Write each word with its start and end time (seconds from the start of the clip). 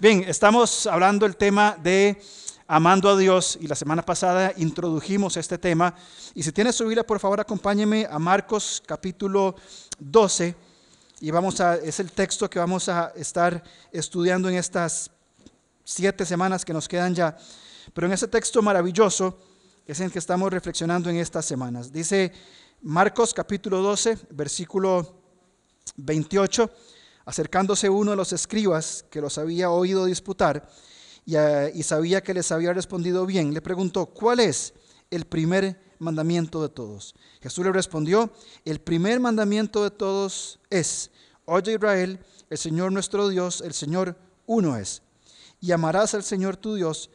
Bien, 0.00 0.24
estamos 0.26 0.86
hablando 0.86 1.26
el 1.26 1.36
tema 1.36 1.76
de 1.82 2.22
amando 2.66 3.10
a 3.10 3.18
Dios 3.18 3.58
y 3.60 3.66
la 3.66 3.74
semana 3.74 4.00
pasada 4.00 4.54
introdujimos 4.56 5.36
este 5.36 5.58
tema. 5.58 5.94
Y 6.34 6.42
si 6.42 6.52
tiene 6.52 6.72
su 6.72 6.84
Biblia, 6.84 7.06
por 7.06 7.20
favor, 7.20 7.38
acompáñeme 7.38 8.06
a 8.10 8.18
Marcos 8.18 8.82
capítulo 8.86 9.56
12 9.98 10.56
y 11.20 11.30
vamos 11.30 11.60
a, 11.60 11.74
es 11.74 12.00
el 12.00 12.12
texto 12.12 12.48
que 12.48 12.58
vamos 12.58 12.88
a 12.88 13.12
estar 13.14 13.62
estudiando 13.92 14.48
en 14.48 14.54
estas 14.54 15.10
siete 15.84 16.24
semanas 16.24 16.64
que 16.64 16.72
nos 16.72 16.88
quedan 16.88 17.14
ya. 17.14 17.36
Pero 17.92 18.06
en 18.06 18.14
ese 18.14 18.26
texto 18.26 18.62
maravilloso 18.62 19.38
es 19.86 20.00
en 20.00 20.06
el 20.06 20.12
que 20.12 20.18
estamos 20.18 20.50
reflexionando 20.50 21.10
en 21.10 21.16
estas 21.16 21.44
semanas. 21.44 21.92
Dice 21.92 22.32
Marcos 22.80 23.34
capítulo 23.34 23.82
12, 23.82 24.16
versículo 24.30 25.20
28, 25.96 26.70
acercándose 27.24 27.88
uno 27.88 28.12
de 28.12 28.16
los 28.16 28.32
escribas 28.32 29.04
que 29.10 29.20
los 29.20 29.38
había 29.38 29.70
oído 29.70 30.04
disputar 30.06 30.68
y, 31.24 31.36
y 31.74 31.82
sabía 31.82 32.22
que 32.22 32.34
les 32.34 32.50
había 32.52 32.72
respondido 32.72 33.26
bien, 33.26 33.54
le 33.54 33.60
preguntó, 33.60 34.06
¿cuál 34.06 34.40
es 34.40 34.74
el 35.10 35.24
primer 35.26 35.80
mandamiento 35.98 36.62
de 36.62 36.68
todos? 36.68 37.14
Jesús 37.40 37.64
le 37.64 37.72
respondió, 37.72 38.32
el 38.64 38.80
primer 38.80 39.20
mandamiento 39.20 39.84
de 39.84 39.90
todos 39.90 40.60
es, 40.70 41.10
oye 41.44 41.74
Israel, 41.74 42.20
el 42.48 42.58
Señor 42.58 42.92
nuestro 42.92 43.28
Dios, 43.28 43.60
el 43.60 43.74
Señor 43.74 44.16
uno 44.46 44.76
es, 44.76 45.02
y 45.60 45.72
amarás 45.72 46.14
al 46.14 46.22
Señor 46.22 46.56
tu 46.56 46.74
Dios 46.74 47.10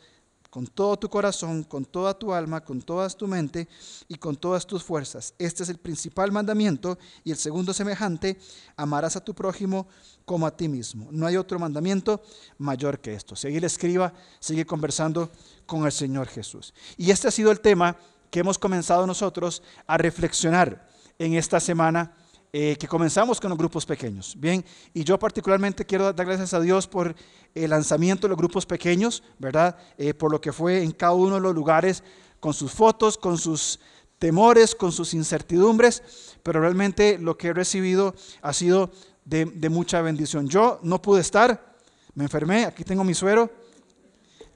con 0.56 0.68
todo 0.68 0.96
tu 0.96 1.10
corazón, 1.10 1.64
con 1.64 1.84
toda 1.84 2.18
tu 2.18 2.32
alma, 2.32 2.64
con 2.64 2.82
toda 2.82 3.10
tu 3.10 3.28
mente 3.28 3.68
y 4.08 4.16
con 4.16 4.38
todas 4.38 4.66
tus 4.66 4.82
fuerzas. 4.82 5.34
Este 5.38 5.64
es 5.64 5.68
el 5.68 5.80
principal 5.80 6.32
mandamiento 6.32 6.98
y 7.26 7.32
el 7.32 7.36
segundo 7.36 7.74
semejante, 7.74 8.38
amarás 8.78 9.18
a 9.18 9.20
tu 9.20 9.34
prójimo 9.34 9.86
como 10.24 10.48
a 10.48 10.56
ti 10.56 10.70
mismo. 10.70 11.10
No 11.12 11.28
hay 11.28 11.36
otro 11.36 11.60
mandamiento 11.60 12.24
mayor 12.58 13.02
que 13.02 13.16
esto. 13.16 13.36
Seguir 13.36 13.66
escriba, 13.66 14.14
sigue 14.40 14.66
conversando 14.66 15.30
con 15.66 15.86
el 15.86 15.92
Señor 15.92 16.28
Jesús. 16.28 16.74
Y 16.96 17.12
este 17.12 17.28
ha 17.28 17.32
sido 17.32 17.52
el 17.52 17.60
tema 17.60 17.98
que 18.32 18.40
hemos 18.40 18.58
comenzado 18.58 19.06
nosotros 19.06 19.62
a 19.86 19.98
reflexionar 19.98 20.88
en 21.20 21.34
esta 21.34 21.60
semana 21.60 22.16
eh, 22.54 22.78
que 22.80 22.88
comenzamos 22.88 23.40
con 23.40 23.50
los 23.50 23.58
grupos 23.58 23.86
pequeños. 23.86 24.36
Bien, 24.38 24.64
y 24.94 25.04
yo 25.04 25.20
particularmente 25.20 25.86
quiero 25.86 26.14
dar 26.14 26.26
gracias 26.26 26.54
a 26.54 26.60
Dios 26.60 26.88
por 26.88 27.16
el 27.54 27.70
lanzamiento 27.70 28.28
de 28.28 28.30
los 28.30 28.38
grupos 28.38 28.66
pequeños, 28.66 29.24
¿verdad? 29.40 29.78
Eh, 29.98 30.14
por 30.14 30.32
lo 30.32 30.40
que 30.40 30.54
fue 30.54 30.82
en 30.82 30.92
cada 30.92 31.14
uno 31.14 31.36
de 31.36 31.42
los 31.42 31.54
lugares, 31.54 32.04
con 32.40 32.54
sus 32.54 32.72
fotos, 32.72 33.18
con 33.18 33.38
sus 33.38 33.80
temores, 34.20 34.74
con 34.74 34.92
sus 34.92 35.14
incertidumbres, 35.14 36.02
pero 36.44 36.62
realmente 36.62 37.18
lo 37.18 37.38
que 37.38 37.50
he 37.50 37.54
recibido 37.54 38.16
ha 38.42 38.54
sido 38.54 38.92
de, 39.26 39.46
de 39.46 39.70
mucha 39.70 40.02
bendición. 40.02 40.48
Yo 40.48 40.80
no 40.84 41.02
pude 41.02 41.22
estar, 41.22 41.76
me 42.14 42.24
enfermé, 42.24 42.66
aquí 42.66 42.84
tengo 42.84 43.04
mi 43.04 43.14
suero. 43.14 43.52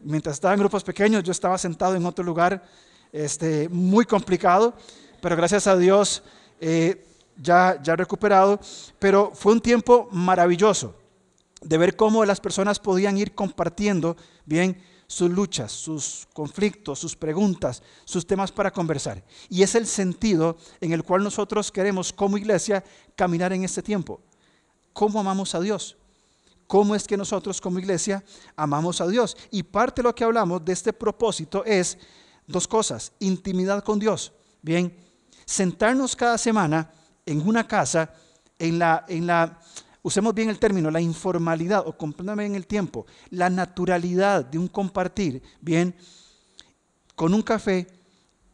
Mientras 0.04 0.36
estaba 0.36 0.54
en 0.54 0.62
grupos 0.62 0.84
pequeños, 0.84 1.23
yo 1.23 1.32
estaba 1.32 1.58
sentado 1.58 1.95
en 1.95 2.06
otro 2.06 2.23
lugar 2.23 2.64
este, 3.12 3.67
muy 3.70 4.06
complicado, 4.06 4.73
pero 5.22 5.36
gracias 5.36 5.67
a 5.67 5.76
Dios 5.76 6.23
eh, 6.62 7.06
ya, 7.42 7.82
ya 7.82 7.95
recuperado, 7.95 8.59
pero 9.00 9.32
fue 9.34 9.54
un 9.54 9.62
tiempo 9.62 10.08
maravilloso 10.12 10.95
de 11.62 11.78
ver 11.78 11.95
cómo 11.95 12.26
las 12.26 12.40
personas 12.40 12.80
podían 12.80 13.18
ir 13.18 13.34
compartiendo 13.34 14.16
bien 14.45 14.82
sus 15.08 15.32
luchas, 15.32 15.72
sus 15.72 16.28
conflictos, 16.34 17.00
sus 17.00 17.16
preguntas, 17.16 17.82
sus 18.06 18.28
temas 18.28 18.52
para 18.52 18.72
conversar. 18.72 19.23
Y 19.50 19.64
es 19.64 19.73
el 19.73 19.88
sentido 19.88 20.58
en 20.80 20.94
el 20.94 21.04
cual 21.04 21.23
nosotros 21.23 21.72
queremos 21.72 22.14
como 22.14 22.38
iglesia 22.38 22.84
caminar 23.16 23.52
en 23.52 23.64
este 23.64 23.82
tiempo. 23.82 24.22
¿Cómo 24.94 25.20
amamos 25.20 25.56
a 25.56 25.60
Dios? 25.60 25.98
¿Cómo 26.67 26.94
es 26.94 27.08
que 27.08 27.17
nosotros 27.17 27.60
como 27.60 27.80
iglesia 27.80 28.23
amamos 28.56 29.02
a 29.02 29.08
Dios? 29.08 29.36
Y 29.50 29.64
parte 29.64 30.02
de 30.02 30.04
lo 30.04 30.14
que 30.14 30.23
hablamos 30.23 30.64
de 30.64 30.73
este 30.73 30.94
propósito 30.94 31.66
es 31.66 31.98
dos 32.45 32.67
cosas, 32.67 33.12
intimidad 33.20 33.84
con 33.84 33.98
Dios. 33.98 34.32
Bien, 34.62 34.95
sentarnos 35.45 36.16
cada 36.16 36.38
semana 36.38 36.92
en 37.30 37.48
una 37.48 37.67
casa, 37.67 38.12
en 38.58 38.80
la, 38.80 39.06
en 39.08 39.28
la, 39.28 39.60
usemos 40.02 40.34
bien 40.34 40.50
el 40.50 40.58
término, 40.58 40.90
la 40.90 41.00
informalidad, 41.00 41.88
o 41.88 41.95
compréndame 41.95 42.45
en 42.45 42.56
el 42.56 42.66
tiempo, 42.66 43.06
la 43.30 43.50
naturalidad 43.50 44.44
de 44.44 44.58
un 44.58 44.67
compartir, 44.67 45.42
bien, 45.62 45.95
con 47.16 47.34
un 47.34 47.42
café 47.42 47.88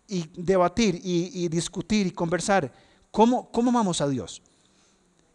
y 0.08 0.30
debatir 0.36 1.00
y, 1.04 1.48
discutir 1.48 2.08
y 2.08 2.12
conversar, 2.12 2.72
¿cómo, 3.12 3.50
¿cómo 3.52 3.70
amamos 3.70 4.02
a 4.02 4.10
Dios? 4.10 4.42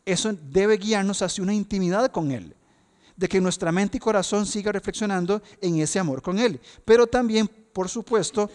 Eso 0.05 0.33
debe 0.33 0.77
guiarnos 0.77 1.23
hacia 1.23 1.43
una 1.43 1.55
intimidad 1.55 2.11
con 2.11 2.31
Él 2.31 2.55
de 3.17 3.29
que 3.29 3.41
nuestra 3.41 3.71
mente 3.71 3.99
y 3.99 4.01
corazón 4.01 4.47
siga 4.47 4.73
reflexionando 4.73 5.43
en 5.61 5.79
ese 5.79 5.99
amor 5.99 6.23
con 6.23 6.39
Él. 6.39 6.59
Pero 6.85 7.07
también, 7.07 7.49
por 7.49 7.89
supuesto, 7.89 8.51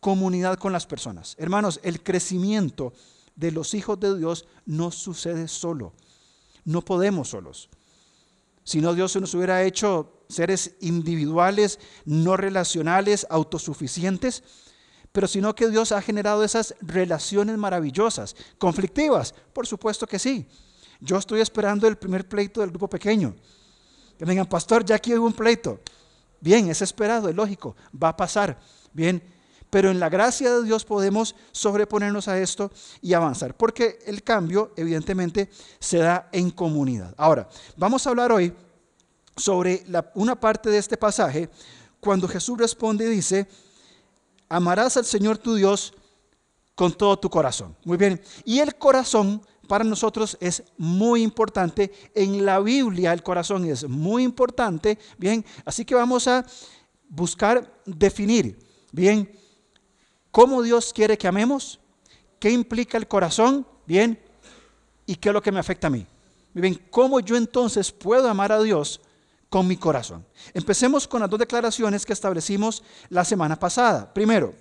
comunidad 0.00 0.58
con 0.58 0.72
las 0.72 0.86
personas. 0.86 1.34
Hermanos, 1.38 1.78
el 1.82 2.02
crecimiento 2.02 2.92
de 3.36 3.52
los 3.52 3.74
hijos 3.74 4.00
de 4.00 4.16
Dios 4.16 4.46
no 4.64 4.90
sucede 4.90 5.46
solo. 5.46 5.92
No 6.64 6.82
podemos 6.82 7.28
solos. 7.28 7.68
Si 8.64 8.80
no, 8.80 8.94
Dios 8.94 9.12
se 9.12 9.20
nos 9.20 9.32
hubiera 9.34 9.62
hecho 9.62 10.24
seres 10.28 10.74
individuales, 10.80 11.78
no 12.04 12.36
relacionales, 12.36 13.26
autosuficientes, 13.30 14.42
pero 15.12 15.28
sino 15.28 15.54
que 15.54 15.68
Dios 15.68 15.92
ha 15.92 16.02
generado 16.02 16.42
esas 16.42 16.74
relaciones 16.80 17.56
maravillosas, 17.56 18.34
conflictivas, 18.58 19.34
por 19.52 19.66
supuesto 19.66 20.06
que 20.06 20.18
sí. 20.18 20.48
Yo 21.00 21.16
estoy 21.16 21.40
esperando 21.40 21.86
el 21.86 21.96
primer 21.96 22.28
pleito 22.28 22.60
del 22.60 22.70
grupo 22.70 22.88
pequeño. 22.88 23.36
Que 24.18 24.24
vengan, 24.24 24.46
pastor, 24.46 24.84
ya 24.84 24.96
aquí 24.96 25.14
hubo 25.14 25.26
un 25.26 25.32
pleito. 25.32 25.80
Bien, 26.40 26.68
es 26.68 26.82
esperado, 26.82 27.28
es 27.28 27.36
lógico, 27.36 27.76
va 28.02 28.08
a 28.10 28.16
pasar. 28.16 28.58
Bien, 28.92 29.22
pero 29.76 29.90
en 29.90 30.00
la 30.00 30.08
gracia 30.08 30.54
de 30.54 30.64
Dios 30.64 30.86
podemos 30.86 31.36
sobreponernos 31.52 32.28
a 32.28 32.38
esto 32.40 32.72
y 33.02 33.12
avanzar, 33.12 33.54
porque 33.54 33.98
el 34.06 34.22
cambio 34.22 34.72
evidentemente 34.74 35.50
se 35.78 35.98
da 35.98 36.30
en 36.32 36.50
comunidad. 36.50 37.14
Ahora, 37.18 37.46
vamos 37.76 38.06
a 38.06 38.08
hablar 38.08 38.32
hoy 38.32 38.54
sobre 39.36 39.84
una 40.14 40.34
parte 40.40 40.70
de 40.70 40.78
este 40.78 40.96
pasaje 40.96 41.50
cuando 42.00 42.26
Jesús 42.26 42.56
responde 42.56 43.04
y 43.04 43.16
dice, 43.16 43.46
amarás 44.48 44.96
al 44.96 45.04
Señor 45.04 45.36
tu 45.36 45.54
Dios 45.54 45.92
con 46.74 46.94
todo 46.94 47.18
tu 47.18 47.28
corazón. 47.28 47.76
Muy 47.84 47.98
bien, 47.98 48.18
y 48.46 48.60
el 48.60 48.76
corazón 48.76 49.42
para 49.68 49.84
nosotros 49.84 50.38
es 50.40 50.62
muy 50.78 51.22
importante. 51.22 51.92
En 52.14 52.46
la 52.46 52.60
Biblia 52.60 53.12
el 53.12 53.22
corazón 53.22 53.66
es 53.66 53.86
muy 53.86 54.22
importante. 54.22 54.98
Bien, 55.18 55.44
así 55.66 55.84
que 55.84 55.94
vamos 55.94 56.26
a 56.28 56.46
buscar 57.10 57.78
definir, 57.84 58.58
bien, 58.90 59.30
cómo 60.36 60.60
Dios 60.60 60.92
quiere 60.92 61.16
que 61.16 61.26
amemos, 61.26 61.80
qué 62.38 62.50
implica 62.50 62.98
el 62.98 63.08
corazón, 63.08 63.66
bien, 63.86 64.20
y 65.06 65.16
qué 65.16 65.30
es 65.30 65.32
lo 65.32 65.40
que 65.40 65.50
me 65.50 65.60
afecta 65.60 65.86
a 65.86 65.90
mí. 65.90 66.06
Bien, 66.52 66.78
cómo 66.90 67.20
yo 67.20 67.38
entonces 67.38 67.90
puedo 67.90 68.28
amar 68.28 68.52
a 68.52 68.60
Dios 68.60 69.00
con 69.48 69.66
mi 69.66 69.78
corazón. 69.78 70.26
Empecemos 70.52 71.08
con 71.08 71.22
las 71.22 71.30
dos 71.30 71.38
declaraciones 71.38 72.04
que 72.04 72.12
establecimos 72.12 72.84
la 73.08 73.24
semana 73.24 73.58
pasada. 73.58 74.12
Primero, 74.12 74.52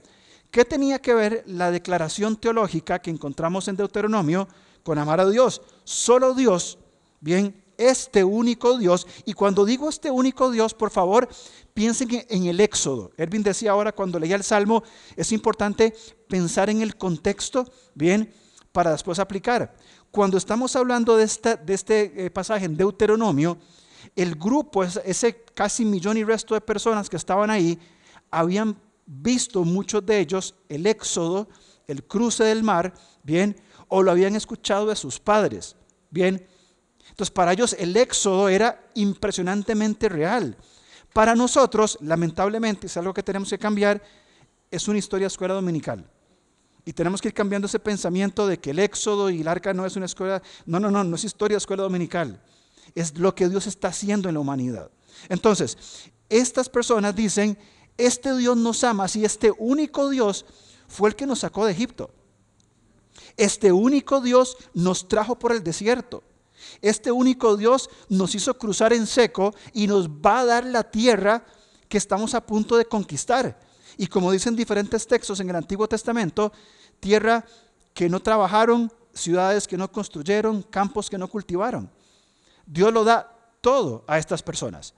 ¿qué 0.50 0.64
tenía 0.64 1.00
que 1.00 1.14
ver 1.14 1.44
la 1.46 1.70
declaración 1.72 2.38
teológica 2.38 3.00
que 3.00 3.12
encontramos 3.12 3.68
en 3.68 3.76
Deuteronomio 3.76 4.48
con 4.82 4.98
amar 4.98 5.20
a 5.20 5.28
Dios. 5.28 5.62
Solo 5.84 6.36
Dios, 6.36 6.78
bien, 7.20 7.65
este 7.78 8.24
único 8.24 8.78
Dios. 8.78 9.08
Y 9.26 9.34
cuando 9.34 9.66
digo 9.66 9.90
este 9.90 10.12
único 10.12 10.52
Dios, 10.52 10.74
por 10.74 10.92
favor, 10.92 11.28
piensen 11.74 12.26
en 12.30 12.46
el 12.46 12.60
Éxodo. 12.60 13.12
Erwin 13.18 13.44
decía 13.44 13.72
ahora 13.72 13.92
cuando 13.92 14.20
leía 14.20 14.36
el 14.36 14.44
Salmo, 14.44 14.84
es 15.16 15.32
importante 15.32 15.94
pensar 16.28 16.70
en 16.70 16.82
el 16.82 16.96
contexto, 16.96 17.66
bien, 17.94 18.34
para 18.72 18.92
después 18.92 19.20
aplicar. 19.20 19.76
Cuando 20.12 20.38
estamos 20.38 20.76
hablando 20.76 21.18
de, 21.18 21.24
esta, 21.26 21.56
de 21.56 21.74
este 21.74 22.26
eh, 22.26 22.30
pasaje 22.30 22.66
en 22.66 22.78
Deuteronomio, 22.78 23.58
el 24.16 24.36
grupo, 24.36 24.84
ese 24.84 25.44
casi 25.54 25.84
millón 25.84 26.18
y 26.18 26.24
resto 26.24 26.54
de 26.54 26.62
personas 26.62 27.10
que 27.10 27.18
estaban 27.18 27.50
ahí, 27.50 27.78
habían 28.32 28.80
visto 29.06 29.64
muchos 29.64 30.06
de 30.06 30.20
ellos 30.20 30.56
el 30.70 30.88
éxodo, 30.88 31.48
el 31.88 32.04
cruce 32.04 32.44
del 32.44 32.64
mar, 32.64 32.94
bien, 33.24 33.56
o 33.88 34.02
lo 34.04 34.12
habían 34.12 34.36
escuchado 34.36 34.88
de 34.88 34.96
sus 34.96 35.20
padres. 35.20 35.76
Bien, 36.10 36.46
entonces 37.10 37.32
para 37.32 37.54
ellos 37.54 37.76
el 37.80 37.96
éxodo 37.96 38.50
era 38.50 38.90
impresionantemente 38.96 40.10
real. 40.10 40.58
Para 41.14 41.34
nosotros, 41.34 41.98
lamentablemente, 42.02 42.88
es 42.88 42.98
algo 42.98 43.14
que 43.14 43.24
tenemos 43.24 43.50
que 43.50 43.58
cambiar, 43.58 44.04
es 44.70 44.88
una 44.88 44.98
historia 44.98 45.28
escuela 45.28 45.54
dominical. 45.54 46.06
Y 46.84 46.94
tenemos 46.94 47.22
que 47.22 47.30
ir 47.30 47.34
cambiando 47.34 47.68
ese 47.68 47.80
pensamiento 47.80 48.46
de 48.46 48.60
que 48.60 48.72
el 48.72 48.80
éxodo 48.80 49.30
y 49.30 49.42
el 49.42 49.48
arca 49.48 49.74
no 49.74 49.86
es 49.86 49.96
una 49.96 50.06
escuela, 50.08 50.42
no, 50.66 50.80
no, 50.80 50.92
no, 50.92 51.04
no 51.04 51.16
es 51.16 51.24
historia 51.24 51.56
de 51.56 51.60
escuela 51.60 51.84
dominical. 51.84 52.42
Es 52.94 53.18
lo 53.18 53.34
que 53.34 53.48
Dios 53.48 53.66
está 53.66 53.88
haciendo 53.88 54.28
en 54.28 54.36
la 54.36 54.42
humanidad. 54.42 54.92
Entonces, 55.30 55.78
estas 56.30 56.70
personas 56.70 57.16
dicen, 57.16 57.58
este 57.98 58.36
Dios 58.36 58.58
nos 58.58 58.84
ama, 58.84 59.08
si 59.08 59.24
este 59.24 59.52
único 59.58 60.10
Dios 60.10 60.46
fue 60.88 61.10
el 61.10 61.16
que 61.16 61.26
nos 61.26 61.40
sacó 61.40 61.66
de 61.66 61.72
Egipto. 61.72 62.12
Este 63.38 63.72
único 63.72 64.22
Dios 64.22 64.58
nos 64.74 65.08
trajo 65.08 65.40
por 65.40 65.52
el 65.52 65.64
desierto. 65.64 66.24
Este 66.82 67.12
único 67.12 67.58
Dios 67.58 67.90
nos 68.10 68.36
hizo 68.36 68.58
cruzar 68.58 68.94
en 68.94 69.08
seco 69.08 69.54
y 69.74 69.88
nos 69.88 70.10
va 70.10 70.40
a 70.40 70.46
dar 70.46 70.66
la 70.66 70.84
tierra 70.84 71.46
que 71.88 71.98
estamos 71.98 72.34
a 72.34 72.46
punto 72.46 72.78
de 72.78 72.86
conquistar. 72.86 73.60
Y 73.98 74.08
como 74.08 74.32
dicen 74.32 74.56
diferentes 74.56 75.08
textos 75.08 75.40
en 75.40 75.50
el 75.50 75.56
Antiguo 75.56 75.88
Testamento, 75.88 76.52
tierra 77.00 77.46
que 77.94 78.10
no 78.10 78.20
trabajaron, 78.20 78.92
ciudades 79.14 79.68
que 79.68 79.78
no 79.78 79.92
construyeron, 79.92 80.64
campos 80.64 81.10
que 81.10 81.18
no 81.18 81.30
cultivaron. 81.30 81.90
Dios 82.66 82.94
lo 82.94 83.04
da 83.04 83.32
todo 83.62 84.04
a 84.08 84.18
estas 84.18 84.44
personas. 84.44 84.94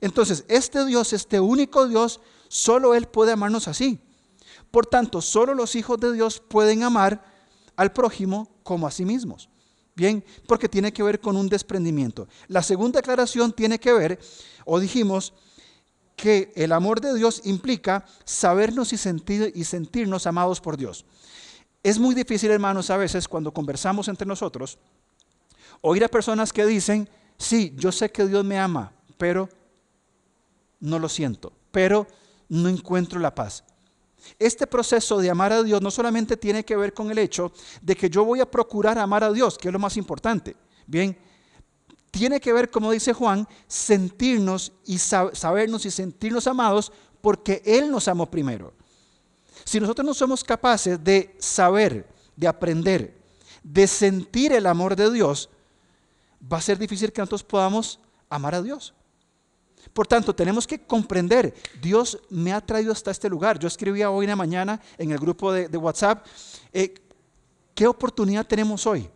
Entonces, 0.00 0.44
este 0.48 0.84
Dios, 0.84 1.12
este 1.12 1.40
único 1.40 1.86
Dios, 1.88 2.20
solo 2.48 2.94
Él 2.94 3.06
puede 3.06 3.32
amarnos 3.32 3.68
así. 3.68 4.00
Por 4.70 4.86
tanto, 4.86 5.20
solo 5.20 5.54
los 5.54 5.74
hijos 5.74 5.98
de 5.98 6.12
Dios 6.12 6.40
pueden 6.40 6.82
amar 6.82 7.24
al 7.76 7.92
prójimo 7.92 8.48
como 8.62 8.86
a 8.86 8.90
sí 8.90 9.04
mismos. 9.04 9.48
Bien, 9.94 10.24
porque 10.46 10.68
tiene 10.68 10.92
que 10.92 11.02
ver 11.02 11.20
con 11.20 11.36
un 11.36 11.48
desprendimiento. 11.48 12.26
La 12.48 12.62
segunda 12.62 13.00
aclaración 13.00 13.52
tiene 13.52 13.78
que 13.78 13.92
ver, 13.92 14.18
o 14.64 14.80
dijimos, 14.80 15.34
que 16.16 16.52
el 16.54 16.72
amor 16.72 17.00
de 17.00 17.14
Dios 17.14 17.42
implica 17.44 18.04
sabernos 18.24 18.92
y, 18.92 18.96
sentir, 18.96 19.52
y 19.54 19.64
sentirnos 19.64 20.26
amados 20.26 20.60
por 20.60 20.76
Dios. 20.76 21.04
Es 21.82 21.98
muy 21.98 22.14
difícil, 22.14 22.50
hermanos, 22.50 22.90
a 22.90 22.96
veces 22.96 23.26
cuando 23.26 23.52
conversamos 23.52 24.08
entre 24.08 24.26
nosotros, 24.26 24.78
oír 25.80 26.04
a 26.04 26.08
personas 26.08 26.52
que 26.52 26.64
dicen, 26.64 27.08
sí, 27.36 27.74
yo 27.76 27.90
sé 27.90 28.10
que 28.10 28.26
Dios 28.26 28.44
me 28.44 28.58
ama, 28.58 28.92
pero 29.18 29.48
no 30.80 30.98
lo 30.98 31.08
siento, 31.08 31.52
pero 31.70 32.06
no 32.48 32.68
encuentro 32.68 33.18
la 33.18 33.34
paz. 33.34 33.64
Este 34.38 34.66
proceso 34.66 35.18
de 35.18 35.30
amar 35.30 35.52
a 35.52 35.62
Dios 35.62 35.80
no 35.82 35.90
solamente 35.90 36.36
tiene 36.36 36.64
que 36.64 36.76
ver 36.76 36.94
con 36.94 37.10
el 37.10 37.18
hecho 37.18 37.52
de 37.80 37.96
que 37.96 38.10
yo 38.10 38.24
voy 38.24 38.40
a 38.40 38.50
procurar 38.50 38.98
amar 38.98 39.24
a 39.24 39.32
Dios, 39.32 39.58
que 39.58 39.68
es 39.68 39.72
lo 39.72 39.78
más 39.78 39.96
importante. 39.96 40.56
Bien, 40.86 41.16
tiene 42.10 42.40
que 42.40 42.52
ver, 42.52 42.70
como 42.70 42.92
dice 42.92 43.12
Juan, 43.12 43.48
sentirnos 43.66 44.72
y 44.84 44.98
sabernos 44.98 45.86
y 45.86 45.90
sentirnos 45.90 46.46
amados 46.46 46.92
porque 47.20 47.62
Él 47.64 47.90
nos 47.90 48.06
amó 48.08 48.30
primero. 48.30 48.74
Si 49.64 49.80
nosotros 49.80 50.04
no 50.04 50.14
somos 50.14 50.44
capaces 50.44 51.02
de 51.02 51.34
saber, 51.38 52.06
de 52.36 52.48
aprender, 52.48 53.16
de 53.62 53.86
sentir 53.86 54.52
el 54.52 54.66
amor 54.66 54.96
de 54.96 55.10
Dios, 55.10 55.48
va 56.52 56.58
a 56.58 56.62
ser 56.62 56.78
difícil 56.78 57.12
que 57.12 57.22
nosotros 57.22 57.44
podamos 57.44 58.00
amar 58.28 58.54
a 58.54 58.62
Dios. 58.62 58.92
Por 59.92 60.06
tanto, 60.06 60.34
tenemos 60.34 60.66
que 60.66 60.80
comprender, 60.80 61.54
Dios 61.80 62.18
me 62.30 62.52
ha 62.52 62.60
traído 62.60 62.92
hasta 62.92 63.10
este 63.10 63.28
lugar. 63.28 63.58
Yo 63.58 63.68
escribía 63.68 64.10
hoy 64.10 64.24
en 64.24 64.30
la 64.30 64.36
mañana 64.36 64.80
en 64.96 65.10
el 65.10 65.18
grupo 65.18 65.52
de, 65.52 65.76
WhatsApp, 65.76 66.24
eh, 66.72 66.94
¿qué 67.74 67.86
oportunidad 67.86 68.46
tenemos 68.46 68.86
hoy? 68.86 69.08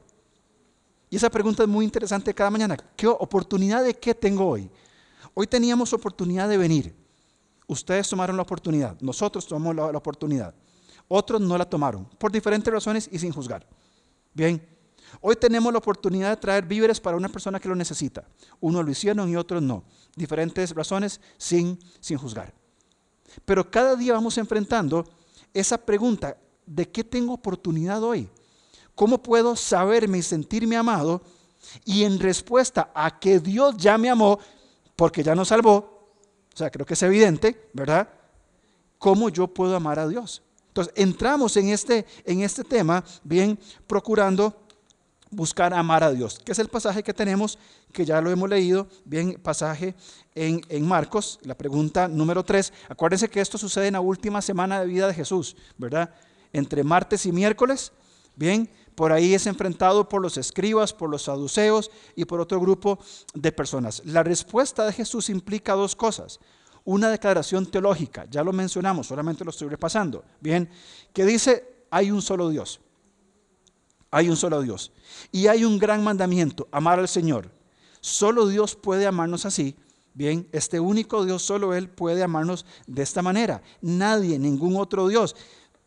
Y 1.09 1.17
esa 1.17 1.31
pregunta 1.31 1.63
es 1.63 1.69
muy 1.69 1.85
interesante 1.85 2.35
cada 2.35 2.51
mañana. 2.51 2.77
¿Qué 2.97 3.07
oportunidad 3.07 3.85
de 3.85 3.95
qué 3.95 4.15
tengo 4.15 4.47
hoy? 4.47 4.69
Hoy 5.35 5.47
teníamos 5.47 5.93
oportunidad 5.93 6.49
de 6.49 6.59
venir. 6.59 6.95
Ustedes 7.69 8.09
tomaron 8.09 8.37
la 8.37 8.43
oportunidad, 8.43 9.01
nosotros 9.01 9.47
tomamos 9.47 9.75
la, 9.75 9.93
la 9.93 9.99
oportunidad. 9.99 10.55
Otros 11.09 11.41
no 11.41 11.57
la 11.57 11.65
tomaron, 11.65 12.05
por 12.19 12.33
diferentes 12.33 12.73
razones 12.73 13.09
y 13.11 13.19
sin 13.19 13.33
juzgar. 13.33 13.67
Bien, 14.35 14.61
Hoy 15.21 15.37
tenemos 15.37 15.73
la 15.73 15.79
oportunidad 15.79 16.31
de 16.31 16.37
traer 16.37 16.65
víveres 16.65 17.01
para 17.01 17.17
una 17.17 17.29
persona 17.29 17.61
que 17.61 17.69
lo 17.69 17.75
necesita. 17.75 18.25
Uno 18.61 18.83
lo 18.83 18.91
hicieron 18.91 19.29
y 19.29 19.37
otros 19.37 19.63
no. 19.63 19.85
Diferentes 20.15 20.75
razones 20.75 21.21
sin, 21.37 21.79
sin 22.01 22.19
juzgar. 22.19 22.53
Pero 23.45 23.71
cada 23.71 23.97
día 23.97 24.15
vamos 24.15 24.39
enfrentando 24.39 25.07
esa 25.53 25.79
pregunta, 25.79 26.37
¿de 26.65 26.89
qué 26.89 27.05
tengo 27.05 27.35
oportunidad 27.35 28.03
hoy? 28.03 28.29
¿Cómo 28.95 29.23
puedo 29.23 29.57
saberme 29.57 30.19
y 30.19 30.23
sentirme 30.23 30.77
amado? 30.77 31.23
Y 31.85 32.05
en 32.05 32.19
respuesta 32.19 32.91
a 32.95 33.19
que 33.19 33.41
Dios 33.41 33.77
ya 33.77 33.99
me 33.99 34.09
amó, 34.09 34.39
porque 34.95 35.23
ya 35.23 35.35
nos 35.35 35.49
salvó, 35.49 35.97
o 36.55 36.57
sea, 36.57 36.71
creo 36.71 36.87
que 36.87 36.95
es 36.95 37.03
evidente, 37.03 37.69
¿verdad? 37.75 38.09
¿Cómo 38.99 39.29
yo 39.29 39.47
puedo 39.47 39.77
amar 39.77 39.99
a 39.99 40.09
Dios? 40.09 40.43
Entonces, 40.69 40.93
entramos 40.97 41.57
en 41.57 41.69
este, 41.69 42.07
en 42.25 42.41
este 42.41 42.65
tema, 42.65 43.05
bien, 43.23 43.59
procurando 43.87 44.66
buscar 45.37 45.75
amar 45.75 46.03
a 46.03 46.11
Dios, 46.11 46.39
que 46.39 46.53
es 46.53 46.59
el 46.59 46.69
pasaje 46.69 47.03
que 47.03 47.13
tenemos, 47.13 47.59
que 47.93 48.07
ya 48.07 48.23
lo 48.23 48.31
hemos 48.31 48.49
leído, 48.49 48.89
bien, 49.05 49.35
pasaje 49.35 49.95
en, 50.35 50.63
en, 50.71 50.89
Marcos, 50.89 51.39
la 51.43 51.55
pregunta 51.55 52.09
número 52.09 52.43
3. 52.43 52.73
Acuérdense 52.89 53.29
que 53.29 53.43
esto 53.43 53.59
sucede 53.59 53.89
en 53.89 53.93
la 53.93 54.01
última 54.01 54.41
semana 54.41 54.81
de 54.81 54.87
vida 54.87 55.07
de 55.07 55.13
Jesús, 55.13 55.55
¿verdad? 55.77 56.13
Entre 56.55 56.83
martes 56.83 57.27
y 57.27 57.33
miércoles, 57.33 57.93
bien, 58.35 58.71
por 58.95 59.13
ahí 59.13 59.35
es 59.35 59.47
enfrentado 59.47 60.09
por 60.09 60.23
los 60.23 60.39
escribas, 60.39 60.95
por 60.95 61.11
los 61.11 61.25
saduceos 61.25 61.91
y 62.15 62.25
por 62.25 62.41
otro 62.41 62.59
grupo 62.59 62.99
de 63.35 63.53
personas. 63.53 64.01
La 64.07 64.23
respuesta 64.23 64.87
de 64.87 64.93
Jesús 64.95 65.29
implica 65.29 65.75
dos 65.75 65.95
cosas. 65.95 66.41
Una 66.83 67.11
declaración 67.11 67.67
teológica, 67.67 68.25
ya 68.31 68.43
lo 68.43 68.55
mencionamos, 68.55 69.09
solamente 69.09 69.45
lo 69.45 69.51
estoy 69.51 69.69
repasando, 69.69 70.25
bien, 70.41 70.71
que 71.13 71.27
dice, 71.27 71.85
hay 71.91 72.11
un 72.11 72.23
solo 72.23 72.49
Dios. 72.49 72.81
Hay 74.17 74.31
un 74.31 74.37
solo 74.37 74.63
Dios. 74.63 74.93
Y 75.31 75.47
hay 75.49 75.67
un 75.67 75.79
gran 75.79 76.03
mandamiento, 76.03 76.69
amar 76.73 76.99
al 76.99 77.07
Señor. 77.07 77.51
Solo 78.01 78.47
Dios 78.47 78.75
puede 78.75 79.07
amarnos 79.07 79.45
así. 79.45 79.77
Bien, 80.15 80.49
este 80.53 80.81
único 80.81 81.27
Dios, 81.27 81.43
solo 81.43 81.75
Él 81.75 81.91
puede 81.91 82.23
amarnos 82.23 82.65
de 82.87 83.03
esta 83.03 83.21
manera. 83.21 83.61
Nadie, 83.83 84.39
ningún 84.39 84.77
otro 84.77 85.07
Dios 85.09 85.37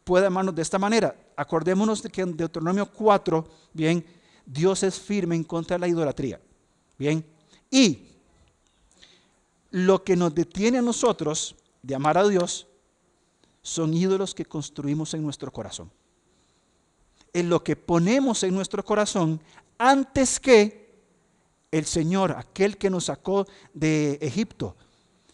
puede 0.03 0.27
amarnos 0.27 0.53
de 0.53 0.61
esta 0.61 0.77
manera. 0.77 1.15
Acordémonos 1.35 2.03
de 2.03 2.11
que 2.11 2.21
en 2.21 2.37
Deuteronomio 2.37 2.85
4, 2.91 3.49
bien, 3.73 4.05
Dios 4.45 4.83
es 4.83 4.99
firme 4.99 5.35
en 5.35 5.43
contra 5.43 5.77
de 5.77 5.79
la 5.79 5.87
idolatría. 5.87 6.39
Bien, 6.99 7.25
y 7.71 8.09
lo 9.71 10.03
que 10.03 10.15
nos 10.15 10.35
detiene 10.35 10.77
a 10.77 10.83
nosotros 10.83 11.55
de 11.81 11.95
amar 11.95 12.15
a 12.15 12.27
Dios 12.27 12.67
son 13.63 13.91
ídolos 13.91 14.35
que 14.35 14.45
construimos 14.45 15.15
en 15.15 15.23
nuestro 15.23 15.51
corazón 15.51 15.89
en 17.33 17.49
lo 17.49 17.63
que 17.63 17.75
ponemos 17.75 18.43
en 18.43 18.53
nuestro 18.53 18.83
corazón 18.83 19.41
antes 19.77 20.39
que 20.39 20.89
el 21.71 21.85
Señor, 21.85 22.31
aquel 22.31 22.77
que 22.77 22.89
nos 22.89 23.05
sacó 23.05 23.47
de 23.73 24.17
Egipto, 24.21 24.75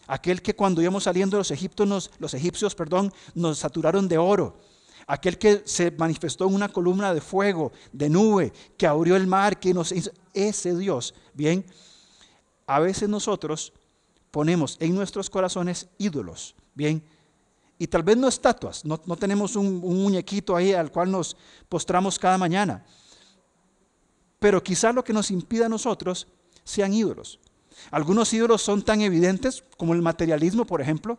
aquel 0.06 0.42
que 0.42 0.54
cuando 0.54 0.82
íbamos 0.82 1.04
saliendo 1.04 1.36
los, 1.38 2.10
los 2.18 2.34
egipcios 2.34 2.74
perdón, 2.74 3.12
nos 3.34 3.58
saturaron 3.58 4.08
de 4.08 4.18
oro, 4.18 4.58
aquel 5.06 5.38
que 5.38 5.62
se 5.64 5.90
manifestó 5.90 6.46
en 6.46 6.54
una 6.54 6.68
columna 6.68 7.14
de 7.14 7.20
fuego, 7.20 7.72
de 7.92 8.08
nube, 8.08 8.52
que 8.76 8.86
abrió 8.86 9.16
el 9.16 9.26
mar, 9.26 9.58
que 9.58 9.74
nos 9.74 9.92
hizo, 9.92 10.10
ese 10.34 10.76
Dios, 10.76 11.14
bien, 11.34 11.64
a 12.66 12.80
veces 12.80 13.08
nosotros 13.08 13.72
ponemos 14.30 14.76
en 14.80 14.94
nuestros 14.94 15.30
corazones 15.30 15.88
ídolos, 15.98 16.54
bien, 16.74 17.02
y 17.78 17.86
tal 17.86 18.02
vez 18.02 18.16
no 18.16 18.28
estatuas, 18.28 18.84
no, 18.84 18.98
tenemos 19.16 19.54
un, 19.54 19.80
muñequito 19.80 20.56
ahí 20.56 20.72
al 20.72 20.90
cual 20.90 21.10
nos 21.10 21.36
postramos 21.68 22.18
cada 22.18 22.38
mañana. 22.38 22.84
Pero 24.38 24.62
quizás 24.62 24.94
lo 24.94 25.04
que 25.04 25.12
nos 25.12 25.30
impida 25.30 25.66
a 25.66 25.68
nosotros 25.68 26.26
sean 26.64 26.94
ídolos. 26.94 27.38
Algunos 27.90 28.32
ídolos 28.32 28.62
son 28.62 28.82
tan 28.82 29.02
evidentes 29.02 29.62
como 29.76 29.92
el 29.92 30.00
materialismo, 30.00 30.66
por 30.66 30.80
ejemplo. 30.80 31.18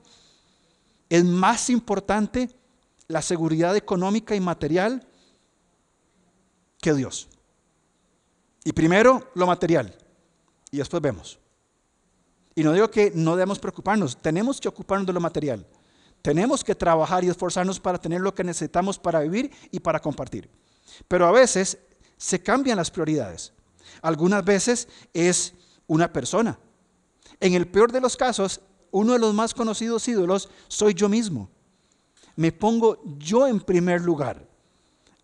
Es 1.09 1.23
más 1.23 1.69
importante 1.69 2.49
la 3.07 3.21
seguridad 3.21 3.75
económica 3.75 4.35
y 4.35 4.39
material 4.39 5.07
que 6.81 6.93
Dios. 6.93 7.27
Y 8.63 8.73
primero 8.73 9.29
lo 9.35 9.45
material 9.45 9.95
y 10.71 10.77
después 10.77 11.01
vemos. 11.01 11.39
Y 12.55 12.63
no 12.63 12.73
digo 12.73 12.89
que 12.89 13.11
no 13.13 13.35
debemos 13.35 13.59
preocuparnos, 13.59 14.17
tenemos 14.17 14.59
que 14.59 14.67
ocuparnos 14.67 15.05
de 15.05 15.13
lo 15.13 15.19
material. 15.19 15.65
Tenemos 16.27 16.61
que 16.61 16.75
trabajar 16.75 17.23
y 17.23 17.29
esforzarnos 17.29 17.79
para 17.79 17.97
tener 17.97 18.19
lo 18.19 18.35
que 18.35 18.43
necesitamos 18.43 18.99
para 18.99 19.21
vivir 19.21 19.49
y 19.71 19.79
para 19.79 20.01
compartir. 20.01 20.49
Pero 21.07 21.25
a 21.25 21.31
veces 21.31 21.77
se 22.17 22.43
cambian 22.43 22.75
las 22.75 22.91
prioridades. 22.91 23.53
Algunas 24.01 24.43
veces 24.43 24.89
es 25.13 25.53
una 25.87 26.11
persona. 26.11 26.59
En 27.39 27.53
el 27.53 27.65
peor 27.65 27.93
de 27.93 28.01
los 28.01 28.17
casos, 28.17 28.59
uno 28.91 29.13
de 29.13 29.19
los 29.19 29.33
más 29.33 29.53
conocidos 29.53 30.05
ídolos 30.09 30.49
soy 30.67 30.93
yo 30.93 31.07
mismo. 31.07 31.49
Me 32.35 32.51
pongo 32.51 33.01
yo 33.17 33.47
en 33.47 33.61
primer 33.61 34.01
lugar 34.01 34.45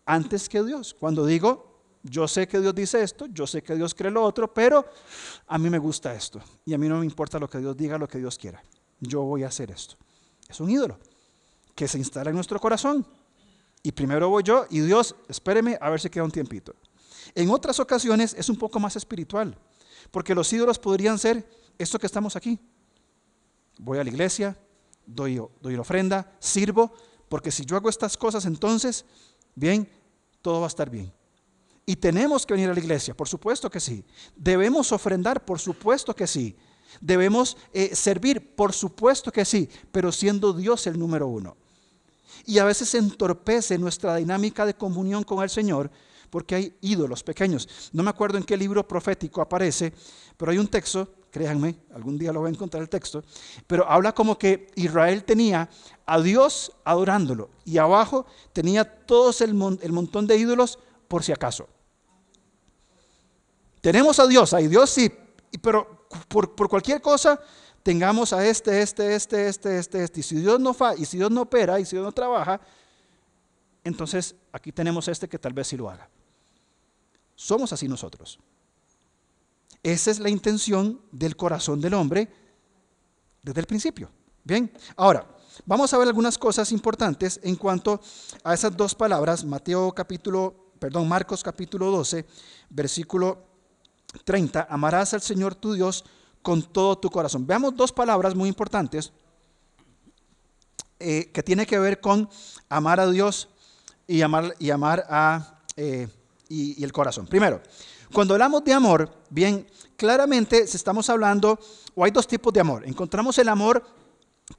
antes 0.06 0.48
que 0.48 0.64
Dios. 0.64 0.96
Cuando 0.98 1.26
digo, 1.26 1.82
yo 2.04 2.30
sé 2.30 2.48
que 2.48 2.62
Dios 2.62 2.74
dice 2.74 3.04
esto, 3.04 3.26
yo 3.26 3.46
sé 3.46 3.62
que 3.62 3.76
Dios 3.76 3.94
cree 3.94 4.10
lo 4.10 4.24
otro, 4.24 4.54
pero 4.54 4.86
a 5.48 5.58
mí 5.58 5.70
me 5.70 5.80
gusta 5.80 6.14
esto. 6.14 6.40
Y 6.64 6.74
a 6.74 6.78
mí 6.78 6.88
no 6.88 7.00
me 7.00 7.06
importa 7.06 7.40
lo 7.40 7.50
que 7.50 7.58
Dios 7.58 7.76
diga, 7.76 7.98
lo 7.98 8.08
que 8.08 8.20
Dios 8.20 8.38
quiera. 8.38 8.64
Yo 9.02 9.24
voy 9.24 9.44
a 9.44 9.48
hacer 9.48 9.70
esto. 9.70 9.98
Es 10.54 10.60
un 10.60 10.70
ídolo 10.70 11.00
que 11.74 11.88
se 11.88 11.98
instala 11.98 12.30
en 12.30 12.36
nuestro 12.36 12.60
corazón. 12.60 13.06
Y 13.82 13.92
primero 13.92 14.30
voy 14.30 14.44
yo 14.44 14.68
y 14.70 14.82
Dios, 14.82 15.16
espéreme 15.28 15.80
a 15.82 15.90
ver 15.90 16.00
si 16.00 16.12
queda 16.12 16.24
un 16.24 16.32
tiempito. 16.32 16.76
En 17.34 17.50
otras 17.50 17.80
ocasiones 17.80 18.36
es 18.38 18.50
un 18.50 18.56
poco 18.56 18.80
más 18.80 18.96
espiritual, 18.96 19.58
porque 20.12 20.36
los 20.36 20.54
ídolos 20.54 20.78
podrían 20.78 21.18
ser 21.18 21.50
esto 21.80 21.98
que 21.98 22.06
estamos 22.06 22.36
aquí. 22.36 22.60
Voy 23.80 23.98
a 23.98 24.04
la 24.04 24.12
iglesia, 24.12 24.56
doy, 25.08 25.42
doy 25.60 25.76
ofrenda, 25.76 26.32
sirvo, 26.40 26.94
porque 27.28 27.50
si 27.50 27.66
yo 27.66 27.76
hago 27.76 27.90
estas 27.90 28.16
cosas 28.16 28.46
entonces, 28.46 29.06
bien, 29.56 29.90
todo 30.44 30.60
va 30.60 30.68
a 30.68 30.70
estar 30.70 30.88
bien. 30.88 31.12
Y 31.84 31.96
tenemos 31.96 32.46
que 32.46 32.54
venir 32.54 32.70
a 32.70 32.74
la 32.74 32.80
iglesia, 32.80 33.18
por 33.18 33.28
supuesto 33.28 33.72
que 33.72 33.80
sí. 33.80 34.06
Debemos 34.36 34.92
ofrendar, 34.92 35.44
por 35.44 35.60
supuesto 35.60 36.16
que 36.16 36.28
sí. 36.28 36.56
Debemos 37.02 37.58
eh, 37.74 37.96
servir, 37.96 38.56
por 38.56 38.74
supuesto 38.74 39.32
que 39.32 39.46
sí, 39.46 39.70
pero 39.92 40.12
siendo 40.12 40.54
Dios 40.54 40.88
el 40.88 40.98
número 40.98 41.28
uno. 41.28 41.58
Y 42.46 42.60
a 42.60 42.66
veces 42.66 42.94
entorpece 42.96 43.78
nuestra 43.78 44.16
dinámica 44.16 44.66
de 44.66 44.74
comunión 44.74 45.24
con 45.24 45.44
el 45.44 45.50
Señor 45.50 45.90
porque 46.34 46.56
hay 46.56 46.76
ídolos 46.82 47.22
pequeños. 47.22 47.92
No 47.94 48.02
me 48.02 48.10
acuerdo 48.10 48.40
en 48.40 48.44
qué 48.44 48.58
libro 48.58 48.88
profético 48.88 49.40
aparece, 49.40 49.94
pero 50.36 50.52
hay 50.52 50.58
un 50.58 50.68
texto, 50.68 51.08
créanme, 51.30 51.76
algún 51.94 52.18
día 52.18 52.34
lo 52.34 52.40
voy 52.40 52.48
a 52.48 52.54
encontrar 52.54 52.82
el 52.82 52.90
texto, 52.90 53.24
pero 53.68 53.88
habla 53.88 54.16
como 54.16 54.36
que 54.36 54.66
Israel 54.74 55.26
tenía 55.26 55.70
a 56.08 56.20
Dios 56.20 56.72
adorándolo 56.86 57.52
y 57.66 57.78
abajo 57.78 58.26
tenía 58.52 58.84
todos 59.06 59.42
el, 59.42 59.54
montón 59.54 60.26
de 60.26 60.36
ídolos 60.36 60.80
por 61.08 61.24
si 61.24 61.32
acaso. 61.32 61.70
Tenemos 63.82 64.18
a 64.20 64.26
Dios, 64.26 64.56
hay 64.56 64.68
Dios 64.68 64.90
sí, 64.90 65.12
pero 65.62 66.03
por, 66.28 66.56
por 66.56 66.70
cualquier 66.70 67.02
cosa 67.02 67.40
tengamos 67.84 68.32
a 68.34 68.46
este, 68.46 68.82
este, 68.82 69.14
este, 69.14 69.48
este, 69.48 69.78
este, 69.78 70.04
este. 70.04 70.20
Y 70.22 70.24
si 70.24 70.36
Dios 70.38 70.60
no 70.60 70.74
fa, 70.74 70.96
y 70.96 71.06
si 71.06 71.18
Dios 71.18 71.30
no 71.30 71.42
opera, 71.42 71.80
y 71.80 71.86
si 71.86 71.98
Dios 71.98 72.06
no 72.06 72.12
trabaja, 72.12 72.60
entonces 73.84 74.36
aquí 74.52 74.72
tenemos 74.72 75.08
este 75.10 75.28
que 75.28 75.38
tal 75.38 75.54
vez 75.54 75.68
sí 75.68 75.78
lo 75.78 75.90
haga. 75.90 76.10
Somos 77.36 77.74
así 77.74 77.88
nosotros. 77.88 78.40
Esa 79.84 80.12
es 80.12 80.20
la 80.20 80.30
intención 80.30 81.02
del 81.12 81.36
corazón 81.36 81.82
del 81.82 81.94
hombre 81.94 82.30
desde 83.42 83.60
el 83.60 83.68
principio. 83.68 84.10
Bien, 84.46 84.72
ahora 84.96 85.28
vamos 85.66 85.94
a 85.94 85.98
ver 85.98 86.08
algunas 86.08 86.38
cosas 86.38 86.72
importantes 86.72 87.40
en 87.44 87.58
cuanto 87.58 88.00
a 88.44 88.54
esas 88.54 88.76
dos 88.76 88.96
palabras, 88.96 89.44
Mateo 89.44 89.92
capítulo, 89.92 90.72
perdón, 90.80 91.08
Marcos 91.10 91.44
capítulo 91.44 91.92
12, 91.92 92.26
versículo 92.70 93.53
30, 94.24 94.68
amarás 94.70 95.14
al 95.14 95.22
Señor 95.22 95.56
tu 95.56 95.74
Dios 95.74 96.06
con 96.42 96.62
todo 96.62 96.98
tu 96.98 97.10
corazón. 97.10 97.48
Veamos 97.48 97.76
dos 97.76 97.92
palabras 97.92 98.36
muy 98.36 98.50
importantes 98.50 99.12
eh, 101.00 101.32
que 101.34 101.44
tiene 101.44 101.66
que 101.66 101.80
ver 101.80 102.00
con 102.00 102.30
amar 102.70 103.00
a 103.00 103.10
Dios 103.10 103.50
y 104.08 104.22
amar, 104.22 104.56
y 104.60 104.70
amar 104.70 105.06
a... 105.10 105.62
Eh, 105.76 106.08
y, 106.50 106.84
el 106.84 106.92
corazón. 106.92 107.26
Primero, 107.26 107.62
cuando 108.14 108.36
hablamos 108.36 108.64
de 108.64 108.74
amor, 108.74 109.10
bien, 109.30 109.66
claramente 109.98 110.62
estamos 110.62 111.10
hablando, 111.10 111.60
o 111.96 112.04
hay 112.04 112.12
dos 112.12 112.28
tipos 112.28 112.54
de 112.54 112.60
amor. 112.60 112.84
Encontramos 112.86 113.38
el 113.40 113.50
amor 113.50 113.84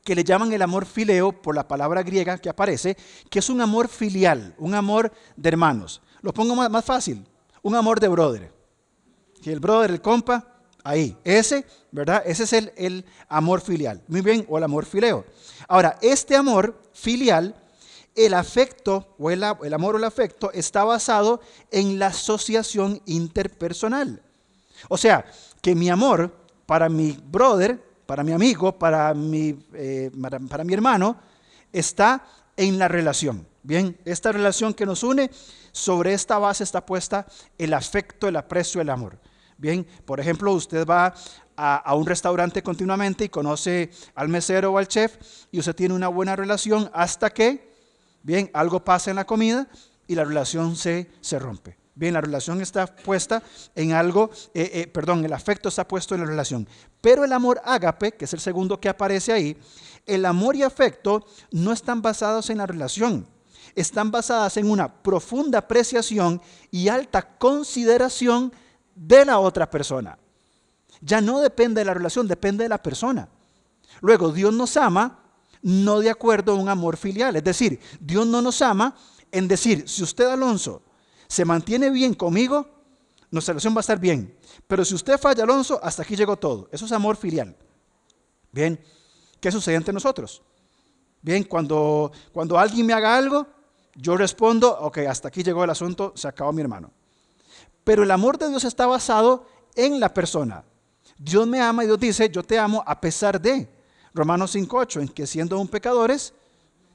que 0.02 0.14
le 0.14 0.24
llaman 0.24 0.52
el 0.52 0.62
amor 0.62 0.86
fileo 0.86 1.30
por 1.30 1.54
la 1.54 1.68
palabra 1.68 2.02
griega 2.02 2.38
que 2.38 2.48
aparece, 2.48 2.96
que 3.30 3.38
es 3.38 3.48
un 3.48 3.60
amor 3.60 3.88
filial, 3.88 4.54
un 4.58 4.74
amor 4.74 5.12
de 5.36 5.48
hermanos. 5.48 6.00
Lo 6.20 6.32
pongo 6.32 6.56
más, 6.56 6.70
más 6.70 6.84
fácil, 6.84 7.24
un 7.62 7.74
amor 7.76 8.00
de 8.00 8.08
brother. 8.08 8.53
El 9.52 9.60
brother, 9.60 9.90
el 9.90 10.00
compa, 10.00 10.46
ahí. 10.82 11.16
Ese, 11.24 11.66
¿verdad? 11.90 12.22
Ese 12.26 12.44
es 12.44 12.52
el, 12.52 12.72
el 12.76 13.04
amor 13.28 13.60
filial. 13.60 14.02
Muy 14.08 14.20
bien, 14.20 14.44
o 14.48 14.58
el 14.58 14.64
amor 14.64 14.86
fileo. 14.86 15.24
Ahora, 15.68 15.98
este 16.02 16.36
amor 16.36 16.80
filial 16.92 17.54
el 18.14 18.34
afecto 18.34 19.14
o 19.18 19.30
el, 19.30 19.42
amor 19.42 19.94
o 19.94 19.98
el 19.98 20.04
afecto 20.04 20.52
está 20.52 20.84
basado 20.84 21.40
en 21.70 21.98
la 21.98 22.08
asociación 22.08 23.00
interpersonal. 23.06 24.22
O 24.88 24.96
sea, 24.96 25.24
que 25.60 25.74
mi 25.74 25.88
amor 25.88 26.32
para 26.66 26.88
mi 26.88 27.12
brother, 27.12 27.82
para 28.06 28.22
mi 28.22 28.32
amigo, 28.32 28.78
para 28.78 29.14
mi, 29.14 29.58
eh, 29.74 30.10
para, 30.48 30.64
mi 30.64 30.74
hermano, 30.74 31.16
está 31.72 32.24
en 32.56 32.78
la 32.78 32.88
relación. 32.88 33.46
Bien, 33.62 33.98
esta 34.04 34.30
relación 34.30 34.74
que 34.74 34.86
nos 34.86 35.02
une, 35.02 35.30
sobre 35.72 36.12
esta 36.12 36.38
base 36.38 36.62
está 36.62 36.86
puesta 36.86 37.26
el 37.58 37.74
afecto, 37.74 38.28
el 38.28 38.36
aprecio, 38.36 38.80
el 38.80 38.90
amor. 38.90 39.18
Bien, 39.64 39.86
por 40.04 40.20
ejemplo, 40.20 40.52
usted 40.52 40.86
va 40.86 41.14
a, 41.56 41.94
un 41.94 42.04
restaurante 42.04 42.62
continuamente 42.62 43.24
y 43.24 43.28
conoce 43.30 43.90
al 44.14 44.28
mesero 44.28 44.72
o 44.72 44.76
al 44.76 44.88
chef 44.88 45.16
y 45.50 45.58
usted 45.58 45.74
tiene 45.74 45.94
una 45.94 46.08
buena 46.08 46.36
relación 46.36 46.90
hasta 46.92 47.30
que 47.30 47.72
Bien, 48.22 48.50
algo 48.52 48.84
pasa 48.84 49.08
en 49.08 49.16
la 49.16 49.24
comida 49.24 49.66
y 50.06 50.14
la 50.16 50.24
relación 50.24 50.76
se, 50.76 51.10
se 51.22 51.38
rompe. 51.38 51.78
Bien, 51.94 52.12
la 52.12 52.20
relación 52.20 52.60
está 52.60 52.86
puesta 52.86 53.42
en 53.74 53.92
algo, 53.92 54.30
eh, 54.52 54.70
eh, 54.74 54.86
perdón, 54.86 55.24
el 55.24 55.32
afecto 55.32 55.70
está 55.70 55.88
puesto 55.88 56.14
en 56.14 56.20
la 56.20 56.26
relación. 56.26 56.68
Pero 57.00 57.24
el 57.24 57.32
amor 57.32 57.62
ágape, 57.64 58.12
que 58.12 58.26
es 58.26 58.34
el 58.34 58.40
segundo 58.40 58.78
que 58.78 58.90
aparece 58.90 59.32
ahí, 59.32 59.56
el 60.04 60.26
amor 60.26 60.56
y 60.56 60.62
afecto 60.62 61.24
no 61.52 61.72
están 61.72 62.02
basados 62.02 62.50
en 62.50 62.58
la 62.58 62.66
relación, 62.66 63.26
están 63.74 64.10
basadas 64.10 64.58
en 64.58 64.70
una 64.70 64.92
profunda 65.02 65.60
apreciación 65.60 66.42
y 66.70 66.88
alta 66.88 67.38
consideración 67.38 68.52
de 68.94 69.24
la 69.24 69.38
otra 69.38 69.70
persona. 69.70 70.18
Ya 71.00 71.20
no 71.20 71.40
depende 71.40 71.80
de 71.80 71.84
la 71.84 71.94
relación, 71.94 72.26
depende 72.28 72.64
de 72.64 72.68
la 72.68 72.82
persona. 72.82 73.28
Luego, 74.00 74.32
Dios 74.32 74.52
nos 74.52 74.76
ama 74.76 75.20
no 75.62 76.00
de 76.00 76.10
acuerdo 76.10 76.52
a 76.52 76.56
un 76.56 76.68
amor 76.68 76.96
filial. 76.96 77.36
Es 77.36 77.44
decir, 77.44 77.80
Dios 78.00 78.26
no 78.26 78.42
nos 78.42 78.60
ama 78.62 78.96
en 79.32 79.48
decir, 79.48 79.88
si 79.88 80.02
usted, 80.02 80.26
Alonso, 80.26 80.82
se 81.26 81.44
mantiene 81.44 81.90
bien 81.90 82.14
conmigo, 82.14 82.68
nuestra 83.30 83.52
relación 83.52 83.74
va 83.74 83.78
a 83.78 83.80
estar 83.80 83.98
bien. 83.98 84.36
Pero 84.66 84.84
si 84.84 84.94
usted 84.94 85.18
falla, 85.18 85.42
Alonso, 85.42 85.80
hasta 85.82 86.02
aquí 86.02 86.16
llegó 86.16 86.36
todo. 86.36 86.68
Eso 86.70 86.84
es 86.84 86.92
amor 86.92 87.16
filial. 87.16 87.56
Bien, 88.52 88.78
¿qué 89.40 89.50
sucede 89.50 89.74
entre 89.74 89.92
nosotros? 89.92 90.42
Bien, 91.20 91.42
cuando, 91.44 92.12
cuando 92.32 92.58
alguien 92.58 92.86
me 92.86 92.92
haga 92.92 93.16
algo, 93.16 93.46
yo 93.96 94.16
respondo, 94.16 94.70
ok, 94.80 94.98
hasta 94.98 95.28
aquí 95.28 95.42
llegó 95.42 95.64
el 95.64 95.70
asunto, 95.70 96.12
se 96.14 96.28
acabó 96.28 96.52
mi 96.52 96.60
hermano. 96.60 96.92
Pero 97.84 98.02
el 98.02 98.10
amor 98.10 98.38
de 98.38 98.48
Dios 98.48 98.64
está 98.64 98.86
basado 98.86 99.46
en 99.74 100.00
la 100.00 100.12
persona. 100.12 100.64
Dios 101.18 101.46
me 101.46 101.60
ama 101.60 101.84
y 101.84 101.86
Dios 101.86 102.00
dice, 102.00 102.28
yo 102.28 102.42
te 102.42 102.58
amo 102.58 102.82
a 102.86 103.00
pesar 103.00 103.40
de. 103.40 103.68
Romanos 104.14 104.54
5.8, 104.54 105.02
en 105.02 105.08
que 105.08 105.26
siendo 105.26 105.58
un 105.58 105.68
pecadores, 105.68 106.32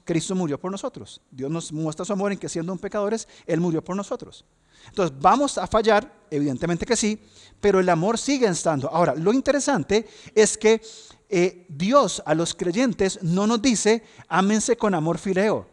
Cristo 0.05 0.33
murió 0.35 0.59
por 0.59 0.71
nosotros. 0.71 1.21
Dios 1.29 1.51
nos 1.51 1.71
muestra 1.71 2.05
su 2.05 2.13
amor 2.13 2.31
en 2.31 2.37
que 2.37 2.49
siendo 2.49 2.71
un 2.71 2.79
pecadores, 2.79 3.27
Él 3.45 3.59
murió 3.59 3.83
por 3.83 3.95
nosotros. 3.95 4.45
Entonces, 4.87 5.15
vamos 5.19 5.57
a 5.57 5.67
fallar, 5.67 6.11
evidentemente 6.31 6.85
que 6.85 6.95
sí, 6.95 7.21
pero 7.59 7.79
el 7.79 7.89
amor 7.89 8.17
sigue 8.17 8.47
estando. 8.47 8.89
Ahora, 8.89 9.13
lo 9.13 9.33
interesante 9.33 10.07
es 10.33 10.57
que 10.57 10.81
eh, 11.29 11.65
Dios 11.69 12.23
a 12.25 12.33
los 12.33 12.55
creyentes 12.55 13.21
no 13.21 13.45
nos 13.45 13.61
dice, 13.61 14.03
ámense 14.27 14.77
con 14.77 14.95
amor 14.95 15.17
fileo. 15.17 15.67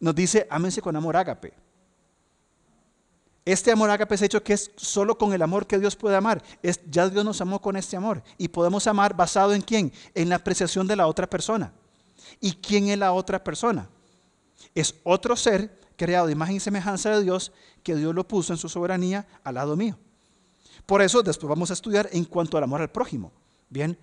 Nos 0.00 0.14
dice, 0.14 0.46
ámense 0.50 0.82
con 0.82 0.96
amor 0.96 1.16
ágape. 1.16 1.54
Este 3.52 3.72
amor 3.72 3.90
ágape 3.90 4.14
es 4.14 4.22
hecho 4.22 4.44
que 4.44 4.52
es 4.52 4.70
solo 4.76 5.18
con 5.18 5.32
el 5.32 5.42
amor 5.42 5.66
que 5.66 5.76
Dios 5.76 5.96
puede 5.96 6.14
amar. 6.14 6.40
Ya 6.88 7.08
Dios 7.08 7.24
nos 7.24 7.40
amó 7.40 7.60
con 7.60 7.76
este 7.76 7.96
amor. 7.96 8.22
Y 8.38 8.46
podemos 8.46 8.86
amar 8.86 9.16
basado 9.16 9.54
en 9.54 9.60
quién? 9.60 9.92
En 10.14 10.28
la 10.28 10.36
apreciación 10.36 10.86
de 10.86 10.94
la 10.94 11.08
otra 11.08 11.28
persona. 11.28 11.72
¿Y 12.40 12.52
quién 12.52 12.88
es 12.88 12.98
la 12.98 13.12
otra 13.12 13.42
persona? 13.42 13.88
Es 14.72 14.94
otro 15.02 15.34
ser 15.34 15.80
creado 15.96 16.28
de 16.28 16.32
imagen 16.32 16.56
y 16.56 16.60
semejanza 16.60 17.10
de 17.10 17.24
Dios 17.24 17.50
que 17.82 17.96
Dios 17.96 18.14
lo 18.14 18.22
puso 18.28 18.52
en 18.52 18.56
su 18.56 18.68
soberanía 18.68 19.26
al 19.42 19.56
lado 19.56 19.76
mío. 19.76 19.98
Por 20.86 21.02
eso 21.02 21.20
después 21.20 21.48
vamos 21.48 21.70
a 21.70 21.74
estudiar 21.74 22.08
en 22.12 22.26
cuanto 22.26 22.56
al 22.56 22.62
amor 22.62 22.82
al 22.82 22.90
prójimo. 22.90 23.32
Bien. 23.68 23.98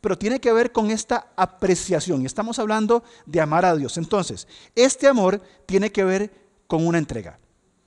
Pero 0.00 0.16
tiene 0.16 0.40
que 0.40 0.54
ver 0.54 0.72
con 0.72 0.90
esta 0.90 1.32
apreciación. 1.36 2.22
Y 2.22 2.26
estamos 2.26 2.58
hablando 2.58 3.04
de 3.26 3.42
amar 3.42 3.66
a 3.66 3.76
Dios. 3.76 3.98
Entonces, 3.98 4.48
este 4.74 5.06
amor 5.06 5.42
tiene 5.66 5.92
que 5.92 6.02
ver 6.02 6.32
con 6.66 6.86
una 6.86 6.96
entrega. 6.96 7.38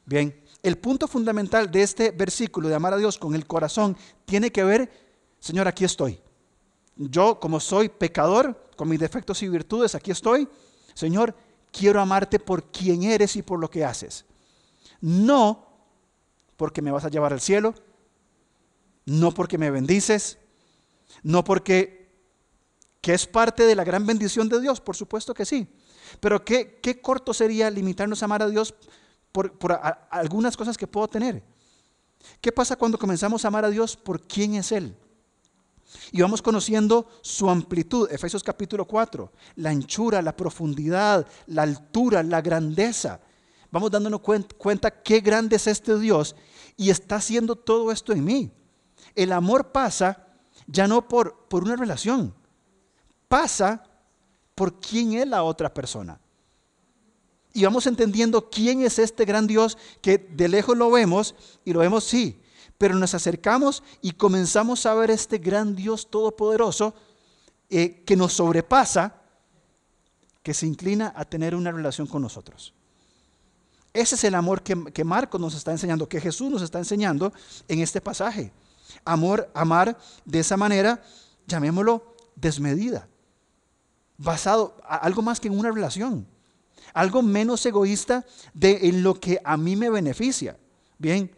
Bien. 0.06 0.48
El 0.62 0.78
punto 0.78 1.08
fundamental 1.08 1.72
de 1.72 1.84
este 1.84 2.12
versículo 2.12 2.68
de 2.68 2.76
amar 2.76 2.94
a 2.94 2.98
Dios 2.98 3.18
con 3.18 3.34
el 3.34 3.48
corazón 3.48 3.96
tiene 4.26 4.52
que 4.52 4.64
ver, 4.64 4.92
Señor, 5.40 5.68
aquí 5.68 5.86
estoy. 5.86 6.20
Yo 6.96 7.40
como 7.40 7.60
soy 7.60 7.88
pecador, 7.88 8.70
con 8.76 8.90
mis 8.90 9.00
defectos 9.00 9.42
y 9.42 9.48
virtudes, 9.48 9.96
aquí 9.96 10.12
estoy. 10.12 10.48
Señor, 10.94 11.34
quiero 11.72 12.02
amarte 12.02 12.40
por 12.40 12.72
quien 12.72 13.04
eres 13.04 13.38
y 13.38 13.42
por 13.42 13.60
lo 13.60 13.70
que 13.70 13.86
haces. 13.86 14.26
No 15.00 15.66
porque 16.58 16.82
me 16.82 16.92
vas 16.92 17.06
a 17.06 17.10
llevar 17.10 17.32
al 17.32 17.40
cielo, 17.40 17.74
no 19.06 19.34
porque 19.34 19.58
me 19.58 19.72
bendices, 19.72 20.38
no 21.24 21.46
porque 21.46 22.00
que 23.00 23.14
es 23.14 23.26
parte 23.26 23.64
de 23.64 23.76
la 23.76 23.86
gran 23.86 24.06
bendición 24.06 24.50
de 24.50 24.60
Dios, 24.60 24.82
por 24.82 24.96
supuesto 24.96 25.34
que 25.34 25.46
sí. 25.46 25.68
Pero 26.20 26.44
qué, 26.44 26.80
qué 26.82 27.02
corto 27.02 27.34
sería 27.34 27.70
limitarnos 27.70 28.22
a 28.22 28.26
amar 28.26 28.42
a 28.44 28.50
Dios 28.50 28.74
por, 29.32 29.80
algunas 30.10 30.58
cosas 30.58 30.78
que 30.78 30.88
puedo 30.88 31.08
tener. 31.08 31.44
¿Qué 32.42 32.52
pasa 32.52 32.76
cuando 32.76 32.98
comenzamos 32.98 33.44
a 33.44 33.48
amar 33.48 33.66
a 33.66 33.70
Dios 33.70 33.96
por 33.96 34.22
quién 34.22 34.56
es 34.56 34.72
Él? 34.72 34.96
Y 36.12 36.22
vamos 36.22 36.42
conociendo 36.42 37.08
su 37.22 37.50
amplitud, 37.50 38.12
Efesios 38.12 38.44
capítulo 38.44 38.86
4, 38.86 39.32
la 39.56 39.70
anchura, 39.70 40.22
la 40.22 40.36
profundidad, 40.36 41.28
la 41.48 41.64
altura, 41.64 42.22
la 42.22 42.42
grandeza. 42.42 43.20
Vamos 43.72 43.92
dándonos 43.92 44.22
cuenta 44.22 44.92
qué 45.02 45.20
grande 45.20 45.56
es 45.56 45.68
este 45.68 45.98
Dios 45.98 46.36
y 46.78 46.90
está 46.90 47.16
haciendo 47.18 47.56
todo 47.56 47.92
esto 47.92 48.14
en 48.14 48.24
mí. 48.24 48.52
El 49.16 49.32
amor 49.32 49.72
pasa 49.72 50.28
ya 50.68 50.88
no 50.88 51.08
por, 51.08 51.48
por 51.48 51.64
una 51.64 51.76
relación, 51.76 52.34
pasa 53.28 53.84
por 54.54 54.80
quién 54.80 55.14
es 55.14 55.28
la 55.28 55.44
otra 55.44 55.74
persona. 55.74 56.20
Y 57.60 57.66
vamos 57.66 57.88
entendiendo 57.88 58.50
quién 58.50 58.84
es 58.84 59.00
este 59.00 59.26
gran 59.26 59.46
Dios 59.46 59.78
que 60.02 60.18
de 60.18 60.48
lejos 60.48 60.78
lo 60.78 60.90
vemos 60.90 61.36
y 61.66 61.74
lo 61.74 61.80
vemos 61.80 62.06
sí, 62.06 62.42
pero 62.78 62.96
nos 62.96 63.14
acercamos 63.14 63.84
y 64.02 64.14
comenzamos 64.14 64.86
a 64.86 64.94
ver 64.94 65.12
este 65.12 65.40
gran 65.40 65.76
Dios 65.76 66.10
todopoderoso 66.10 66.96
eh, 67.70 68.02
que 68.06 68.16
nos 68.16 68.32
sobrepasa, 68.32 69.14
que 70.42 70.54
se 70.54 70.68
inclina 70.68 71.12
a 71.18 71.26
tener 71.26 71.54
una 71.54 71.70
relación 71.70 72.08
con 72.08 72.22
nosotros. 72.22 72.74
Ese 73.92 74.16
es 74.16 74.24
el 74.24 74.36
amor 74.36 74.64
que, 74.64 74.82
que 74.94 75.04
Marcos 75.04 75.42
nos 75.42 75.54
está 75.54 75.72
enseñando, 75.74 76.08
que 76.08 76.22
Jesús 76.22 76.50
nos 76.50 76.62
está 76.62 76.78
enseñando 76.78 77.34
en 77.68 77.80
este 77.80 78.00
pasaje. 78.00 78.54
Amor, 79.04 79.52
amar 79.54 79.98
de 80.24 80.40
esa 80.40 80.56
manera, 80.56 81.04
llamémoslo 81.46 82.16
desmedida, 82.38 83.10
basado 84.18 84.78
algo 84.88 85.22
más 85.22 85.42
que 85.42 85.50
en 85.50 85.60
una 85.60 85.72
relación, 85.72 86.26
algo 86.94 87.22
menos 87.22 87.66
egoísta 87.66 88.26
de 88.54 88.90
en 88.90 89.04
lo 89.04 89.16
que 89.16 89.40
a 89.44 89.58
mí 89.58 89.76
me 89.76 89.90
beneficia. 89.90 90.58
Bien, 90.98 91.32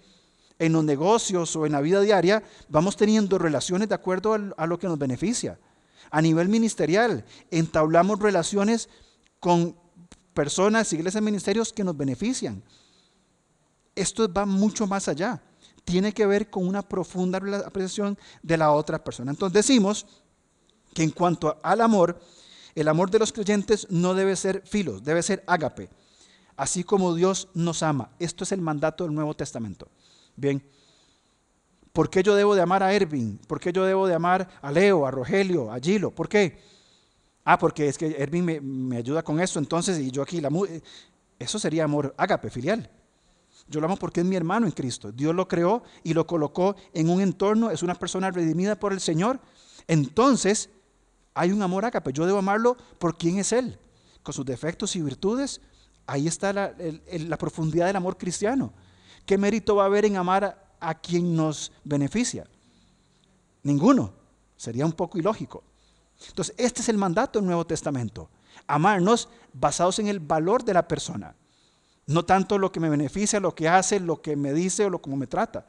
en 0.59 0.73
los 0.73 0.83
negocios 0.83 1.55
o 1.55 1.65
en 1.65 1.71
la 1.71 1.81
vida 1.81 2.01
diaria 2.01 2.43
vamos 2.69 2.95
teniendo 2.95 3.37
relaciones 3.37 3.89
de 3.89 3.95
acuerdo 3.95 4.37
a 4.55 4.67
lo 4.67 4.77
que 4.77 4.87
nos 4.87 4.99
beneficia. 4.99 5.59
A 6.11 6.21
nivel 6.21 6.49
ministerial, 6.49 7.25
entablamos 7.49 8.19
relaciones 8.19 8.89
con 9.39 9.75
personas, 10.33 10.91
iglesias, 10.93 11.23
ministerios 11.23 11.73
que 11.73 11.83
nos 11.83 11.97
benefician. 11.97 12.61
Esto 13.95 14.31
va 14.31 14.45
mucho 14.45 14.87
más 14.87 15.07
allá. 15.07 15.41
Tiene 15.83 16.13
que 16.13 16.25
ver 16.25 16.49
con 16.49 16.67
una 16.67 16.81
profunda 16.81 17.39
apreciación 17.65 18.17
de 18.43 18.57
la 18.57 18.71
otra 18.71 19.03
persona. 19.03 19.31
Entonces 19.31 19.53
decimos 19.53 20.05
que 20.93 21.03
en 21.03 21.11
cuanto 21.11 21.57
al 21.63 21.81
amor, 21.81 22.19
el 22.75 22.87
amor 22.87 23.11
de 23.11 23.19
los 23.19 23.31
creyentes 23.31 23.87
no 23.89 24.13
debe 24.13 24.35
ser 24.35 24.63
filos, 24.65 25.03
debe 25.03 25.23
ser 25.23 25.43
ágape, 25.47 25.89
así 26.55 26.83
como 26.83 27.15
Dios 27.15 27.49
nos 27.53 27.83
ama. 27.83 28.11
Esto 28.19 28.43
es 28.43 28.51
el 28.51 28.61
mandato 28.61 29.03
del 29.03 29.13
Nuevo 29.13 29.33
Testamento. 29.33 29.87
Bien, 30.35 30.63
¿por 31.93 32.09
qué 32.09 32.23
yo 32.23 32.35
debo 32.35 32.55
de 32.55 32.61
amar 32.61 32.83
a 32.83 32.93
Ervin? 32.93 33.39
¿Por 33.47 33.59
qué 33.59 33.73
yo 33.73 33.85
debo 33.85 34.07
de 34.07 34.15
amar 34.15 34.47
a 34.61 34.71
Leo, 34.71 35.05
a 35.05 35.11
Rogelio, 35.11 35.71
a 35.71 35.79
Gilo? 35.79 36.11
¿Por 36.11 36.29
qué? 36.29 36.59
Ah, 37.43 37.57
porque 37.57 37.87
es 37.87 37.97
que 37.97 38.15
Ervin 38.17 38.45
me, 38.45 38.97
ayuda 38.97 39.23
con 39.23 39.39
esto, 39.39 39.59
entonces, 39.59 39.97
y 39.99 40.11
yo 40.11 40.21
aquí 40.21 40.39
la... 40.41 40.49
Eso 41.39 41.57
sería 41.57 41.85
amor 41.85 42.13
ágape, 42.17 42.51
filial. 42.51 42.89
Yo 43.67 43.79
lo 43.79 43.87
amo 43.87 43.97
porque 43.97 44.19
es 44.19 44.25
mi 44.25 44.35
hermano 44.35 44.67
en 44.67 44.73
Cristo. 44.73 45.11
Dios 45.11 45.33
lo 45.33 45.47
creó 45.47 45.81
y 46.03 46.13
lo 46.13 46.27
colocó 46.27 46.75
en 46.93 47.09
un 47.09 47.21
entorno, 47.21 47.71
es 47.71 47.81
una 47.81 47.95
persona 47.95 48.29
redimida 48.29 48.75
por 48.75 48.93
el 48.93 48.99
Señor. 48.99 49.39
Entonces, 49.87 50.69
hay 51.33 51.51
un 51.51 51.61
amor 51.61 51.85
ágape. 51.85 52.13
Yo 52.13 52.25
debo 52.25 52.39
amarlo 52.39 52.77
por 52.99 53.17
quién 53.17 53.39
es 53.39 53.51
Él, 53.51 53.77
con 54.23 54.33
sus 54.33 54.45
defectos 54.45 54.95
y 54.95 55.01
virtudes. 55.01 55.61
Ahí 56.05 56.27
está 56.27 56.51
la, 56.53 57.37
profundidad 57.37 57.87
del 57.87 57.95
amor 57.95 58.17
cristiano. 58.17 58.73
¿Qué 59.25 59.37
mérito 59.37 59.75
va 59.75 59.83
a 59.83 59.85
haber 59.85 60.05
en 60.05 60.17
amar 60.17 60.43
a, 60.43 60.57
a 60.79 60.95
quien 60.95 61.35
nos 61.35 61.71
beneficia? 61.83 62.47
Ninguno. 63.63 64.13
Sería 64.57 64.85
un 64.85 64.93
poco 64.93 65.17
ilógico. 65.17 65.63
Entonces, 66.27 66.53
este 66.57 66.81
es 66.81 66.89
el 66.89 66.97
mandato 66.97 67.39
del 67.39 67.47
Nuevo 67.47 67.65
Testamento. 67.65 68.29
Amarnos 68.67 69.27
basados 69.53 69.97
en 69.99 70.07
el 70.07 70.19
valor 70.19 70.63
de 70.63 70.73
la 70.73 70.87
persona. 70.87 71.35
No 72.05 72.25
tanto 72.25 72.57
lo 72.57 72.71
que 72.71 72.79
me 72.79 72.89
beneficia, 72.89 73.39
lo 73.39 73.55
que 73.55 73.69
hace, 73.69 73.99
lo 73.99 74.21
que 74.21 74.35
me 74.35 74.53
dice 74.53 74.85
o 74.85 74.89
lo 74.89 75.01
como 75.01 75.15
me 75.15 75.27
trata, 75.27 75.65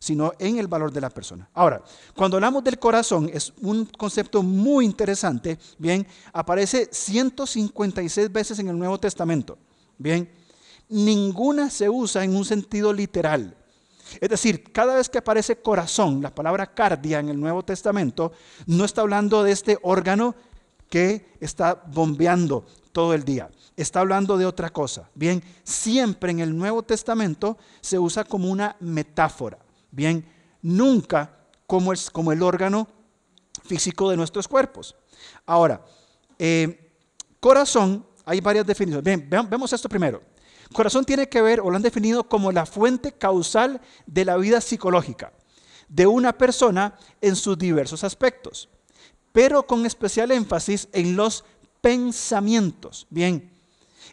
sino 0.00 0.32
en 0.38 0.58
el 0.58 0.66
valor 0.66 0.90
de 0.90 1.02
la 1.02 1.10
persona. 1.10 1.46
Ahora, 1.52 1.82
cuando 2.16 2.38
hablamos 2.38 2.64
del 2.64 2.78
corazón, 2.78 3.30
es 3.32 3.52
un 3.60 3.84
concepto 3.84 4.42
muy 4.42 4.86
interesante. 4.86 5.58
Bien, 5.76 6.06
aparece 6.32 6.88
156 6.90 8.32
veces 8.32 8.58
en 8.58 8.68
el 8.68 8.78
Nuevo 8.78 8.98
Testamento. 8.98 9.58
Bien, 9.98 10.30
ninguna 10.88 11.68
se 11.68 11.90
usa 11.90 12.24
en 12.24 12.34
un 12.34 12.46
sentido 12.46 12.94
literal. 12.94 13.54
Es 14.18 14.30
decir, 14.30 14.72
cada 14.72 14.94
vez 14.94 15.10
que 15.10 15.18
aparece 15.18 15.60
corazón, 15.60 16.22
la 16.22 16.34
palabra 16.34 16.72
cardia 16.72 17.20
en 17.20 17.28
el 17.28 17.38
Nuevo 17.38 17.62
Testamento, 17.62 18.32
no 18.66 18.86
está 18.86 19.02
hablando 19.02 19.42
de 19.44 19.52
este 19.52 19.78
órgano 19.82 20.34
que 20.88 21.26
está 21.40 21.74
bombeando 21.74 22.64
todo 22.92 23.12
el 23.12 23.22
día. 23.22 23.50
Está 23.76 24.00
hablando 24.00 24.38
de 24.38 24.46
otra 24.46 24.70
cosa. 24.70 25.10
Bien, 25.14 25.42
siempre 25.62 26.32
en 26.32 26.40
el 26.40 26.56
Nuevo 26.56 26.82
Testamento 26.82 27.58
se 27.82 27.98
usa 27.98 28.24
como 28.24 28.50
una 28.50 28.76
metáfora. 28.80 29.58
Bien, 29.90 30.24
nunca 30.62 31.38
como, 31.66 31.92
es, 31.92 32.10
como 32.10 32.32
el 32.32 32.42
órgano 32.42 32.88
físico 33.64 34.10
de 34.10 34.16
nuestros 34.16 34.48
cuerpos. 34.48 34.96
Ahora, 35.46 35.84
eh, 36.38 36.92
corazón, 37.38 38.06
hay 38.24 38.40
varias 38.40 38.66
definiciones. 38.66 39.28
Bien, 39.28 39.48
vemos 39.48 39.72
esto 39.72 39.88
primero. 39.88 40.22
Corazón 40.72 41.04
tiene 41.04 41.28
que 41.28 41.42
ver, 41.42 41.60
o 41.60 41.70
lo 41.70 41.76
han 41.76 41.82
definido 41.82 42.24
como 42.28 42.52
la 42.52 42.64
fuente 42.66 43.12
causal 43.12 43.80
de 44.06 44.24
la 44.24 44.36
vida 44.36 44.60
psicológica 44.60 45.32
de 45.90 46.06
una 46.06 46.32
persona 46.32 46.96
en 47.20 47.34
sus 47.34 47.58
diversos 47.58 48.04
aspectos, 48.04 48.68
pero 49.32 49.66
con 49.66 49.84
especial 49.84 50.30
énfasis 50.30 50.88
en 50.92 51.16
los 51.16 51.44
pensamientos. 51.80 53.06
Bien, 53.10 53.50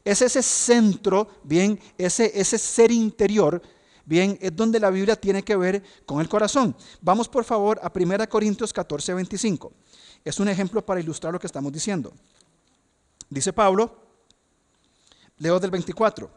es 0.03 0.21
ese 0.21 0.41
centro, 0.41 1.27
bien, 1.43 1.79
ese, 1.97 2.31
ese 2.33 2.57
ser 2.57 2.91
interior, 2.91 3.61
bien, 4.07 4.39
es 4.41 4.55
donde 4.55 4.79
la 4.79 4.89
Biblia 4.89 5.15
tiene 5.15 5.43
que 5.43 5.55
ver 5.55 5.83
con 6.05 6.21
el 6.21 6.29
corazón. 6.29 6.75
Vamos 7.01 7.27
por 7.27 7.43
favor 7.43 7.79
a 7.83 7.91
1 7.93 8.29
Corintios 8.29 8.73
14, 8.73 9.13
25. 9.13 9.71
Es 10.23 10.39
un 10.39 10.47
ejemplo 10.47 10.83
para 10.83 10.99
ilustrar 10.99 11.33
lo 11.33 11.39
que 11.39 11.45
estamos 11.45 11.71
diciendo. 11.71 12.13
Dice 13.29 13.51
Pablo, 13.51 13.95
leo 15.37 15.59
del 15.59 15.71
24. 15.71 16.31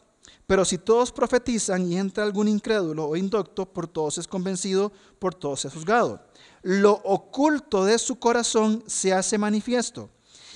Pero 0.46 0.64
si 0.64 0.78
todos 0.78 1.12
profetizan 1.12 1.86
y 1.86 1.96
entra 1.96 2.24
algún 2.24 2.48
incrédulo 2.48 3.06
o 3.06 3.14
indocto, 3.14 3.66
por 3.66 3.86
todos 3.86 4.18
es 4.18 4.26
convencido, 4.26 4.90
por 5.20 5.32
todos 5.32 5.64
es 5.64 5.72
juzgado. 5.72 6.26
Lo 6.62 6.94
oculto 7.04 7.84
de 7.84 7.98
su 7.98 8.18
corazón 8.18 8.82
se 8.88 9.12
hace 9.12 9.38
manifiesto. 9.38 10.10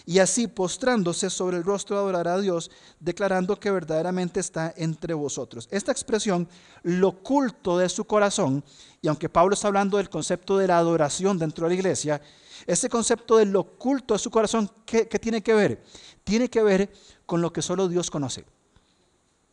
Y 0.06 0.18
así 0.18 0.46
postrándose 0.46 1.30
sobre 1.30 1.56
el 1.56 1.64
rostro 1.64 1.96
adorará 1.96 2.34
a 2.34 2.40
Dios, 2.40 2.70
declarando 3.00 3.58
que 3.58 3.70
verdaderamente 3.70 4.40
está 4.40 4.74
entre 4.76 5.14
vosotros. 5.14 5.66
Esta 5.70 5.92
expresión, 5.92 6.46
lo 6.82 7.08
oculto 7.08 7.78
de 7.78 7.88
su 7.88 8.04
corazón, 8.04 8.62
y 9.00 9.08
aunque 9.08 9.30
Pablo 9.30 9.54
está 9.54 9.68
hablando 9.68 9.96
del 9.96 10.10
concepto 10.10 10.58
de 10.58 10.66
la 10.66 10.78
adoración 10.78 11.38
dentro 11.38 11.64
de 11.64 11.70
la 11.70 11.80
iglesia, 11.80 12.20
ese 12.66 12.88
concepto 12.90 13.38
de 13.38 13.46
lo 13.46 13.60
oculto 13.60 14.14
de 14.14 14.18
su 14.18 14.30
corazón, 14.30 14.70
¿qué, 14.84 15.08
qué 15.08 15.18
tiene 15.18 15.42
que 15.42 15.54
ver? 15.54 15.82
Tiene 16.22 16.50
que 16.50 16.62
ver 16.62 16.92
con 17.24 17.40
lo 17.40 17.52
que 17.52 17.62
solo 17.62 17.88
Dios 17.88 18.10
conoce 18.10 18.44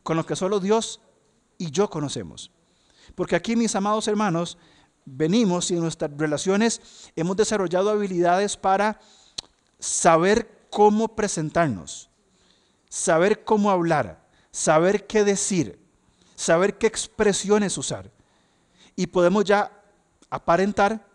con 0.03 0.17
lo 0.17 0.25
que 0.25 0.35
solo 0.35 0.59
Dios 0.59 0.99
y 1.57 1.71
yo 1.71 1.89
conocemos. 1.89 2.51
Porque 3.15 3.35
aquí, 3.35 3.55
mis 3.55 3.75
amados 3.75 4.07
hermanos, 4.07 4.57
venimos 5.05 5.71
y 5.71 5.75
en 5.75 5.81
nuestras 5.81 6.11
relaciones 6.17 6.81
hemos 7.15 7.35
desarrollado 7.35 7.89
habilidades 7.89 8.57
para 8.57 8.99
saber 9.81 10.67
cómo 10.69 11.15
presentarnos, 11.15 12.09
saber 12.87 13.43
cómo 13.43 13.69
hablar, 13.69 14.25
saber 14.51 15.07
qué 15.07 15.25
decir, 15.25 15.79
saber 16.35 16.77
qué 16.77 16.87
expresiones 16.87 17.77
usar. 17.77 18.09
Y 18.95 19.07
podemos 19.07 19.43
ya 19.43 19.71
aparentar 20.29 21.05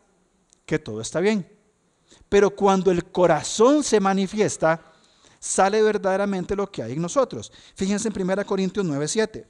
que 0.67 0.79
todo 0.79 1.01
está 1.01 1.21
bien. 1.21 1.49
Pero 2.29 2.51
cuando 2.51 2.91
el 2.91 3.05
corazón 3.05 3.85
se 3.85 4.01
manifiesta, 4.01 4.83
sale 5.39 5.81
verdaderamente 5.81 6.57
lo 6.57 6.71
que 6.71 6.83
hay 6.83 6.93
en 6.95 7.03
nosotros. 7.03 7.53
Fíjense 7.77 8.09
en 8.09 8.15
1 8.15 8.45
Corintios 8.45 8.85
9:7, 8.85 9.47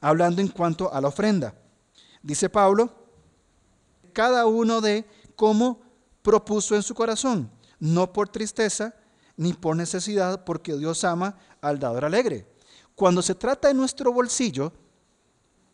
hablando 0.00 0.42
en 0.42 0.48
cuanto 0.48 0.92
a 0.92 1.00
la 1.00 1.08
ofrenda. 1.08 1.54
Dice 2.20 2.50
Pablo, 2.50 2.92
cada 4.12 4.44
uno 4.46 4.80
de 4.80 5.06
cómo 5.36 5.80
propuso 6.20 6.74
en 6.74 6.82
su 6.82 6.94
corazón, 6.94 7.50
no 7.80 8.12
por 8.12 8.28
tristeza 8.28 8.94
ni 9.36 9.54
por 9.54 9.74
necesidad, 9.74 10.44
porque 10.44 10.76
Dios 10.76 11.02
ama 11.02 11.36
al 11.60 11.78
dador 11.78 12.04
alegre. 12.04 12.46
Cuando 12.94 13.22
se 13.22 13.34
trata 13.34 13.68
de 13.68 13.74
nuestro 13.74 14.12
bolsillo, 14.12 14.72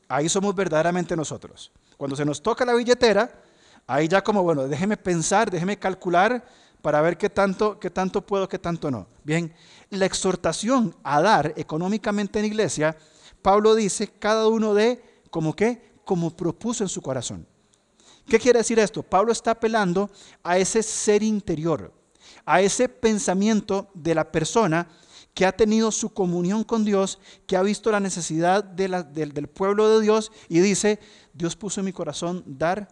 ahí 0.08 0.28
somos 0.28 0.54
verdaderamente 0.54 1.16
nosotros. 1.16 1.72
Cuando 1.96 2.16
se 2.16 2.24
nos 2.24 2.40
toca 2.40 2.64
la 2.64 2.74
billetera, 2.74 3.42
ahí 3.86 4.06
ya 4.06 4.22
como, 4.22 4.42
bueno, 4.42 4.68
déjeme 4.68 4.96
pensar, 4.96 5.50
déjeme 5.50 5.78
calcular 5.78 6.46
para 6.80 7.00
ver 7.00 7.18
qué 7.18 7.28
tanto, 7.28 7.80
qué 7.80 7.90
tanto 7.90 8.24
puedo, 8.24 8.48
qué 8.48 8.60
tanto 8.60 8.90
no. 8.90 9.08
Bien, 9.24 9.52
la 9.90 10.06
exhortación 10.06 10.94
a 11.02 11.20
dar 11.20 11.52
económicamente 11.56 12.38
en 12.38 12.44
iglesia, 12.44 12.96
Pablo 13.42 13.74
dice, 13.74 14.08
cada 14.18 14.46
uno 14.46 14.74
de 14.74 15.02
como 15.30 15.56
que, 15.56 15.94
como 16.04 16.36
propuso 16.36 16.84
en 16.84 16.88
su 16.88 17.02
corazón. 17.02 17.46
¿Qué 18.26 18.38
quiere 18.38 18.58
decir 18.58 18.78
esto? 18.78 19.02
Pablo 19.02 19.32
está 19.32 19.52
apelando 19.52 20.10
a 20.42 20.58
ese 20.58 20.82
ser 20.82 21.22
interior, 21.22 21.92
a 22.44 22.60
ese 22.60 22.88
pensamiento 22.88 23.88
de 23.94 24.14
la 24.14 24.30
persona 24.30 24.88
que 25.32 25.46
ha 25.46 25.52
tenido 25.52 25.92
su 25.92 26.10
comunión 26.14 26.64
con 26.64 26.84
Dios, 26.84 27.18
que 27.46 27.56
ha 27.56 27.62
visto 27.62 27.92
la 27.92 28.00
necesidad 28.00 28.64
del 28.64 29.48
pueblo 29.48 29.90
de 29.90 30.02
Dios 30.02 30.32
y 30.48 30.60
dice, 30.60 30.98
Dios 31.34 31.54
puso 31.54 31.80
en 31.80 31.86
mi 31.86 31.92
corazón 31.92 32.42
dar 32.46 32.88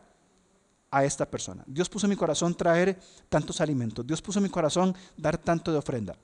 a 0.90 1.04
esta 1.04 1.28
persona. 1.28 1.64
Dios 1.66 1.88
puso 1.88 2.06
en 2.06 2.10
mi 2.10 2.16
corazón 2.16 2.54
traer 2.54 3.00
tantos 3.28 3.60
alimentos. 3.60 4.06
Dios 4.06 4.22
puso 4.22 4.38
en 4.38 4.44
mi 4.44 4.50
corazón 4.50 4.94
dar 5.16 5.38
tanto 5.38 5.72
de 5.72 5.78
ofrenda. 5.78 6.16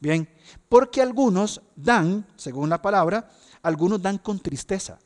Bien, 0.00 0.28
porque 0.68 1.00
algunos 1.00 1.62
dan, 1.74 2.26
según 2.36 2.68
la 2.68 2.82
palabra, 2.82 3.30
algunos 3.62 4.02
dan 4.02 4.18
con 4.18 4.38
tristeza. 4.38 4.98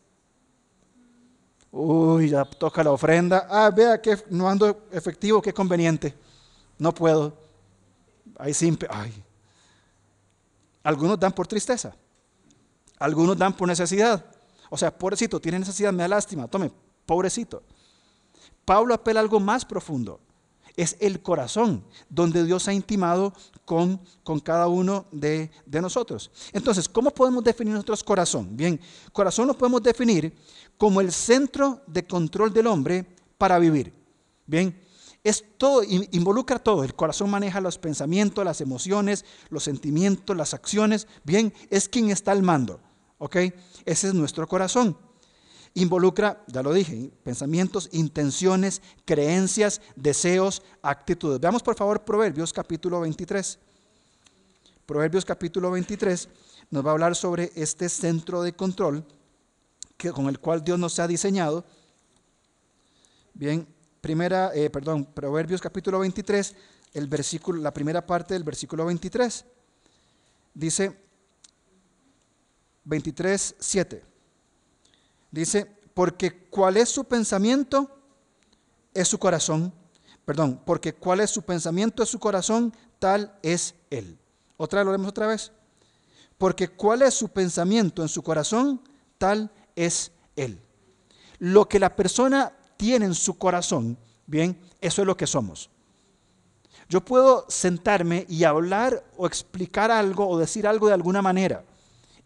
Uy, 1.72 2.28
ya 2.28 2.44
toca 2.44 2.84
la 2.84 2.92
ofrenda. 2.92 3.46
Ah, 3.50 3.70
vea 3.74 4.00
que 4.00 4.18
no 4.28 4.46
ando 4.46 4.84
efectivo, 4.92 5.40
qué 5.40 5.54
conveniente. 5.54 6.14
No 6.78 6.92
puedo. 6.92 7.32
Ahí 8.38 8.52
simple. 8.52 8.86
Ay. 8.90 9.24
Algunos 10.82 11.18
dan 11.18 11.32
por 11.32 11.46
tristeza. 11.46 11.96
Algunos 12.98 13.38
dan 13.38 13.56
por 13.56 13.66
necesidad. 13.66 14.22
O 14.68 14.76
sea, 14.76 14.96
pobrecito, 14.96 15.40
tiene 15.40 15.58
necesidad, 15.58 15.92
me 15.94 16.02
da 16.02 16.08
lástima. 16.08 16.46
Tome, 16.46 16.70
pobrecito. 17.06 17.62
Pablo 18.66 18.92
apela 18.92 19.20
algo 19.20 19.40
más 19.40 19.64
profundo. 19.64 20.20
Es 20.76 20.96
el 21.00 21.22
corazón 21.22 21.84
donde 22.08 22.44
Dios 22.44 22.68
ha 22.68 22.72
intimado 22.72 23.32
con, 23.64 24.00
con 24.22 24.40
cada 24.40 24.68
uno 24.68 25.06
de, 25.10 25.50
de 25.66 25.80
nosotros. 25.80 26.30
Entonces, 26.52 26.88
¿cómo 26.88 27.10
podemos 27.10 27.44
definir 27.44 27.74
nuestro 27.74 27.96
corazón? 28.04 28.56
Bien, 28.56 28.80
corazón 29.12 29.46
lo 29.46 29.56
podemos 29.56 29.82
definir 29.82 30.34
como 30.78 31.00
el 31.00 31.12
centro 31.12 31.82
de 31.86 32.06
control 32.06 32.52
del 32.52 32.66
hombre 32.66 33.06
para 33.38 33.58
vivir. 33.58 33.92
Bien, 34.46 34.78
es 35.24 35.44
todo, 35.56 35.82
involucra 35.84 36.58
todo. 36.58 36.82
El 36.82 36.94
corazón 36.94 37.30
maneja 37.30 37.60
los 37.60 37.78
pensamientos, 37.78 38.44
las 38.44 38.60
emociones, 38.60 39.24
los 39.50 39.62
sentimientos, 39.62 40.36
las 40.36 40.54
acciones. 40.54 41.06
Bien, 41.22 41.52
es 41.70 41.88
quien 41.88 42.10
está 42.10 42.32
al 42.32 42.42
mando. 42.42 42.80
¿Ok? 43.18 43.36
Ese 43.84 44.08
es 44.08 44.14
nuestro 44.14 44.48
corazón. 44.48 44.96
Involucra, 45.74 46.44
ya 46.48 46.62
lo 46.62 46.72
dije, 46.72 47.10
pensamientos, 47.22 47.88
intenciones, 47.92 48.82
creencias, 49.04 49.80
deseos, 49.96 50.62
actitudes. 50.82 51.40
Veamos 51.40 51.62
por 51.62 51.76
favor 51.76 52.04
Proverbios 52.04 52.52
capítulo 52.52 53.00
23. 53.00 53.58
Proverbios 54.84 55.24
capítulo 55.24 55.70
23 55.70 56.28
nos 56.70 56.84
va 56.84 56.90
a 56.90 56.92
hablar 56.92 57.14
sobre 57.14 57.52
este 57.54 57.88
centro 57.88 58.42
de 58.42 58.52
control 58.54 59.06
con 60.10 60.26
el 60.26 60.40
cual 60.40 60.64
Dios 60.64 60.78
nos 60.78 60.98
ha 60.98 61.06
diseñado. 61.06 61.64
Bien, 63.34 63.66
primera, 64.00 64.50
eh, 64.54 64.68
perdón, 64.70 65.04
Proverbios 65.04 65.60
capítulo 65.60 66.00
23, 66.00 66.56
el 66.94 67.06
versículo, 67.06 67.60
la 67.60 67.72
primera 67.72 68.04
parte 68.04 68.34
del 68.34 68.42
versículo 68.42 68.86
23. 68.86 69.44
Dice 70.54 70.98
23, 72.84 73.54
7. 73.58 74.04
Dice, 75.30 75.66
porque 75.94 76.46
cuál 76.48 76.76
es 76.76 76.88
su 76.88 77.04
pensamiento 77.04 77.90
es 78.92 79.08
su 79.08 79.18
corazón. 79.18 79.72
Perdón, 80.24 80.60
porque 80.64 80.94
cuál 80.94 81.20
es 81.20 81.30
su 81.30 81.42
pensamiento 81.42 82.02
es 82.02 82.08
su 82.08 82.18
corazón, 82.18 82.72
tal 82.98 83.36
es 83.42 83.74
él. 83.90 84.18
Otra 84.56 84.80
vez 84.80 84.86
lo 84.86 84.92
vemos 84.92 85.08
otra 85.08 85.26
vez. 85.26 85.50
Porque 86.38 86.68
cuál 86.68 87.02
es 87.02 87.14
su 87.14 87.28
pensamiento 87.28 88.02
en 88.02 88.08
su 88.08 88.22
corazón, 88.22 88.80
tal 89.18 89.50
es 89.76 90.12
él. 90.36 90.60
Lo 91.38 91.68
que 91.68 91.78
la 91.78 91.94
persona 91.94 92.52
tiene 92.76 93.06
en 93.06 93.14
su 93.14 93.38
corazón, 93.38 93.98
bien, 94.26 94.58
eso 94.80 95.02
es 95.02 95.06
lo 95.06 95.16
que 95.16 95.26
somos. 95.26 95.70
Yo 96.88 97.00
puedo 97.00 97.46
sentarme 97.48 98.26
y 98.28 98.44
hablar 98.44 99.04
o 99.16 99.26
explicar 99.26 99.90
algo 99.90 100.28
o 100.28 100.38
decir 100.38 100.66
algo 100.66 100.88
de 100.88 100.94
alguna 100.94 101.22
manera 101.22 101.64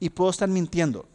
y 0.01 0.11
puedo 0.11 0.31
estar 0.31 0.49
mintiendo 0.49 1.07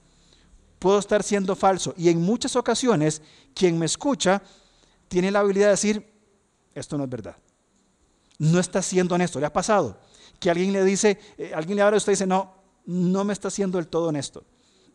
puedo 0.82 0.98
estar 0.98 1.22
siendo 1.22 1.56
falso. 1.56 1.94
Y 1.96 2.10
en 2.10 2.20
muchas 2.20 2.56
ocasiones, 2.56 3.22
quien 3.54 3.78
me 3.78 3.86
escucha 3.86 4.42
tiene 5.08 5.30
la 5.30 5.42
habilidad 5.42 5.68
de 5.68 5.72
decir, 5.72 6.12
esto 6.74 6.98
no 6.98 7.04
es 7.04 7.10
verdad. 7.10 7.36
No 8.40 8.60
está 8.60 8.82
siendo 8.82 9.14
honesto. 9.14 9.40
¿Le 9.40 9.46
ha 9.46 9.54
pasado? 9.54 10.00
Que 10.40 10.50
alguien 10.50 10.74
le 10.74 10.84
dice, 10.84 11.20
eh, 11.38 11.52
alguien 11.54 11.76
le 11.76 11.84
habla 11.84 11.98
y 11.98 12.00
usted 12.00 12.14
dice, 12.14 12.26
no, 12.26 12.56
no 12.88 13.24
me 13.24 13.32
está 13.32 13.52
siendo 13.52 13.78
del 13.78 13.90
todo 13.90 14.08
honesto. 14.08 14.44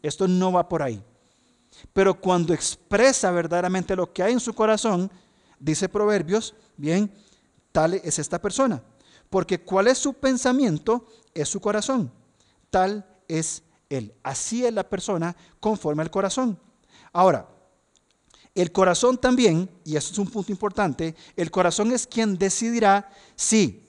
Esto 0.03 0.27
no 0.27 0.51
va 0.51 0.69
por 0.69 0.83
ahí. 0.83 1.01
Pero 1.93 2.21
cuando 2.21 2.55
expresa 2.55 3.31
verdaderamente 3.31 3.97
lo 3.97 4.13
que 4.13 4.23
hay 4.23 4.33
en 4.33 4.41
su 4.41 4.55
corazón, 4.55 5.11
dice 5.59 5.89
Proverbios, 5.89 6.55
bien, 6.77 7.13
tal 7.73 7.95
es 7.95 8.19
esta 8.19 8.41
persona. 8.41 8.83
Porque 9.31 9.61
cuál 9.61 9.89
es 9.89 9.99
su 9.99 10.15
pensamiento 10.15 11.07
es 11.35 11.49
su 11.49 11.61
corazón. 11.61 12.13
Tal 12.71 13.07
es 13.29 13.63
él. 13.89 14.15
Así 14.23 14.65
es 14.65 14.73
la 14.73 14.89
persona 14.89 15.37
conforme 15.61 16.03
al 16.03 16.11
corazón. 16.11 16.59
Ahora, 17.13 17.49
el 18.55 18.73
corazón 18.73 19.19
también, 19.19 19.69
y 19.85 19.97
eso 19.97 20.13
es 20.13 20.19
un 20.19 20.31
punto 20.31 20.51
importante, 20.51 21.15
el 21.37 21.51
corazón 21.51 21.93
es 21.93 22.07
quien 22.07 22.39
decidirá 22.39 23.11
si 23.35 23.85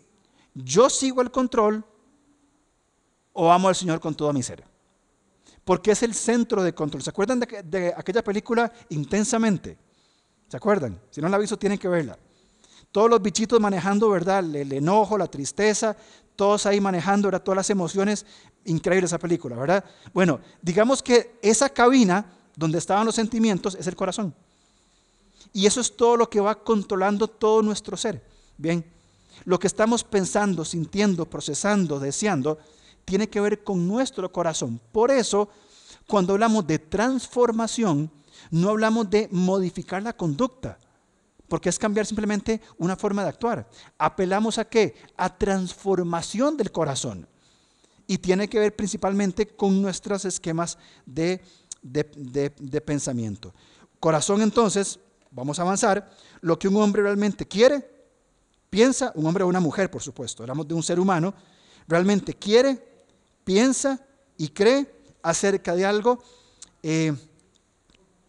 yo 0.54 0.90
sigo 0.90 1.22
el 1.22 1.32
control 1.32 1.86
o 3.32 3.52
amo 3.52 3.70
al 3.70 3.76
Señor 3.76 4.00
con 4.00 4.16
toda 4.16 4.34
mi 4.34 4.44
ser. 4.44 4.64
Porque 5.68 5.92
es 5.92 6.02
el 6.02 6.14
centro 6.14 6.64
de 6.64 6.74
control. 6.74 7.04
¿Se 7.04 7.10
acuerdan 7.10 7.42
de, 7.42 7.94
aquella 7.98 8.24
película 8.24 8.72
intensamente? 8.88 9.78
¿Se 10.48 10.56
acuerdan? 10.56 10.98
Si 11.12 11.20
no 11.20 11.28
la 11.28 11.36
han 11.36 11.42
visto, 11.42 11.60
tienen 11.60 11.78
que 11.78 11.90
verla. 11.90 12.18
Todos 12.90 13.10
los 13.10 13.22
bichitos 13.22 13.60
manejando, 13.60 14.10
¿verdad? 14.10 14.40
El, 14.40 14.72
enojo, 14.72 15.18
la 15.18 15.28
tristeza, 15.28 15.94
todos 16.38 16.66
ahí 16.66 16.80
manejando, 16.80 17.28
¿verdad? 17.28 17.44
Todas 17.44 17.58
las 17.58 17.70
emociones. 17.70 18.26
Increíble 18.64 19.08
esa 19.08 19.20
película, 19.20 19.58
¿verdad? 19.58 19.84
Bueno, 20.14 20.40
digamos 20.62 21.04
que 21.04 21.38
esa 21.42 21.68
cabina 21.68 22.26
donde 22.56 22.78
estaban 22.78 23.06
los 23.06 23.16
sentimientos 23.16 23.76
es 23.76 23.88
el 23.88 23.96
corazón. 23.98 24.34
Y 25.52 25.66
eso 25.66 25.82
es 25.82 25.98
todo 25.98 26.16
lo 26.16 26.30
que 26.30 26.40
va 26.40 26.64
controlando 26.64 27.28
todo 27.28 27.62
nuestro 27.62 27.98
ser. 27.98 28.24
Bien, 28.58 28.86
lo 29.44 29.60
que 29.60 29.68
estamos 29.68 30.06
pensando, 30.06 30.64
sintiendo, 30.64 31.26
procesando, 31.26 32.00
deseando, 32.00 32.58
tiene 33.08 33.30
que 33.30 33.40
ver 33.40 33.64
con 33.64 33.88
nuestro 33.88 34.30
corazón. 34.30 34.82
Por 34.92 35.12
eso, 35.12 35.48
cuando 36.08 36.34
hablamos 36.34 36.68
de 36.68 36.78
transformación, 36.78 38.12
no 38.52 38.72
hablamos 38.72 39.10
de 39.10 39.30
modificar 39.32 40.04
la 40.04 40.12
conducta 40.12 40.78
porque 41.48 41.70
es 41.70 41.80
cambiar 41.80 42.06
simplemente 42.06 42.60
una 42.78 42.98
forma 42.98 43.24
de 43.24 43.30
actuar. 43.30 43.70
Apelamos 43.98 44.58
a 44.58 44.66
qué? 44.66 44.96
A 45.16 45.34
transformación 45.38 46.58
del 46.58 46.70
corazón. 46.70 47.26
Y 48.08 48.18
tiene 48.18 48.50
que 48.50 48.60
ver 48.60 48.76
principalmente 48.76 49.48
con 49.48 49.82
nuestros 49.82 50.26
esquemas 50.26 50.78
de, 51.06 51.42
de, 51.82 52.82
pensamiento. 52.82 53.54
Corazón 54.02 54.42
entonces, 54.42 55.00
vamos 55.32 55.60
a 55.60 55.62
avanzar, 55.62 56.12
lo 56.42 56.60
que 56.60 56.68
un 56.68 56.76
hombre 56.76 57.04
realmente 57.04 57.48
quiere, 57.48 57.90
piensa, 58.70 59.14
un 59.16 59.26
hombre 59.26 59.46
o 59.46 59.48
una 59.48 59.62
mujer, 59.62 59.90
por 59.90 60.02
supuesto, 60.02 60.44
hablamos 60.44 60.68
de 60.68 60.74
un 60.74 60.84
ser 60.84 61.00
humano, 61.00 61.34
realmente 61.88 62.34
quiere, 62.34 62.97
piensa 63.48 64.06
y 64.36 64.50
cree 64.50 64.92
acerca 65.24 65.74
de 65.74 65.86
algo, 65.86 66.22
eh, 66.84 67.14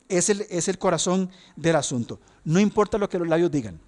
es, 0.09 0.31
el, 0.31 0.43
es 0.49 0.69
el 0.69 0.79
corazón 0.79 1.29
del 1.57 1.75
asunto. 1.75 2.21
No 2.45 2.61
importa 2.61 2.99
lo 2.99 3.09
que 3.09 3.19
los 3.19 3.27
labios 3.27 3.51
digan. 3.51 3.81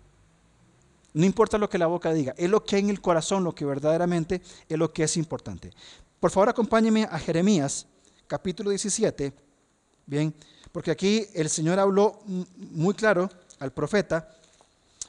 No 1.14 1.24
importa 1.24 1.56
lo 1.56 1.70
que 1.70 1.78
la 1.78 1.86
boca 1.86 2.12
diga. 2.12 2.34
Es 2.36 2.50
lo 2.50 2.64
que 2.64 2.74
hay 2.74 2.82
en 2.82 2.90
el 2.90 3.00
corazón, 3.00 3.44
lo 3.44 3.54
que 3.54 3.64
verdaderamente 3.64 4.42
es 4.68 4.76
lo 4.76 4.92
que 4.92 5.04
es 5.04 5.16
importante. 5.16 5.70
Por 6.18 6.32
favor, 6.32 6.48
acompáñeme 6.48 7.04
a 7.04 7.18
Jeremías, 7.20 7.86
capítulo 8.26 8.70
17. 8.70 9.32
Bien, 10.06 10.34
porque 10.72 10.90
aquí 10.90 11.26
el 11.34 11.48
Señor 11.48 11.78
habló 11.78 12.18
muy 12.26 12.94
claro 12.94 13.30
al 13.60 13.72
profeta. 13.72 14.36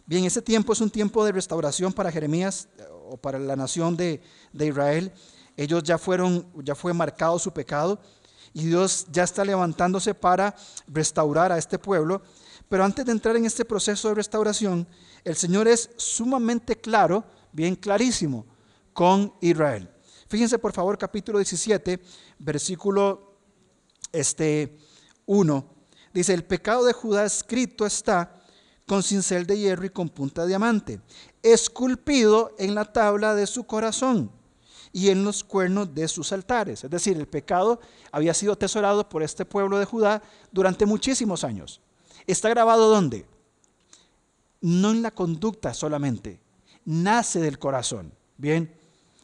Bien, 0.05 0.23
ese 0.25 0.43
tiempo 0.43 0.73
es 0.73 0.81
un 0.81 0.91
tiempo 0.91 1.25
de 1.25 1.31
restauración 1.31 1.91
para 1.91 2.11
Jeremías 2.11 2.67
eh, 2.77 2.83
o 3.09 3.17
para 3.17 3.39
la 3.39 3.55
nación 3.55 3.97
de, 3.97 4.21
de 4.53 4.67
Israel. 4.67 5.11
Ellos 5.61 5.83
ya 5.83 5.99
fueron, 5.99 6.51
ya 6.63 6.73
fue 6.73 6.91
marcado 6.91 7.37
su 7.37 7.53
pecado 7.53 7.99
y 8.51 8.65
Dios 8.65 9.05
ya 9.11 9.23
está 9.23 9.45
levantándose 9.45 10.15
para 10.15 10.55
restaurar 10.87 11.51
a 11.51 11.59
este 11.59 11.77
pueblo. 11.77 12.23
Pero 12.67 12.83
antes 12.83 13.05
de 13.05 13.11
entrar 13.11 13.35
en 13.35 13.45
este 13.45 13.63
proceso 13.63 14.09
de 14.09 14.15
restauración, 14.15 14.87
el 15.23 15.35
Señor 15.35 15.67
es 15.67 15.91
sumamente 15.97 16.81
claro, 16.81 17.23
bien 17.51 17.75
clarísimo, 17.75 18.43
con 18.91 19.35
Israel. 19.39 19.87
Fíjense 20.27 20.57
por 20.57 20.73
favor 20.73 20.97
capítulo 20.97 21.37
17, 21.37 22.01
versículo 22.39 23.35
este, 24.11 24.79
1. 25.27 25.75
Dice, 26.11 26.33
el 26.33 26.43
pecado 26.43 26.85
de 26.85 26.93
Judá 26.93 27.23
escrito 27.23 27.85
está 27.85 28.41
con 28.87 29.03
cincel 29.03 29.45
de 29.45 29.59
hierro 29.59 29.85
y 29.85 29.91
con 29.91 30.09
punta 30.09 30.41
de 30.41 30.47
diamante, 30.47 31.01
esculpido 31.43 32.55
en 32.57 32.73
la 32.73 32.91
tabla 32.91 33.35
de 33.35 33.45
su 33.45 33.65
corazón 33.65 34.40
y 34.93 35.09
en 35.09 35.23
los 35.23 35.43
cuernos 35.43 35.93
de 35.93 36.07
sus 36.07 36.31
altares. 36.31 36.83
Es 36.83 36.89
decir, 36.89 37.17
el 37.17 37.27
pecado 37.27 37.79
había 38.11 38.33
sido 38.33 38.53
atesorado 38.53 39.07
por 39.07 39.23
este 39.23 39.45
pueblo 39.45 39.79
de 39.79 39.85
Judá 39.85 40.21
durante 40.51 40.85
muchísimos 40.85 41.43
años. 41.43 41.81
¿Está 42.27 42.49
grabado 42.49 42.89
dónde? 42.89 43.25
No 44.59 44.91
en 44.91 45.01
la 45.01 45.11
conducta 45.11 45.73
solamente, 45.73 46.39
nace 46.85 47.39
del 47.39 47.57
corazón. 47.57 48.13
Bien, 48.37 48.73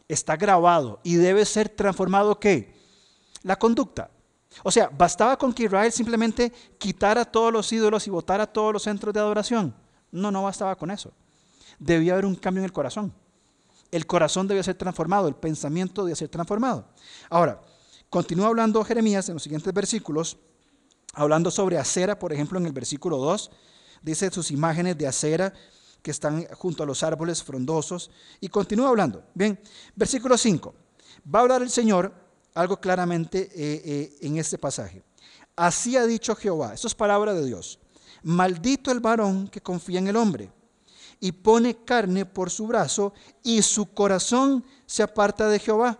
está 0.08 0.36
grabado 0.36 1.00
y 1.02 1.16
debe 1.16 1.44
ser 1.44 1.68
transformado 1.68 2.40
¿qué? 2.40 2.74
La 3.42 3.56
conducta. 3.56 4.10
O 4.64 4.70
sea, 4.70 4.88
bastaba 4.88 5.36
con 5.36 5.52
que 5.52 5.64
Israel 5.64 5.92
simplemente 5.92 6.52
quitara 6.78 7.24
todos 7.24 7.52
los 7.52 7.72
ídolos 7.72 8.06
y 8.06 8.10
botara 8.10 8.46
todos 8.46 8.72
los 8.72 8.82
centros 8.82 9.14
de 9.14 9.20
adoración. 9.20 9.74
No, 10.10 10.30
no 10.30 10.42
bastaba 10.42 10.74
con 10.76 10.90
eso. 10.90 11.12
Debía 11.78 12.14
haber 12.14 12.24
un 12.24 12.34
cambio 12.34 12.62
en 12.62 12.64
el 12.64 12.72
corazón. 12.72 13.12
El 13.90 14.06
corazón 14.06 14.46
debe 14.46 14.62
ser 14.62 14.76
transformado, 14.76 15.28
el 15.28 15.34
pensamiento 15.34 16.04
debe 16.04 16.16
ser 16.16 16.28
transformado. 16.28 16.86
Ahora, 17.30 17.60
continúa 18.10 18.48
hablando 18.48 18.84
Jeremías 18.84 19.28
en 19.28 19.34
los 19.34 19.42
siguientes 19.42 19.72
versículos, 19.72 20.36
hablando 21.14 21.50
sobre 21.50 21.78
acera, 21.78 22.18
por 22.18 22.32
ejemplo, 22.32 22.58
en 22.58 22.66
el 22.66 22.72
versículo 22.72 23.16
2, 23.16 23.50
dice 24.02 24.30
sus 24.30 24.50
imágenes 24.50 24.96
de 24.98 25.06
acera 25.06 25.52
que 26.02 26.10
están 26.10 26.46
junto 26.54 26.82
a 26.82 26.86
los 26.86 27.02
árboles 27.02 27.42
frondosos, 27.42 28.10
y 28.40 28.48
continúa 28.48 28.88
hablando. 28.88 29.24
Bien, 29.34 29.58
versículo 29.96 30.36
5. 30.36 30.74
Va 31.34 31.40
a 31.40 31.42
hablar 31.42 31.62
el 31.62 31.70
Señor 31.70 32.12
algo 32.54 32.80
claramente 32.80 33.50
eh, 33.54 33.82
eh, 33.84 34.16
en 34.20 34.36
este 34.36 34.58
pasaje. 34.58 35.02
Así 35.56 35.96
ha 35.96 36.06
dicho 36.06 36.36
Jehová, 36.36 36.74
esto 36.74 36.86
es 36.86 36.94
palabra 36.94 37.32
de 37.34 37.44
Dios. 37.44 37.78
Maldito 38.22 38.90
el 38.90 39.00
varón 39.00 39.48
que 39.48 39.60
confía 39.60 39.98
en 39.98 40.08
el 40.08 40.16
hombre 40.16 40.50
y 41.20 41.32
pone 41.32 41.84
carne 41.84 42.24
por 42.24 42.50
su 42.50 42.66
brazo 42.66 43.12
y 43.42 43.62
su 43.62 43.92
corazón 43.92 44.64
se 44.86 45.02
aparta 45.02 45.48
de 45.48 45.58
Jehová. 45.58 45.98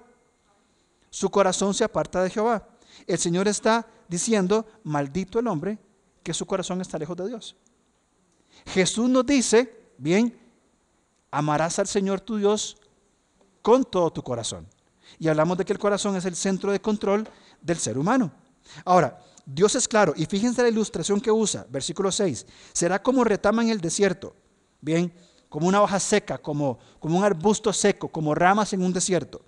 Su 1.10 1.30
corazón 1.30 1.74
se 1.74 1.84
aparta 1.84 2.22
de 2.22 2.30
Jehová. 2.30 2.68
El 3.06 3.18
Señor 3.18 3.48
está 3.48 3.86
diciendo, 4.08 4.66
maldito 4.84 5.38
el 5.38 5.48
hombre 5.48 5.78
que 6.22 6.34
su 6.34 6.46
corazón 6.46 6.80
está 6.80 6.98
lejos 6.98 7.16
de 7.16 7.28
Dios. 7.28 7.56
Jesús 8.66 9.08
nos 9.08 9.24
dice, 9.24 9.92
bien, 9.98 10.38
amarás 11.30 11.78
al 11.78 11.86
Señor 11.86 12.20
tu 12.20 12.36
Dios 12.36 12.76
con 13.62 13.84
todo 13.84 14.10
tu 14.12 14.22
corazón. 14.22 14.66
Y 15.18 15.28
hablamos 15.28 15.58
de 15.58 15.64
que 15.64 15.72
el 15.72 15.78
corazón 15.78 16.16
es 16.16 16.24
el 16.24 16.36
centro 16.36 16.70
de 16.70 16.80
control 16.80 17.28
del 17.60 17.78
ser 17.78 17.98
humano. 17.98 18.32
Ahora, 18.84 19.18
Dios 19.44 19.74
es 19.74 19.88
claro, 19.88 20.12
y 20.14 20.26
fíjense 20.26 20.62
la 20.62 20.68
ilustración 20.68 21.20
que 21.20 21.30
usa, 21.30 21.66
versículo 21.70 22.12
6, 22.12 22.44
será 22.74 23.02
como 23.02 23.24
retama 23.24 23.62
en 23.62 23.70
el 23.70 23.80
desierto, 23.80 24.36
bien, 24.80 25.12
como 25.48 25.68
una 25.68 25.82
hoja 25.82 25.98
seca, 25.98 26.38
como, 26.38 26.78
como 26.98 27.18
un 27.18 27.24
arbusto 27.24 27.72
seco, 27.72 28.08
como 28.08 28.34
ramas 28.34 28.72
en 28.72 28.82
un 28.82 28.92
desierto. 28.92 29.42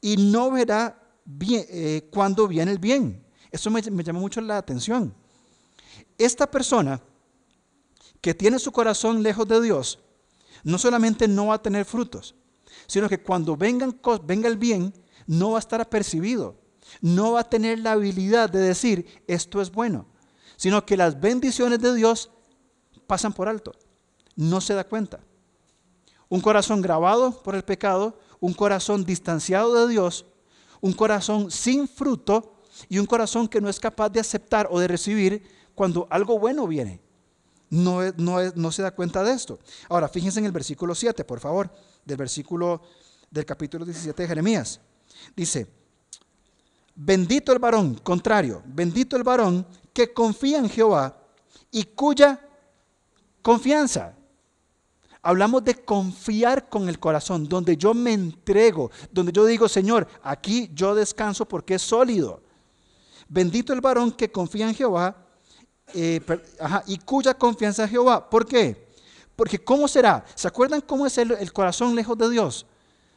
Y 0.00 0.16
no 0.16 0.50
verá 0.50 1.00
bien, 1.24 1.64
eh, 1.68 2.08
cuando 2.12 2.48
viene 2.48 2.72
el 2.72 2.78
bien. 2.78 3.24
Eso 3.50 3.70
me, 3.70 3.82
me 3.90 4.02
llamó 4.02 4.20
mucho 4.20 4.40
la 4.40 4.58
atención. 4.58 5.14
Esta 6.18 6.50
persona 6.50 7.00
que 8.20 8.34
tiene 8.34 8.58
su 8.58 8.72
corazón 8.72 9.22
lejos 9.22 9.48
de 9.48 9.60
Dios, 9.60 9.98
no 10.64 10.78
solamente 10.78 11.26
no 11.26 11.46
va 11.46 11.54
a 11.54 11.62
tener 11.62 11.84
frutos, 11.84 12.34
sino 12.86 13.08
que 13.08 13.22
cuando 13.22 13.56
venga 13.56 13.86
el 13.86 14.56
bien, 14.56 14.94
no 15.26 15.52
va 15.52 15.58
a 15.58 15.60
estar 15.60 15.80
apercibido 15.80 16.62
no 17.00 17.32
va 17.32 17.40
a 17.40 17.48
tener 17.48 17.78
la 17.78 17.92
habilidad 17.92 18.50
de 18.50 18.60
decir 18.60 19.22
esto 19.26 19.60
es 19.60 19.70
bueno, 19.70 20.06
sino 20.56 20.84
que 20.84 20.96
las 20.96 21.20
bendiciones 21.20 21.80
de 21.80 21.94
Dios 21.94 22.30
pasan 23.12 23.34
por 23.34 23.46
alto. 23.46 23.74
No 24.36 24.62
se 24.62 24.72
da 24.72 24.84
cuenta. 24.84 25.20
Un 26.30 26.40
corazón 26.40 26.80
grabado 26.80 27.42
por 27.42 27.54
el 27.54 27.62
pecado, 27.62 28.18
un 28.40 28.54
corazón 28.54 29.04
distanciado 29.04 29.74
de 29.74 29.92
Dios, 29.92 30.24
un 30.80 30.94
corazón 30.94 31.50
sin 31.50 31.86
fruto 31.86 32.54
y 32.88 32.98
un 32.98 33.04
corazón 33.04 33.48
que 33.48 33.60
no 33.60 33.68
es 33.68 33.78
capaz 33.78 34.08
de 34.08 34.20
aceptar 34.20 34.66
o 34.70 34.80
de 34.80 34.88
recibir 34.88 35.42
cuando 35.74 36.06
algo 36.08 36.38
bueno 36.38 36.66
viene. 36.66 37.02
No, 37.68 38.00
no, 38.16 38.38
no 38.54 38.72
se 38.72 38.80
da 38.80 38.92
cuenta 38.92 39.22
de 39.22 39.34
esto. 39.34 39.58
Ahora, 39.90 40.08
fíjense 40.08 40.38
en 40.38 40.46
el 40.46 40.52
versículo 40.52 40.94
7, 40.94 41.22
por 41.26 41.38
favor, 41.38 41.70
del 42.06 42.16
versículo 42.16 42.80
del 43.30 43.44
capítulo 43.44 43.84
17 43.84 44.22
de 44.22 44.26
Jeremías. 44.26 44.80
Dice, 45.36 45.66
Bendito 46.94 47.52
el 47.52 47.58
varón, 47.58 47.96
contrario, 47.96 48.62
bendito 48.64 49.18
el 49.18 49.22
varón 49.22 49.66
que 49.92 50.14
confía 50.14 50.56
en 50.56 50.70
Jehová 50.70 51.14
y 51.70 51.84
cuya 51.84 52.40
confianza. 53.42 54.16
Hablamos 55.20 55.62
de 55.62 55.76
confiar 55.76 56.68
con 56.68 56.88
el 56.88 56.98
corazón, 56.98 57.48
donde 57.48 57.76
yo 57.76 57.94
me 57.94 58.12
entrego, 58.12 58.90
donde 59.10 59.30
yo 59.32 59.44
digo, 59.44 59.68
Señor, 59.68 60.08
aquí 60.22 60.70
yo 60.74 60.94
descanso 60.94 61.46
porque 61.46 61.74
es 61.74 61.82
sólido. 61.82 62.42
Bendito 63.28 63.72
el 63.72 63.80
varón 63.80 64.12
que 64.12 64.32
confía 64.32 64.68
en 64.68 64.74
Jehová 64.74 65.16
eh, 65.94 66.20
y 66.86 66.98
cuya 66.98 67.34
confianza 67.34 67.84
en 67.84 67.90
Jehová. 67.90 68.28
¿Por 68.28 68.46
qué? 68.46 68.88
Porque 69.36 69.62
¿cómo 69.62 69.86
será? 69.86 70.24
¿Se 70.34 70.48
acuerdan 70.48 70.80
cómo 70.80 71.06
es 71.06 71.16
el 71.18 71.52
corazón 71.52 71.94
lejos 71.94 72.18
de 72.18 72.30
Dios? 72.30 72.66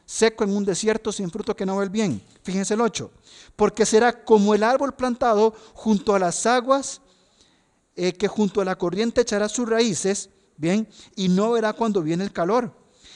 seco 0.06 0.44
en 0.44 0.56
un 0.56 0.64
desierto 0.64 1.10
sin 1.12 1.30
fruto 1.30 1.54
que 1.54 1.66
no 1.66 1.76
ve 1.76 1.84
el 1.84 1.90
bien. 1.90 2.22
Fíjense 2.42 2.74
el 2.74 2.80
8. 2.80 3.10
Porque 3.56 3.84
será 3.84 4.24
como 4.24 4.54
el 4.54 4.62
árbol 4.62 4.94
plantado 4.94 5.52
junto 5.74 6.14
a 6.14 6.18
las 6.18 6.46
aguas, 6.46 7.02
eh, 7.96 8.12
que 8.12 8.28
junto 8.28 8.60
a 8.60 8.64
la 8.64 8.76
corriente 8.76 9.22
echará 9.22 9.48
sus 9.48 9.68
raíces, 9.68 10.30
bien, 10.56 10.88
y 11.14 11.28
no 11.28 11.52
verá 11.52 11.72
cuando 11.72 12.02
viene 12.02 12.24
el 12.24 12.32
calor, 12.32 12.72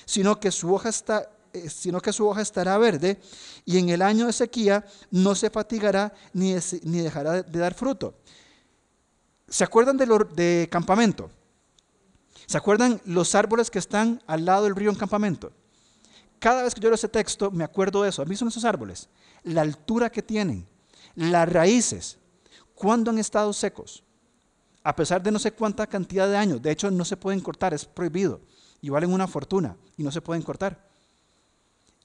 sino 0.06 0.40
que 0.40 0.50
su 0.50 0.72
hoja 0.74 0.88
está, 0.88 1.30
eh, 1.52 1.68
sino 1.68 2.00
que 2.00 2.12
su 2.12 2.26
hoja 2.26 2.40
estará 2.40 2.78
verde, 2.78 3.20
y 3.64 3.78
en 3.78 3.90
el 3.90 4.02
año 4.02 4.26
de 4.26 4.32
sequía 4.32 4.84
no 5.10 5.34
se 5.34 5.50
fatigará 5.50 6.12
ni, 6.32 6.56
ni 6.82 7.00
dejará 7.00 7.42
de 7.42 7.58
dar 7.58 7.74
fruto. 7.74 8.14
¿Se 9.48 9.64
acuerdan 9.64 9.96
de, 9.96 10.06
de 10.34 10.68
campamento? 10.70 11.30
¿Se 12.46 12.56
acuerdan 12.56 13.00
los 13.04 13.34
árboles 13.34 13.70
que 13.70 13.78
están 13.78 14.22
al 14.26 14.44
lado 14.44 14.64
del 14.64 14.74
río 14.74 14.90
en 14.90 14.96
campamento? 14.96 15.52
Cada 16.38 16.62
vez 16.62 16.74
que 16.74 16.80
yo 16.80 16.88
leo 16.88 16.94
ese 16.94 17.08
texto, 17.08 17.50
me 17.50 17.64
acuerdo 17.64 18.02
de 18.02 18.08
eso. 18.08 18.24
Mí 18.24 18.34
son 18.34 18.48
esos 18.48 18.64
árboles. 18.64 19.08
La 19.44 19.60
altura 19.60 20.10
que 20.10 20.22
tienen, 20.22 20.66
las 21.14 21.52
raíces, 21.52 22.18
cuando 22.74 23.10
han 23.10 23.18
estado 23.18 23.52
secos, 23.52 24.02
a 24.82 24.96
pesar 24.96 25.22
de 25.22 25.30
no 25.30 25.38
sé 25.38 25.52
cuánta 25.52 25.86
cantidad 25.86 26.28
de 26.28 26.36
años. 26.36 26.62
De 26.62 26.70
hecho, 26.70 26.90
no 26.90 27.04
se 27.04 27.16
pueden 27.16 27.40
cortar, 27.40 27.74
es 27.74 27.84
prohibido. 27.84 28.40
Y 28.80 28.88
valen 28.88 29.12
una 29.12 29.26
fortuna 29.26 29.76
y 29.96 30.02
no 30.02 30.10
se 30.10 30.22
pueden 30.22 30.42
cortar. 30.42 30.88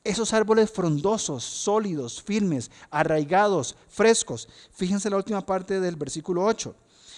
Esos 0.04 0.34
árboles 0.34 0.70
frondosos, 0.70 1.44
sólidos, 1.44 2.22
firmes, 2.22 2.70
arraigados, 2.92 3.76
frescos. 3.88 4.48
Fíjense 4.72 5.10
la 5.10 5.18
última 5.18 5.46
parte 5.46 5.80
del 5.80 5.96
versículo 5.96 6.44
8. 6.44 6.76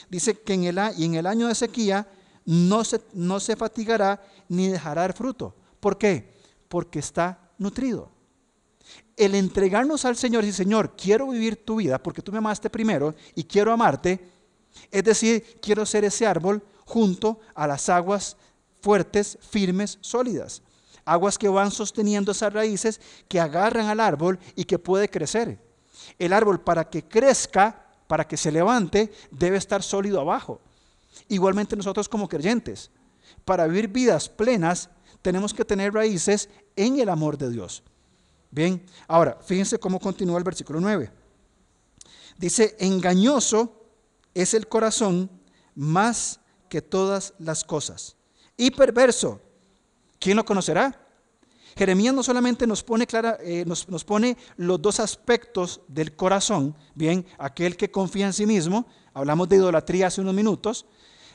Dice 0.10 0.40
que 0.40 0.54
en 0.54 0.64
el, 0.64 0.80
y 0.98 1.06
en 1.06 1.16
el 1.16 1.26
año 1.26 1.48
de 1.48 1.56
sequía 1.56 2.08
no 2.46 2.84
se, 2.84 3.02
no 3.14 3.40
se 3.40 3.56
fatigará 3.56 4.24
ni 4.48 4.68
dejará 4.68 5.06
el 5.06 5.14
fruto. 5.14 5.54
¿Por 5.80 5.98
qué? 5.98 6.38
porque 6.68 7.00
está 7.00 7.52
nutrido. 7.58 8.10
El 9.16 9.36
entregarnos 9.36 10.06
al 10.06 10.16
Señor 10.16 10.44
y 10.44 10.52
Señor, 10.52 10.96
quiero 10.96 11.28
vivir 11.30 11.66
tu 11.66 11.78
vida 11.78 12.02
porque 12.02 12.22
tú 12.22 12.32
me 12.32 12.38
amaste 12.38 12.70
primero 12.70 13.16
y 13.36 13.44
quiero 13.44 13.74
amarte, 13.74 14.20
es 14.92 15.04
decir, 15.04 15.60
quiero 15.62 15.86
ser 15.86 16.06
ese 16.06 16.26
árbol 16.26 16.64
junto 16.86 17.40
a 17.54 17.68
las 17.68 17.90
aguas 17.90 18.38
fuertes, 18.82 19.38
firmes, 19.42 19.98
sólidas. 20.02 20.62
Aguas 21.06 21.38
que 21.38 21.50
van 21.50 21.72
sosteniendo 21.72 22.32
esas 22.32 22.54
raíces 22.54 23.02
que 23.28 23.40
agarran 23.40 23.88
al 23.88 24.00
árbol 24.00 24.40
y 24.56 24.66
que 24.66 24.80
puede 24.80 25.10
crecer. 25.10 25.60
El 26.20 26.34
árbol 26.34 26.60
para 26.62 26.90
que 26.90 27.04
crezca, 27.04 27.86
para 28.08 28.28
que 28.28 28.38
se 28.38 28.52
levante, 28.52 29.12
debe 29.32 29.58
estar 29.58 29.84
sólido 29.84 30.20
abajo. 30.20 30.62
Igualmente 31.30 31.76
nosotros 31.76 32.08
como 32.10 32.28
creyentes, 32.28 32.92
para 33.46 33.68
vivir 33.68 33.88
vidas 33.88 34.30
plenas, 34.30 34.90
tenemos 35.22 35.54
que 35.54 35.66
tener 35.66 35.94
raíces 35.94 36.50
en 36.76 37.00
el 37.00 37.10
amor 37.10 37.38
de 37.38 37.50
Dios. 37.50 37.84
Bien, 38.52 38.82
ahora, 39.08 39.38
fíjense 39.44 39.80
cómo 39.80 40.00
continúa 40.00 40.38
el 40.38 40.44
versículo 40.44 40.80
9. 40.80 41.12
Dice, 42.38 42.76
engañoso 42.80 43.77
es 44.42 44.54
el 44.54 44.68
corazón 44.68 45.30
más 45.74 46.40
que 46.70 46.82
todas 46.82 47.34
las 47.40 47.64
cosas. 47.64 48.16
Y 48.56 48.72
perverso, 48.72 49.42
¿quién 50.20 50.38
lo 50.38 50.46
conocerá? 50.46 51.04
Jeremías 51.76 52.14
no 52.14 52.24
solamente 52.24 52.66
nos 52.66 52.84
pone, 52.84 53.06
clara, 53.06 53.38
eh, 53.42 53.64
nos, 53.66 53.88
nos 53.90 54.04
pone 54.04 54.38
los 54.58 54.82
dos 54.82 55.00
aspectos 55.00 55.82
del 55.88 56.16
corazón, 56.16 56.76
bien, 56.96 57.26
aquel 57.38 57.78
que 57.78 57.92
confía 57.92 58.26
en 58.28 58.34
sí 58.34 58.46
mismo, 58.46 58.88
hablamos 59.14 59.50
de 59.50 59.58
idolatría 59.58 60.08
hace 60.08 60.22
unos 60.22 60.34
minutos, 60.34 60.86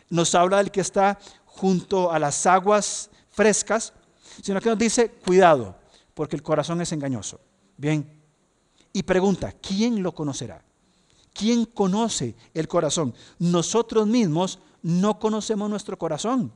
nos 0.08 0.34
habla 0.34 0.58
del 0.58 0.70
que 0.70 0.80
está 0.80 1.18
junto 1.44 2.12
a 2.12 2.18
las 2.18 2.46
aguas 2.46 3.10
frescas, 3.30 3.92
sino 4.42 4.60
que 4.60 4.68
nos 4.68 4.78
dice, 4.78 5.10
cuidado, 5.10 5.76
porque 6.14 6.36
el 6.36 6.42
corazón 6.42 6.80
es 6.80 6.92
engañoso. 6.92 7.40
Bien, 7.76 8.22
y 8.92 9.02
pregunta, 9.02 9.52
¿quién 9.52 10.02
lo 10.02 10.14
conocerá? 10.14 10.64
¿Quién 11.32 11.64
conoce 11.64 12.34
el 12.54 12.68
corazón? 12.68 13.14
Nosotros 13.38 14.06
mismos 14.06 14.58
no 14.82 15.18
conocemos 15.18 15.70
nuestro 15.70 15.98
corazón. 15.98 16.52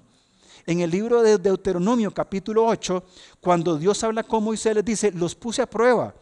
En 0.67 0.81
el 0.81 0.91
libro 0.91 1.23
de 1.23 1.39
Deuteronomio 1.39 2.13
capítulo 2.13 2.67
8, 2.67 3.05
cuando 3.41 3.79
Dios 3.79 4.03
habla 4.03 4.25
con 4.25 4.43
Moisés, 4.43 4.75
les 4.75 4.85
dice, 4.85 5.13
los 5.13 5.35
puse 5.35 5.63
a 5.63 5.71
prueba 5.71 6.15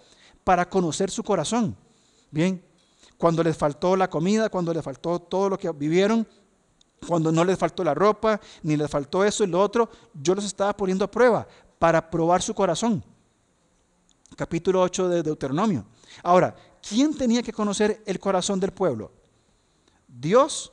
para 0.45 0.69
conocer 0.69 1.11
su 1.11 1.23
corazón. 1.23 1.77
Bien, 2.31 2.63
cuando 3.17 3.43
les 3.43 3.57
faltó 3.57 3.97
la 3.97 4.11
comida, 4.11 4.51
cuando 4.51 4.75
les 4.75 4.85
faltó 4.85 5.19
todo 5.19 5.49
lo 5.49 5.59
que 5.59 5.71
vivieron, 5.73 6.27
cuando 7.07 7.33
no 7.33 7.45
les 7.45 7.59
faltó 7.59 7.83
la 7.85 7.95
ropa, 7.95 8.41
ni 8.63 8.77
les 8.77 8.91
faltó 8.91 9.25
eso 9.25 9.45
y 9.45 9.47
lo 9.47 9.61
otro, 9.61 9.89
yo 10.13 10.35
los 10.35 10.45
estaba 10.45 10.77
poniendo 10.77 11.05
a 11.05 11.11
prueba 11.11 11.47
para 11.79 12.11
probar 12.11 12.43
su 12.43 12.55
corazón. 12.55 13.03
Capítulo 14.37 14.81
8 14.83 15.09
de 15.09 15.23
Deuteronomio. 15.23 15.85
Ahora, 16.23 16.55
¿quién 16.89 17.17
tenía 17.17 17.43
que 17.43 17.53
conocer 17.53 18.03
el 18.07 18.19
corazón 18.19 18.61
del 18.61 18.73
pueblo? 18.73 19.13
¿Dios 20.09 20.73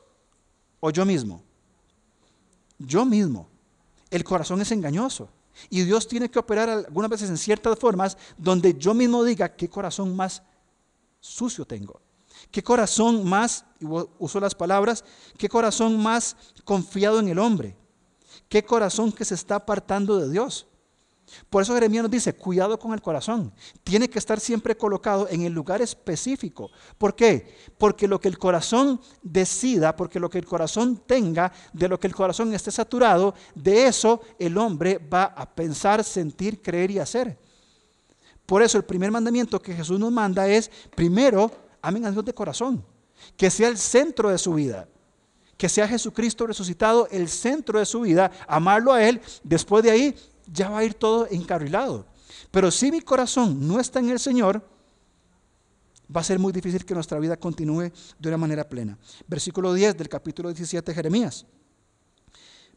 o 0.80 0.90
yo 0.90 1.04
mismo? 1.04 1.42
Yo 2.78 3.04
mismo. 3.04 3.48
El 4.10 4.24
corazón 4.24 4.60
es 4.60 4.70
engañoso. 4.72 5.28
Y 5.68 5.82
Dios 5.82 6.08
tiene 6.08 6.30
que 6.30 6.38
operar 6.38 6.68
algunas 6.68 7.10
veces 7.10 7.30
en 7.30 7.36
ciertas 7.36 7.78
formas 7.78 8.16
donde 8.36 8.74
yo 8.74 8.94
mismo 8.94 9.22
diga 9.24 9.54
qué 9.54 9.68
corazón 9.68 10.16
más 10.16 10.42
sucio 11.20 11.64
tengo. 11.64 12.00
Qué 12.50 12.62
corazón 12.62 13.28
más, 13.28 13.64
uso 14.18 14.40
las 14.40 14.54
palabras, 14.54 15.04
qué 15.38 15.48
corazón 15.48 16.02
más 16.02 16.36
confiado 16.64 17.20
en 17.20 17.28
el 17.28 17.38
hombre. 17.38 17.76
Qué 18.48 18.64
corazón 18.64 19.12
que 19.12 19.24
se 19.24 19.34
está 19.34 19.56
apartando 19.56 20.18
de 20.18 20.30
Dios. 20.30 20.66
Por 21.48 21.62
eso 21.62 21.74
Jeremías 21.74 22.02
nos 22.02 22.10
dice, 22.10 22.34
cuidado 22.34 22.78
con 22.78 22.92
el 22.92 23.02
corazón. 23.02 23.52
Tiene 23.84 24.08
que 24.08 24.18
estar 24.18 24.40
siempre 24.40 24.76
colocado 24.76 25.28
en 25.28 25.42
el 25.42 25.52
lugar 25.52 25.82
específico. 25.82 26.70
¿Por 26.98 27.14
qué? 27.14 27.56
Porque 27.78 28.08
lo 28.08 28.20
que 28.20 28.28
el 28.28 28.38
corazón 28.38 29.00
decida, 29.22 29.94
porque 29.96 30.20
lo 30.20 30.30
que 30.30 30.38
el 30.38 30.46
corazón 30.46 31.02
tenga, 31.06 31.52
de 31.72 31.88
lo 31.88 31.98
que 31.98 32.06
el 32.06 32.14
corazón 32.14 32.52
esté 32.54 32.70
saturado, 32.70 33.34
de 33.54 33.86
eso 33.86 34.20
el 34.38 34.56
hombre 34.58 34.98
va 34.98 35.24
a 35.24 35.46
pensar, 35.46 36.04
sentir, 36.04 36.60
creer 36.60 36.90
y 36.90 36.98
hacer. 36.98 37.38
Por 38.46 38.62
eso 38.62 38.76
el 38.78 38.84
primer 38.84 39.10
mandamiento 39.10 39.60
que 39.60 39.74
Jesús 39.74 39.98
nos 39.98 40.12
manda 40.12 40.48
es, 40.48 40.70
primero, 40.94 41.50
amen 41.80 42.04
a 42.06 42.10
Dios 42.10 42.24
de 42.24 42.34
corazón. 42.34 42.84
Que 43.36 43.50
sea 43.50 43.68
el 43.68 43.78
centro 43.78 44.30
de 44.30 44.38
su 44.38 44.54
vida 44.54 44.88
que 45.62 45.68
sea 45.68 45.86
Jesucristo 45.86 46.44
resucitado 46.44 47.06
el 47.12 47.28
centro 47.28 47.78
de 47.78 47.86
su 47.86 48.00
vida, 48.00 48.32
amarlo 48.48 48.92
a 48.92 49.04
Él, 49.04 49.20
después 49.44 49.84
de 49.84 49.92
ahí 49.92 50.16
ya 50.46 50.70
va 50.70 50.78
a 50.78 50.84
ir 50.84 50.94
todo 50.94 51.26
encarrilado. 51.30 52.06
Pero 52.50 52.70
si 52.70 52.90
mi 52.90 53.00
corazón 53.00 53.66
no 53.66 53.80
está 53.80 54.00
en 54.00 54.10
el 54.10 54.18
Señor, 54.18 54.62
va 56.14 56.20
a 56.20 56.24
ser 56.24 56.38
muy 56.38 56.52
difícil 56.52 56.84
que 56.84 56.94
nuestra 56.94 57.18
vida 57.18 57.36
continúe 57.36 57.90
de 58.18 58.28
una 58.28 58.36
manera 58.36 58.68
plena. 58.68 58.98
Versículo 59.26 59.72
10 59.72 59.96
del 59.96 60.08
capítulo 60.08 60.48
17 60.50 60.90
de 60.90 60.94
Jeremías. 60.94 61.46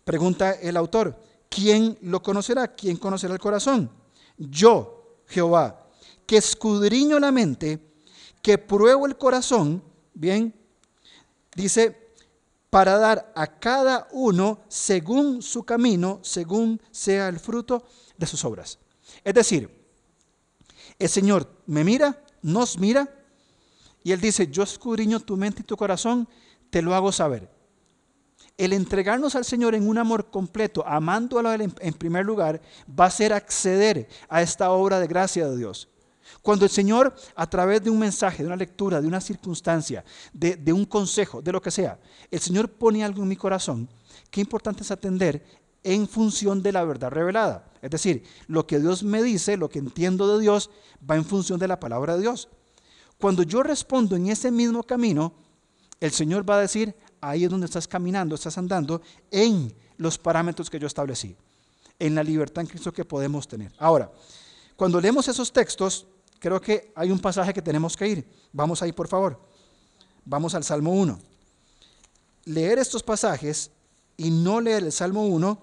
Pregunta 0.04 0.52
el 0.54 0.78
autor, 0.78 1.20
¿quién 1.50 1.98
lo 2.02 2.22
conocerá? 2.22 2.68
¿Quién 2.76 2.98
conocerá 2.98 3.34
el 3.34 3.40
corazón? 3.40 3.90
Yo, 4.38 5.22
Jehová, 5.28 5.88
que 6.26 6.38
escudriño 6.38 7.20
la 7.20 7.32
mente, 7.32 7.80
que 8.42 8.58
pruebo 8.58 9.06
el 9.08 9.18
corazón, 9.18 9.84
bien, 10.14 10.54
dice, 11.56 12.05
para 12.76 12.98
dar 12.98 13.32
a 13.36 13.48
cada 13.48 14.06
uno 14.12 14.60
según 14.68 15.42
su 15.42 15.64
camino, 15.64 16.20
según 16.24 16.82
sea 16.92 17.30
el 17.30 17.40
fruto 17.40 17.86
de 18.18 18.28
sus 18.28 18.44
obras. 18.44 18.80
Es 19.24 19.34
decir, 19.34 19.70
el 21.00 21.08
Señor 21.08 21.50
me 21.68 21.86
mira, 21.86 22.22
nos 22.42 22.78
mira, 22.78 23.08
y 24.04 24.12
Él 24.12 24.20
dice, 24.20 24.48
yo 24.48 24.64
escudriño 24.64 25.22
tu 25.22 25.38
mente 25.38 25.62
y 25.62 25.64
tu 25.64 25.78
corazón, 25.78 26.28
te 26.70 26.82
lo 26.82 26.94
hago 26.94 27.14
saber. 27.14 27.50
El 28.58 28.74
entregarnos 28.74 29.36
al 29.36 29.46
Señor 29.46 29.74
en 29.74 29.88
un 29.88 29.98
amor 29.98 30.30
completo, 30.30 30.86
amándolo 30.86 31.54
en 31.54 31.94
primer 31.94 32.26
lugar, 32.26 32.62
va 32.90 33.06
a 33.06 33.10
ser 33.10 33.32
acceder 33.32 34.10
a 34.28 34.42
esta 34.42 34.72
obra 34.72 35.00
de 35.00 35.08
gracia 35.08 35.48
de 35.48 35.56
Dios. 35.56 35.88
Cuando 36.42 36.66
el 36.66 36.72
Señor, 36.72 37.16
a 37.36 37.50
través 37.50 37.84
de 37.84 37.90
un 37.90 38.00
mensaje, 38.00 38.44
de 38.44 38.48
una 38.48 38.56
lectura, 38.56 39.02
de 39.02 39.08
una 39.08 39.22
circunstancia, 39.22 40.04
de, 40.34 40.74
un 40.74 40.86
consejo, 40.86 41.42
de 41.42 41.52
lo 41.52 41.62
que 41.62 41.72
sea, 41.72 42.00
el 42.32 42.40
Señor 42.40 42.70
pone 42.70 43.04
algo 43.04 43.22
en 43.22 43.30
mi 43.30 43.36
corazón, 43.36 43.90
qué 44.30 44.42
importante 44.42 44.84
es 44.84 44.92
atender 44.92 45.44
en 45.84 46.08
función 46.08 46.64
de 46.64 46.72
la 46.72 46.84
verdad 46.84 47.12
revelada. 47.12 47.72
Es 47.82 47.92
decir, 47.92 48.24
lo 48.48 48.66
que 48.66 48.80
Dios 48.80 49.04
me 49.04 49.22
dice, 49.22 49.56
lo 49.58 49.70
que 49.70 49.80
entiendo 49.80 50.36
de 50.36 50.42
Dios, 50.42 50.72
va 51.10 51.16
en 51.16 51.26
función 51.26 51.60
de 51.60 51.68
la 51.68 51.80
palabra 51.80 52.16
de 52.16 52.22
Dios. 52.22 52.50
Cuando 53.20 53.44
yo 53.44 53.62
respondo 53.62 54.16
en 54.16 54.28
ese 54.28 54.52
mismo 54.52 54.84
camino, 54.84 55.34
el 56.00 56.12
Señor 56.12 56.50
va 56.50 56.58
a 56.58 56.62
decir, 56.62 56.96
ahí 57.22 57.44
es 57.44 57.50
donde 57.50 57.66
estás 57.66 57.88
caminando, 57.88 58.36
estás 58.36 58.58
andando 58.58 59.02
en 59.32 59.74
los 59.98 60.18
parámetros 60.18 60.70
que 60.70 60.80
yo 60.80 60.88
establecí, 60.88 61.36
en 62.00 62.16
la 62.16 62.24
libertad 62.24 62.62
en 62.62 62.68
Cristo 62.68 62.92
que 62.92 63.06
podemos 63.06 63.48
tener. 63.48 63.72
Ahora, 63.78 64.12
cuando 64.76 65.00
leemos 65.00 65.28
esos 65.28 65.54
textos, 65.54 66.08
creo 66.46 66.62
que 66.62 66.92
hay 66.94 67.10
un 67.10 67.18
pasaje 67.18 67.52
que 67.52 67.62
tenemos 67.64 67.98
que 67.98 68.08
ir. 68.08 68.28
Vamos 68.54 68.80
ahí, 68.84 68.92
por 68.92 69.08
favor. 69.08 69.42
Vamos 70.24 70.54
al 70.54 70.64
Salmo 70.64 70.92
1. 70.92 71.20
Leer 72.44 72.78
estos 72.78 73.02
pasajes 73.02 73.72
y 74.16 74.30
no 74.30 74.62
leer 74.62 74.84
el 74.84 74.92
Salmo 74.92 75.26
1 75.26 75.60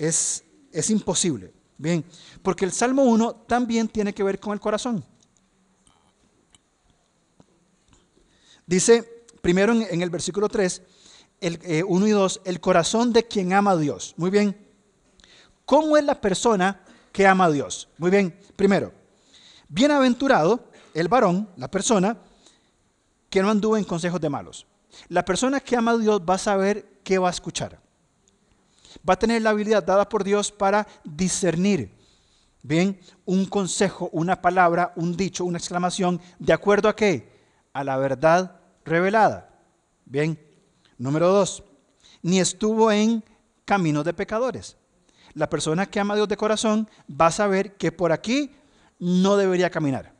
es, 0.00 0.42
es 0.72 0.90
imposible. 0.90 1.52
Bien, 1.78 2.04
porque 2.42 2.64
el 2.64 2.72
Salmo 2.72 3.04
1 3.04 3.44
también 3.46 3.86
tiene 3.86 4.12
que 4.12 4.24
ver 4.24 4.40
con 4.40 4.52
el 4.52 4.58
corazón. 4.58 5.04
Dice 8.66 9.24
primero 9.40 9.72
en, 9.72 10.02
el 10.02 10.10
versículo 10.10 10.48
3, 10.48 10.82
el, 11.40 11.84
1 11.86 12.06
eh, 12.06 12.08
y 12.08 12.12
2, 12.12 12.40
el 12.44 12.58
corazón 12.58 13.12
de 13.12 13.28
quien 13.28 13.52
ama 13.52 13.70
a 13.70 13.76
Dios. 13.76 14.14
Muy 14.16 14.30
bien. 14.30 14.56
¿Cómo 15.64 15.96
es 15.96 16.04
la 16.04 16.20
persona 16.20 16.80
que 17.12 17.24
ama 17.24 17.44
a 17.44 17.50
Dios? 17.52 17.88
Muy 17.98 18.10
bien. 18.10 18.36
Primero, 18.56 19.00
Bienaventurado 19.72 20.68
el 20.92 21.08
varón, 21.08 21.48
la 21.56 21.70
persona, 21.70 22.18
que 23.30 23.40
no 23.40 23.48
anduvo 23.48 23.78
en 23.78 23.84
consejos 23.84 24.20
de 24.20 24.28
malos. 24.28 24.66
La 25.08 25.24
persona 25.24 25.60
que 25.60 25.74
ama 25.74 25.92
a 25.92 25.96
Dios 25.96 26.20
va 26.28 26.34
a 26.34 26.38
saber 26.38 27.00
qué 27.02 27.16
va 27.16 27.28
a 27.28 27.30
escuchar. 27.30 27.80
Va 29.08 29.14
a 29.14 29.18
tener 29.18 29.40
la 29.40 29.48
habilidad 29.48 29.82
dada 29.82 30.06
por 30.06 30.24
Dios 30.24 30.52
para 30.52 30.86
discernir, 31.04 31.90
bien, 32.62 33.00
un 33.24 33.46
consejo, 33.46 34.10
una 34.12 34.42
palabra, 34.42 34.92
un 34.94 35.16
dicho, 35.16 35.46
una 35.46 35.56
exclamación, 35.56 36.20
de 36.38 36.52
acuerdo 36.52 36.90
a 36.90 36.94
qué? 36.94 37.32
A 37.72 37.82
la 37.82 37.96
verdad 37.96 38.60
revelada. 38.84 39.58
Bien, 40.04 40.38
número 40.98 41.28
dos, 41.28 41.64
ni 42.20 42.40
estuvo 42.40 42.92
en 42.92 43.24
caminos 43.64 44.04
de 44.04 44.12
pecadores. 44.12 44.76
La 45.32 45.48
persona 45.48 45.86
que 45.86 45.98
ama 45.98 46.12
a 46.12 46.18
Dios 46.18 46.28
de 46.28 46.36
corazón 46.36 46.90
va 47.10 47.28
a 47.28 47.32
saber 47.32 47.78
que 47.78 47.90
por 47.90 48.12
aquí 48.12 48.54
no 49.02 49.36
debería 49.36 49.68
caminar. 49.68 50.12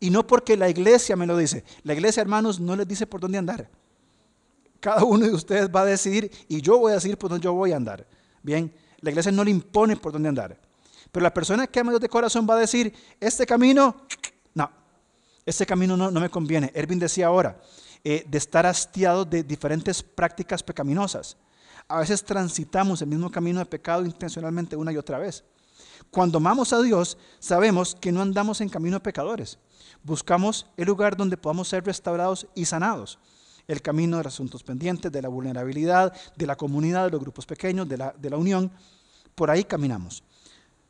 Y 0.00 0.08
no 0.08 0.26
porque 0.26 0.56
la 0.56 0.70
iglesia 0.70 1.14
me 1.14 1.26
lo 1.26 1.36
dice. 1.36 1.62
La 1.82 1.92
iglesia, 1.92 2.22
hermanos, 2.22 2.58
no 2.58 2.74
les 2.74 2.88
dice 2.88 3.06
por 3.06 3.20
dónde 3.20 3.36
andar. 3.36 3.68
Cada 4.80 5.04
uno 5.04 5.26
de 5.26 5.34
ustedes 5.34 5.68
va 5.68 5.82
a 5.82 5.84
decidir 5.84 6.30
y 6.48 6.62
yo 6.62 6.78
voy 6.78 6.92
a 6.92 6.94
decidir 6.94 7.18
por 7.18 7.28
dónde 7.28 7.44
yo 7.44 7.52
voy 7.52 7.72
a 7.72 7.76
andar. 7.76 8.06
Bien, 8.42 8.72
la 9.00 9.10
iglesia 9.10 9.30
no 9.30 9.44
le 9.44 9.50
impone 9.50 9.96
por 9.96 10.10
dónde 10.10 10.30
andar. 10.30 10.58
Pero 11.12 11.22
la 11.22 11.34
persona 11.34 11.66
que 11.66 11.80
ama 11.80 11.92
Dios 11.92 12.00
de 12.00 12.08
corazón 12.08 12.46
va 12.48 12.54
a 12.54 12.60
decir, 12.60 12.94
este 13.20 13.44
camino, 13.44 14.06
no, 14.54 14.70
este 15.44 15.66
camino 15.66 15.94
no, 15.94 16.10
me 16.12 16.30
conviene. 16.30 16.72
Erwin 16.74 16.98
decía 16.98 17.26
ahora, 17.26 17.60
eh, 18.02 18.24
de 18.26 18.38
estar 18.38 18.64
hastiado 18.64 19.26
de 19.26 19.42
diferentes 19.42 20.02
prácticas 20.02 20.62
pecaminosas. 20.62 21.36
A 21.88 21.98
veces 21.98 22.24
transitamos 22.24 23.02
el 23.02 23.08
mismo 23.08 23.30
camino 23.30 23.58
de 23.58 23.66
pecado 23.66 24.06
intencionalmente 24.06 24.76
una 24.76 24.92
y 24.92 24.96
otra 24.96 25.18
vez. 25.18 25.44
Cuando 26.10 26.38
amamos 26.38 26.72
a 26.72 26.82
Dios, 26.82 27.16
sabemos 27.38 27.96
que 27.98 28.12
no 28.12 28.20
andamos 28.20 28.60
en 28.60 28.68
camino 28.68 28.96
de 28.96 29.00
pecadores. 29.00 29.58
Buscamos 30.02 30.66
el 30.76 30.86
lugar 30.86 31.16
donde 31.16 31.36
podamos 31.36 31.68
ser 31.68 31.84
restaurados 31.84 32.46
y 32.54 32.64
sanados. 32.64 33.18
El 33.68 33.80
camino 33.80 34.18
de 34.18 34.24
los 34.24 34.34
asuntos 34.34 34.62
pendientes, 34.62 35.10
de 35.10 35.22
la 35.22 35.28
vulnerabilidad, 35.28 36.12
de 36.36 36.46
la 36.46 36.56
comunidad, 36.56 37.06
de 37.06 37.12
los 37.12 37.20
grupos 37.20 37.46
pequeños, 37.46 37.88
de 37.88 37.96
la, 37.96 38.12
de 38.18 38.30
la 38.30 38.36
unión. 38.36 38.70
Por 39.34 39.50
ahí 39.50 39.64
caminamos. 39.64 40.22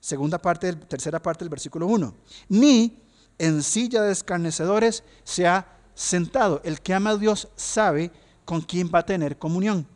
Segunda 0.00 0.38
parte, 0.38 0.72
tercera 0.72 1.22
parte 1.22 1.44
del 1.44 1.50
versículo 1.50 1.86
1. 1.86 2.14
Ni 2.48 2.98
en 3.38 3.62
silla 3.62 4.02
de 4.02 4.12
escarnecedores 4.12 5.04
se 5.22 5.46
ha 5.46 5.66
sentado. 5.94 6.60
El 6.64 6.80
que 6.80 6.94
ama 6.94 7.10
a 7.10 7.16
Dios 7.16 7.48
sabe 7.54 8.10
con 8.44 8.60
quién 8.60 8.90
va 8.92 9.00
a 9.00 9.06
tener 9.06 9.38
comunión. 9.38 9.86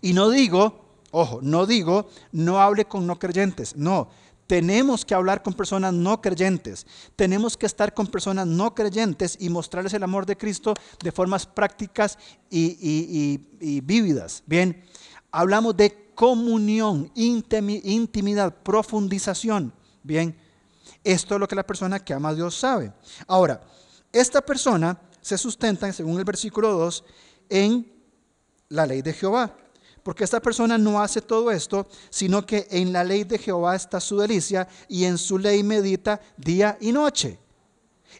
Y 0.00 0.12
no 0.12 0.30
digo, 0.30 0.83
ojo, 1.14 1.38
no 1.42 1.64
digo, 1.64 2.08
no 2.32 2.60
hable 2.60 2.84
con 2.84 3.06
no 3.06 3.18
creyentes. 3.18 3.76
No, 3.76 4.08
tenemos 4.46 5.04
que 5.04 5.14
hablar 5.14 5.42
con 5.42 5.54
personas 5.54 5.94
no 5.94 6.20
creyentes. 6.20 6.86
Tenemos 7.16 7.56
que 7.56 7.66
estar 7.66 7.94
con 7.94 8.08
personas 8.08 8.46
no 8.46 8.74
creyentes 8.74 9.36
y 9.40 9.48
mostrarles 9.48 9.94
el 9.94 10.02
amor 10.02 10.26
de 10.26 10.36
Cristo 10.36 10.74
de 11.02 11.12
formas 11.12 11.46
prácticas 11.46 12.18
y, 12.50 13.80
vívidas. 13.82 14.42
Bien, 14.44 14.84
hablamos 15.30 15.76
de 15.76 16.12
comunión, 16.14 17.10
intimidad, 17.14 18.54
profundización. 18.62 19.72
Bien, 20.02 20.36
esto 21.04 21.34
es 21.34 21.40
lo 21.40 21.48
que 21.48 21.56
la 21.56 21.66
persona 21.66 22.00
que 22.00 22.12
ama 22.12 22.30
a 22.30 22.34
Dios 22.34 22.56
sabe. 22.56 22.92
Ahora, 23.26 23.62
esta 24.12 24.40
persona 24.40 25.00
se 25.20 25.38
sustenta, 25.38 25.90
según 25.92 26.18
el 26.18 26.24
versículo 26.24 26.72
2, 26.72 27.04
en 27.48 27.90
la 28.68 28.84
ley 28.84 29.00
de 29.00 29.12
Jehová. 29.12 29.56
Porque 30.04 30.22
esta 30.22 30.38
persona 30.38 30.76
no 30.76 31.00
hace 31.02 31.22
todo 31.22 31.50
esto, 31.50 31.88
sino 32.10 32.44
que 32.44 32.68
en 32.70 32.92
la 32.92 33.02
ley 33.02 33.24
de 33.24 33.38
Jehová 33.38 33.74
está 33.74 34.00
su 34.00 34.18
delicia 34.18 34.68
y 34.86 35.04
en 35.04 35.16
su 35.16 35.38
ley 35.38 35.62
medita 35.62 36.20
día 36.36 36.76
y 36.78 36.92
noche. 36.92 37.40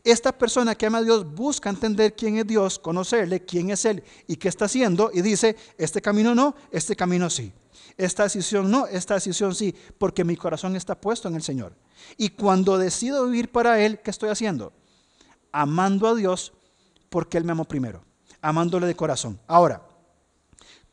Esta 0.03 0.33
persona 0.33 0.75
que 0.75 0.87
ama 0.87 0.99
a 0.99 1.03
Dios 1.03 1.31
busca 1.31 1.69
entender 1.69 2.17
quién 2.17 2.39
es 2.39 2.47
Dios, 2.47 2.79
conocerle, 2.79 3.45
quién 3.45 3.71
es 3.71 3.85
Él 3.85 4.03
y 4.27 4.37
qué 4.37 4.49
está 4.49 4.65
haciendo 4.65 5.11
y 5.13 5.21
dice, 5.21 5.57
este 5.77 6.01
camino 6.01 6.35
no, 6.35 6.57
este 6.73 6.97
camino 6.97 7.29
sí. 7.29 7.53
Esta 7.99 8.25
decisión 8.25 8.71
no, 8.71 8.87
esta 8.87 9.15
decisión 9.15 9.55
sí, 9.55 9.75
porque 9.99 10.25
mi 10.25 10.37
corazón 10.37 10.75
está 10.77 10.99
puesto 10.99 11.29
en 11.29 11.35
el 11.35 11.43
Señor. 11.43 11.77
Y 12.17 12.31
cuando 12.31 12.79
decido 12.79 13.27
vivir 13.27 13.53
para 13.53 13.79
Él, 13.85 14.01
¿qué 14.01 14.11
estoy 14.11 14.31
haciendo? 14.31 14.73
Amando 15.53 16.09
a 16.09 16.15
Dios 16.15 16.55
porque 17.11 17.37
Él 17.37 17.45
me 17.45 17.53
amó 17.53 17.67
primero, 17.67 18.03
amándole 18.41 18.87
de 18.87 18.97
corazón. 18.97 19.39
Ahora, 19.47 19.87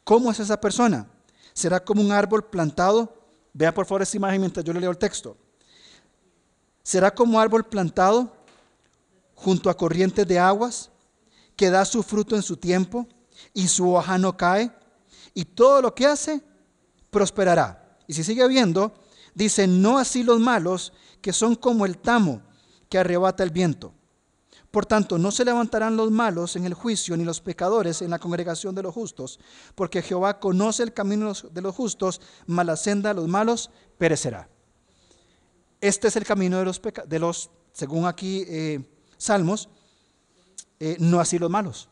¿Cómo 0.03 0.31
es 0.31 0.39
esa 0.39 0.59
persona? 0.59 1.07
Será 1.53 1.83
como 1.83 2.01
un 2.01 2.11
árbol 2.11 2.45
plantado 2.45 3.21
Vea 3.53 3.73
por 3.73 3.85
favor 3.85 4.01
esta 4.01 4.17
imagen 4.17 4.41
mientras 4.41 4.65
yo 4.65 4.73
le 4.73 4.79
leo 4.79 4.91
el 4.91 4.97
texto. 4.97 5.37
Será 6.83 7.13
como 7.13 7.39
árbol 7.39 7.65
plantado 7.65 8.31
junto 9.35 9.69
a 9.69 9.77
corrientes 9.77 10.27
de 10.27 10.39
aguas, 10.39 10.89
que 11.55 11.69
da 11.69 11.83
su 11.85 12.01
fruto 12.01 12.35
en 12.35 12.41
su 12.41 12.57
tiempo 12.57 13.07
y 13.53 13.67
su 13.67 13.93
hoja 13.93 14.17
no 14.17 14.37
cae, 14.37 14.71
y 15.33 15.45
todo 15.45 15.81
lo 15.81 15.93
que 15.93 16.05
hace 16.05 16.41
prosperará. 17.09 17.97
Y 18.07 18.13
si 18.13 18.23
sigue 18.23 18.47
viendo, 18.47 18.93
dice, 19.33 19.67
no 19.67 19.97
así 19.97 20.23
los 20.23 20.39
malos, 20.39 20.93
que 21.21 21.33
son 21.33 21.55
como 21.55 21.85
el 21.85 21.97
tamo 21.97 22.41
que 22.89 22.97
arrebata 22.97 23.43
el 23.43 23.51
viento. 23.51 23.93
Por 24.71 24.85
tanto, 24.85 25.17
no 25.17 25.31
se 25.31 25.43
levantarán 25.43 25.97
los 25.97 26.11
malos 26.11 26.55
en 26.55 26.65
el 26.65 26.73
juicio, 26.73 27.17
ni 27.17 27.25
los 27.25 27.41
pecadores 27.41 28.01
en 28.01 28.09
la 28.09 28.19
congregación 28.19 28.73
de 28.73 28.81
los 28.81 28.93
justos, 28.93 29.37
porque 29.75 30.01
Jehová 30.01 30.39
conoce 30.39 30.81
el 30.83 30.93
camino 30.93 31.33
de 31.51 31.61
los 31.61 31.75
justos, 31.75 32.21
mas 32.47 32.65
la 32.65 32.77
senda 32.77 33.09
de 33.09 33.15
los 33.15 33.27
malos 33.27 33.69
perecerá. 33.97 34.47
Este 35.81 36.07
es 36.07 36.15
el 36.15 36.23
camino 36.23 36.57
de 36.57 36.65
los, 36.65 36.81
de 37.05 37.19
los 37.19 37.49
según 37.73 38.05
aquí 38.05 38.45
eh, 38.47 38.79
Salmos, 39.17 39.67
eh, 40.79 40.95
no 40.99 41.19
así 41.19 41.37
los 41.37 41.49
malos. 41.49 41.89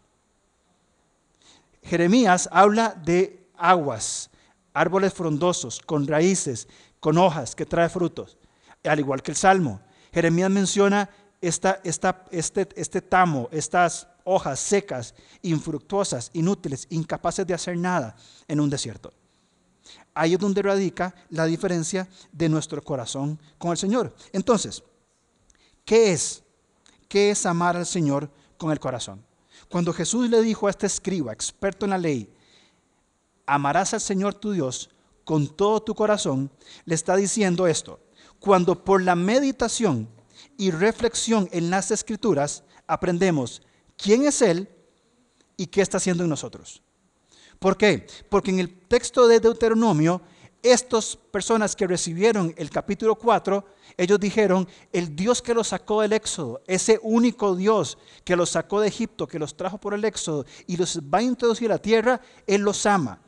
Jeremías 1.84 2.48
habla 2.52 2.96
de 3.04 3.50
aguas, 3.58 4.30
árboles 4.74 5.14
frondosos, 5.14 5.80
con 5.80 6.08
raíces, 6.08 6.68
con 7.00 7.18
hojas, 7.18 7.56
que 7.56 7.66
trae 7.66 7.90
frutos, 7.90 8.38
al 8.84 9.00
igual 9.00 9.22
que 9.22 9.32
el 9.32 9.38
Salmo. 9.38 9.82
Jeremías 10.14 10.50
menciona 10.50 11.10
esta, 11.42 11.80
esta, 11.84 12.26
este, 12.32 12.68
este 12.76 13.02
tamo, 13.02 13.48
estas 13.52 14.08
hojas 14.24 14.60
secas, 14.60 15.16
infructuosas, 15.42 16.30
inútiles, 16.34 16.88
incapaces 16.90 17.46
de 17.48 17.54
hacer 17.54 17.78
nada 17.78 18.16
en 18.48 18.60
un 18.60 18.70
desierto. 18.70 19.14
Ahí 20.14 20.34
es 20.34 20.40
donde 20.40 20.62
radica 20.62 21.16
la 21.30 21.46
diferencia 21.46 22.08
de 22.32 22.50
nuestro 22.50 22.82
corazón 22.82 23.40
con 23.58 23.72
el 23.72 23.78
Señor. 23.78 24.14
Entonces, 24.34 24.84
¿qué 25.86 26.12
es? 26.12 26.44
¿Qué 27.08 27.32
es 27.32 27.46
amar 27.46 27.76
al 27.76 27.86
Señor 27.86 28.30
con 28.58 28.72
el 28.72 28.80
corazón? 28.80 29.26
Cuando 29.70 29.94
Jesús 29.94 30.30
le 30.30 30.42
dijo 30.42 30.68
a 30.68 30.70
este 30.70 30.88
escriba, 30.88 31.34
experto 31.34 31.86
en 31.86 31.92
la 31.92 31.98
ley, 31.98 32.32
amarás 33.46 33.94
al 33.94 34.02
Señor 34.02 34.36
tu 34.36 34.52
Dios 34.52 34.90
con 35.24 35.48
todo 35.48 35.82
tu 35.82 35.96
corazón, 35.96 36.52
le 36.86 36.96
está 36.96 37.16
diciendo 37.16 37.68
esto. 37.68 38.00
Cuando 38.40 38.84
por 38.84 39.02
la 39.02 39.16
meditación 39.16 40.10
y 40.60 40.72
reflexión 40.72 41.48
en 41.54 41.70
las 41.70 41.90
escrituras 41.90 42.66
aprendemos 42.86 43.62
quién 43.96 44.26
es 44.26 44.42
Él 44.42 44.68
y 45.56 45.68
qué 45.68 45.82
está 45.82 45.98
haciendo 45.98 46.24
en 46.24 46.30
nosotros. 46.30 46.84
¿Por 47.60 47.78
qué? 47.78 48.06
Porque 48.30 48.52
en 48.52 48.60
el 48.60 48.78
texto 48.88 49.26
de 49.30 49.40
Deuteronomio, 49.40 50.22
estas 50.62 51.16
personas 51.16 51.78
que 51.78 51.88
recibieron 51.88 52.54
el 52.58 52.70
capítulo 52.70 53.16
4, 53.16 53.66
ellos 53.96 54.20
dijeron, 54.20 54.68
el 54.92 55.16
Dios 55.16 55.42
que 55.42 55.54
los 55.54 55.70
sacó 55.70 56.02
del 56.02 56.12
éxodo, 56.12 56.62
ese 56.68 57.00
único 57.04 57.56
Dios 57.56 57.98
que 58.26 58.36
los 58.36 58.50
sacó 58.50 58.82
de 58.82 58.90
Egipto, 58.90 59.28
que 59.28 59.40
los 59.40 59.56
trajo 59.56 59.78
por 59.78 59.94
el 59.94 60.04
éxodo 60.04 60.46
y 60.68 60.76
los 60.76 61.00
va 61.00 61.20
a 61.20 61.24
introducir 61.24 61.72
a 61.72 61.76
la 61.76 61.82
tierra, 61.82 62.20
Él 62.46 62.62
los 62.64 62.86
ama 62.86 63.22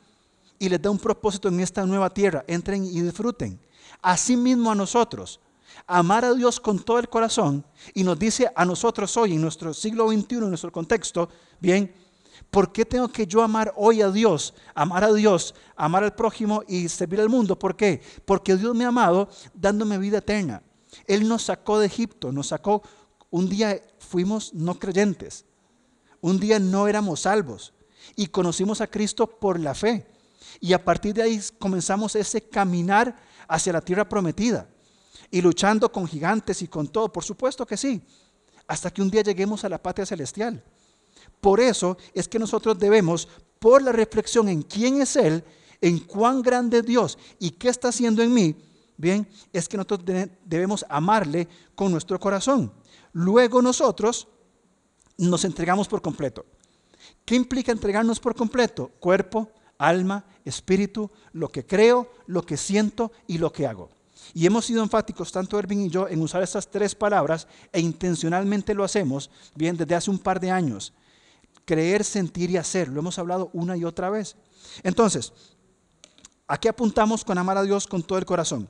y 0.58 0.68
les 0.68 0.82
da 0.82 0.90
un 0.90 0.98
propósito 0.98 1.48
en 1.48 1.60
esta 1.60 1.86
nueva 1.86 2.10
tierra. 2.10 2.44
Entren 2.46 2.84
y 2.84 3.00
disfruten. 3.00 3.58
Asimismo 4.02 4.70
a 4.70 4.74
nosotros, 4.74 5.40
amar 5.86 6.24
a 6.24 6.34
Dios 6.34 6.60
con 6.60 6.78
todo 6.78 6.98
el 6.98 7.08
corazón 7.08 7.64
y 7.94 8.04
nos 8.04 8.18
dice 8.18 8.50
a 8.54 8.64
nosotros 8.64 9.16
hoy, 9.16 9.34
en 9.34 9.40
nuestro 9.40 9.74
siglo 9.74 10.08
XXI, 10.08 10.36
en 10.36 10.48
nuestro 10.48 10.72
contexto, 10.72 11.28
bien, 11.60 11.94
¿Por 12.50 12.70
qué 12.72 12.84
tengo 12.84 13.08
que 13.08 13.26
yo 13.26 13.42
amar 13.42 13.72
hoy 13.76 14.02
a 14.02 14.10
Dios? 14.10 14.52
Amar 14.74 15.04
a 15.04 15.12
Dios, 15.12 15.54
amar 15.74 16.04
al 16.04 16.14
prójimo 16.14 16.62
y 16.68 16.88
servir 16.88 17.20
al 17.20 17.30
mundo. 17.30 17.58
¿Por 17.58 17.76
qué? 17.76 18.02
Porque 18.26 18.56
Dios 18.56 18.74
me 18.74 18.84
ha 18.84 18.88
amado 18.88 19.30
dándome 19.54 19.96
vida 19.96 20.18
eterna. 20.18 20.62
Él 21.06 21.26
nos 21.26 21.44
sacó 21.44 21.78
de 21.78 21.86
Egipto, 21.86 22.30
nos 22.30 22.48
sacó, 22.48 22.82
un 23.30 23.48
día 23.48 23.80
fuimos 23.98 24.52
no 24.52 24.78
creyentes, 24.78 25.46
un 26.20 26.38
día 26.38 26.58
no 26.58 26.88
éramos 26.88 27.20
salvos 27.20 27.72
y 28.14 28.26
conocimos 28.26 28.82
a 28.82 28.86
Cristo 28.86 29.26
por 29.26 29.58
la 29.58 29.74
fe. 29.74 30.06
Y 30.60 30.74
a 30.74 30.84
partir 30.84 31.14
de 31.14 31.22
ahí 31.22 31.40
comenzamos 31.58 32.14
ese 32.14 32.42
caminar 32.42 33.16
hacia 33.48 33.72
la 33.72 33.80
tierra 33.80 34.06
prometida 34.06 34.68
y 35.32 35.40
luchando 35.40 35.90
con 35.90 36.06
gigantes 36.06 36.60
y 36.62 36.68
con 36.68 36.86
todo, 36.88 37.10
por 37.10 37.24
supuesto 37.24 37.66
que 37.66 37.78
sí, 37.78 38.02
hasta 38.68 38.92
que 38.92 39.00
un 39.02 39.10
día 39.10 39.22
lleguemos 39.22 39.64
a 39.64 39.68
la 39.68 39.82
patria 39.82 40.06
celestial. 40.06 40.62
Por 41.40 41.58
eso 41.58 41.96
es 42.12 42.28
que 42.28 42.38
nosotros 42.38 42.78
debemos, 42.78 43.26
por 43.58 43.82
la 43.82 43.92
reflexión 43.92 44.48
en 44.48 44.62
quién 44.62 45.00
es 45.00 45.16
Él, 45.16 45.42
en 45.80 46.00
cuán 46.00 46.42
grande 46.42 46.78
es 46.78 46.84
Dios 46.84 47.18
y 47.38 47.52
qué 47.52 47.70
está 47.70 47.88
haciendo 47.88 48.22
en 48.22 48.32
mí, 48.32 48.54
bien, 48.98 49.26
es 49.54 49.68
que 49.68 49.78
nosotros 49.78 50.00
debemos 50.44 50.84
amarle 50.88 51.48
con 51.74 51.90
nuestro 51.90 52.20
corazón. 52.20 52.70
Luego 53.14 53.62
nosotros 53.62 54.28
nos 55.16 55.44
entregamos 55.46 55.88
por 55.88 56.02
completo. 56.02 56.44
¿Qué 57.24 57.34
implica 57.34 57.72
entregarnos 57.72 58.20
por 58.20 58.34
completo? 58.34 58.90
Cuerpo, 59.00 59.50
alma, 59.78 60.26
espíritu, 60.44 61.10
lo 61.32 61.48
que 61.48 61.64
creo, 61.64 62.10
lo 62.26 62.44
que 62.44 62.58
siento 62.58 63.12
y 63.26 63.38
lo 63.38 63.50
que 63.50 63.66
hago. 63.66 63.88
Y 64.34 64.46
hemos 64.46 64.64
sido 64.66 64.82
enfáticos, 64.82 65.30
tanto 65.30 65.58
Erwin 65.58 65.82
y 65.82 65.88
yo, 65.88 66.08
en 66.08 66.22
usar 66.22 66.42
estas 66.42 66.70
tres 66.70 66.94
palabras 66.94 67.46
e 67.72 67.80
intencionalmente 67.80 68.74
lo 68.74 68.84
hacemos, 68.84 69.30
bien, 69.54 69.76
desde 69.76 69.94
hace 69.94 70.10
un 70.10 70.18
par 70.18 70.40
de 70.40 70.50
años 70.50 70.92
creer, 71.64 72.04
sentir 72.04 72.50
y 72.50 72.56
hacer. 72.56 72.88
Lo 72.88 73.00
hemos 73.00 73.18
hablado 73.18 73.50
una 73.52 73.76
y 73.76 73.84
otra 73.84 74.10
vez. 74.10 74.36
Entonces, 74.82 75.32
¿a 76.46 76.58
qué 76.58 76.68
apuntamos 76.68 77.24
con 77.24 77.38
amar 77.38 77.58
a 77.58 77.62
Dios 77.62 77.86
con 77.86 78.02
todo 78.02 78.18
el 78.18 78.24
corazón? 78.24 78.68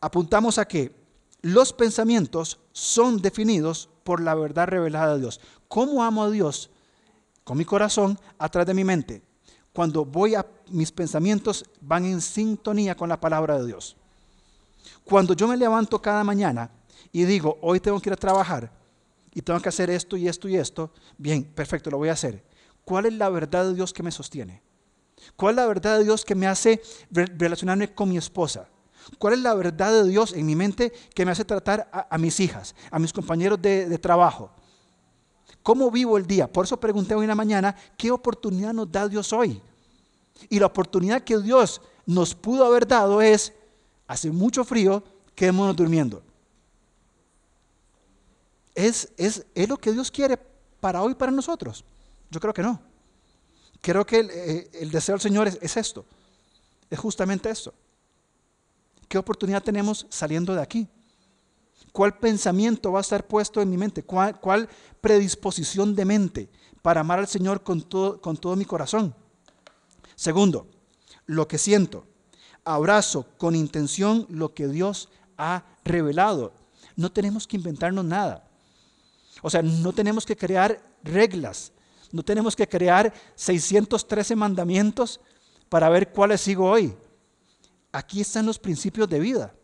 Apuntamos 0.00 0.58
a 0.58 0.66
que 0.66 0.94
los 1.42 1.72
pensamientos 1.72 2.60
son 2.72 3.20
definidos 3.20 3.88
por 4.04 4.20
la 4.20 4.34
verdad 4.34 4.68
revelada 4.68 5.14
de 5.14 5.20
Dios. 5.20 5.40
¿Cómo 5.68 6.02
amo 6.02 6.24
a 6.24 6.30
Dios? 6.30 6.70
Con 7.44 7.58
mi 7.58 7.64
corazón, 7.64 8.18
atrás 8.38 8.66
de 8.66 8.74
mi 8.74 8.84
mente. 8.84 9.22
Cuando 9.72 10.04
voy 10.04 10.34
a 10.34 10.46
mis 10.70 10.92
pensamientos 10.92 11.64
van 11.80 12.04
en 12.04 12.20
sintonía 12.20 12.94
con 12.94 13.08
la 13.08 13.20
palabra 13.20 13.58
de 13.58 13.66
Dios. 13.66 13.96
Cuando 15.04 15.34
yo 15.34 15.48
me 15.48 15.56
levanto 15.56 16.00
cada 16.00 16.24
mañana 16.24 16.70
y 17.12 17.24
digo, 17.24 17.58
hoy 17.60 17.80
tengo 17.80 18.00
que 18.00 18.08
ir 18.08 18.14
a 18.14 18.16
trabajar, 18.16 18.70
y 19.34 19.42
tengo 19.42 19.60
que 19.60 19.68
hacer 19.68 19.90
esto 19.90 20.16
y 20.16 20.28
esto 20.28 20.48
y 20.48 20.56
esto, 20.56 20.90
bien, 21.16 21.44
perfecto, 21.44 21.90
lo 21.90 21.98
voy 21.98 22.10
a 22.10 22.12
hacer. 22.12 22.44
¿Cuál 22.84 23.06
es 23.06 23.14
la 23.14 23.30
verdad 23.30 23.64
de 23.64 23.74
Dios 23.74 23.92
que 23.92 24.02
me 24.02 24.10
sostiene? 24.10 24.62
¿Cuál 25.36 25.52
es 25.52 25.56
la 25.56 25.66
verdad 25.66 25.98
de 25.98 26.04
Dios 26.04 26.24
que 26.24 26.34
me 26.34 26.46
hace 26.46 26.82
relacionarme 27.10 27.94
con 27.94 28.08
mi 28.08 28.18
esposa? 28.18 28.68
¿Cuál 29.18 29.34
es 29.34 29.40
la 29.40 29.54
verdad 29.54 29.92
de 29.92 30.08
Dios 30.08 30.32
en 30.32 30.46
mi 30.46 30.54
mente 30.54 30.92
que 31.14 31.24
me 31.24 31.32
hace 31.32 31.44
tratar 31.44 31.88
a, 31.92 32.18
mis 32.18 32.38
hijas, 32.40 32.74
a 32.90 32.98
mis 32.98 33.12
compañeros 33.12 33.60
de, 33.60 33.88
de, 33.88 33.98
trabajo? 33.98 34.50
¿Cómo 35.62 35.90
vivo 35.90 36.18
el 36.18 36.26
día? 36.26 36.52
Por 36.52 36.66
eso 36.66 36.78
pregunté 36.78 37.14
hoy 37.14 37.22
en 37.22 37.28
la 37.28 37.34
mañana, 37.34 37.74
¿qué 37.96 38.10
oportunidad 38.10 38.72
nos 38.72 38.90
da 38.90 39.08
Dios 39.08 39.32
hoy? 39.32 39.62
Y 40.48 40.58
la 40.58 40.66
oportunidad 40.66 41.22
que 41.22 41.38
Dios 41.38 41.80
nos 42.04 42.34
pudo 42.34 42.64
haber 42.64 42.86
dado 42.86 43.22
es, 43.22 43.52
hace 44.12 44.30
mucho 44.30 44.62
frío, 44.62 45.02
quedémonos 45.34 45.74
durmiendo. 45.74 46.22
¿Es, 48.74 49.10
es, 49.16 49.46
lo 49.66 49.78
que 49.78 49.90
Dios 49.90 50.10
quiere 50.10 50.38
para 50.80 51.02
hoy, 51.02 51.14
para 51.14 51.32
nosotros? 51.32 51.82
Yo 52.30 52.38
creo 52.38 52.52
que 52.52 52.62
no. 52.62 52.78
Creo 53.80 54.04
que 54.04 54.20
el, 54.20 54.30
eh, 54.30 54.88
deseo 54.90 55.14
del 55.14 55.22
Señor 55.22 55.48
es, 55.48 55.76
esto. 55.78 56.04
Es 56.90 56.98
justamente 56.98 57.48
esto. 57.48 57.72
¿Qué 59.08 59.16
oportunidad 59.16 59.62
tenemos 59.62 60.06
saliendo 60.10 60.54
de 60.54 60.60
aquí? 60.60 60.86
¿Cuál 61.90 62.18
pensamiento 62.18 62.92
va 62.92 62.98
a 62.98 63.02
estar 63.02 63.26
puesto 63.26 63.62
en 63.62 63.70
mi 63.70 63.78
mente? 63.78 64.02
¿Cuál, 64.02 64.38
cuál 64.40 64.68
predisposición 65.00 65.94
de 65.94 66.04
mente 66.04 66.48
para 66.82 67.00
amar 67.00 67.18
al 67.18 67.28
Señor 67.28 67.62
con 67.62 67.80
todo, 67.80 68.20
con 68.20 68.36
todo 68.36 68.56
mi 68.56 68.66
corazón? 68.66 69.14
Segundo, 70.16 70.66
lo 71.24 71.48
que 71.48 71.56
siento. 71.56 72.11
Abrazo 72.64 73.26
con 73.38 73.54
intención 73.54 74.26
lo 74.28 74.54
que 74.54 74.68
Dios 74.68 75.08
ha 75.36 75.64
revelado. 75.84 76.52
No 76.96 77.10
tenemos 77.10 77.46
que 77.46 77.56
inventarnos 77.56 78.04
nada. 78.04 78.48
O 79.42 79.50
sea, 79.50 79.62
no 79.62 79.92
tenemos 79.92 80.24
que 80.24 80.36
crear 80.36 80.80
reglas, 81.02 81.72
no 82.12 82.22
tenemos 82.22 82.54
que 82.54 82.68
crear 82.68 83.12
613 83.34 84.36
mandamientos 84.36 85.20
para 85.68 85.88
ver 85.88 86.12
cuáles 86.12 86.40
sigo 86.42 86.70
hoy. 86.70 86.94
Aquí 87.90 88.20
están 88.20 88.46
los 88.46 88.58
principios 88.58 89.08
de 89.08 89.18
vida. 89.18 89.54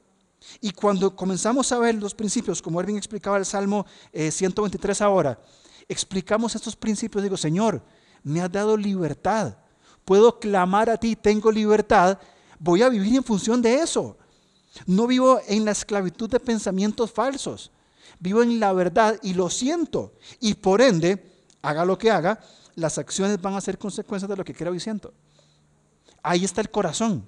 Y 0.61 0.72
cuando 0.72 1.14
comenzamos 1.14 1.70
a 1.72 1.78
ver 1.78 1.94
los 1.96 2.14
principios, 2.14 2.62
como 2.62 2.80
Erwin 2.80 2.96
explicaba 2.96 3.36
el 3.36 3.44
Salmo 3.44 3.86
123 4.12 5.01
eh, 5.01 5.05
ahora, 5.05 5.38
explicamos 5.88 6.55
estos 6.55 6.76
principios, 6.76 7.22
digo, 7.22 7.36
Señor, 7.36 7.82
me 8.22 8.40
has 8.40 8.51
dado 8.51 8.76
libertad, 8.76 9.57
puedo 10.05 10.38
clamar 10.38 10.90
a 10.90 10.96
ti, 10.96 11.16
tengo 11.16 11.51
libertad, 11.51 12.18
voy 12.59 12.82
a 12.82 12.88
vivir 12.88 13.16
en 13.16 13.24
función 13.24 13.62
de 13.62 13.74
eso. 13.76 14.16
No 14.86 15.06
vivo 15.06 15.40
en 15.48 15.64
la 15.64 15.72
esclavitud 15.72 16.28
de 16.30 16.40
pensamientos 16.40 17.11
falsos 17.11 17.70
vivo 18.20 18.42
en 18.42 18.59
la 18.61 18.72
verdad 18.72 19.18
y 19.22 19.34
lo 19.34 19.50
siento. 19.50 20.12
Y 20.40 20.54
por 20.54 20.80
ende, 20.80 21.32
haga 21.62 21.84
lo 21.84 21.98
que 21.98 22.11
haga, 22.11 22.40
las 22.74 22.98
acciones 22.98 23.40
van 23.40 23.54
a 23.54 23.61
ser 23.61 23.78
consecuencias 23.78 24.28
de 24.28 24.36
lo 24.36 24.44
que 24.44 24.54
creo 24.54 24.74
y 24.74 24.80
siento. 24.80 25.12
Ahí 26.22 26.44
está 26.44 26.61
el 26.61 26.70
corazón. 26.70 27.24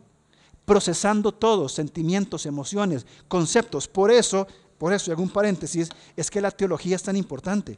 procesando 0.62 1.32
todo, 1.32 1.68
sentimientos, 1.68 2.46
emociones, 2.46 3.04
conceptos. 3.26 3.88
Por 3.88 4.08
eso, 4.12 4.46
por 4.78 4.92
eso, 4.92 5.10
y 5.10 5.12
hago 5.12 5.22
un 5.22 5.30
paréntesis, 5.30 5.88
es 6.16 6.30
que 6.30 6.40
la 6.40 6.52
teología 6.52 6.94
es 6.94 7.02
tan 7.02 7.16
importante, 7.16 7.76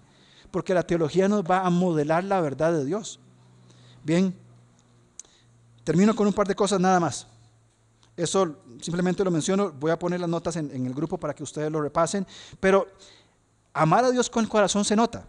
porque 0.50 0.74
la 0.74 0.82
teología 0.82 1.26
nos 1.26 1.42
va 1.42 1.60
a 1.60 1.70
modelar 1.70 2.22
la 2.24 2.42
verdad 2.42 2.70
de 2.70 2.84
Dios. 2.84 3.18
Bien, 4.04 4.34
termino 5.84 6.14
con 6.14 6.26
un 6.26 6.34
par 6.34 6.46
de 6.46 6.54
cosas 6.54 6.80
nada 6.80 7.00
más. 7.00 7.26
Eso 8.16 8.56
simplemente 8.80 9.24
lo 9.24 9.30
menciono, 9.30 9.72
voy 9.72 9.90
a 9.90 9.98
poner 9.98 10.20
las 10.20 10.28
notas 10.28 10.56
en, 10.56 10.70
el 10.70 10.94
grupo 10.94 11.18
para 11.18 11.34
que 11.34 11.42
ustedes 11.42 11.70
lo 11.70 11.80
repasen, 11.80 12.26
pero 12.60 12.86
amar 13.72 14.04
a 14.04 14.10
Dios 14.10 14.28
con 14.28 14.44
el 14.44 14.50
corazón 14.50 14.84
se 14.84 14.94
nota, 14.94 15.26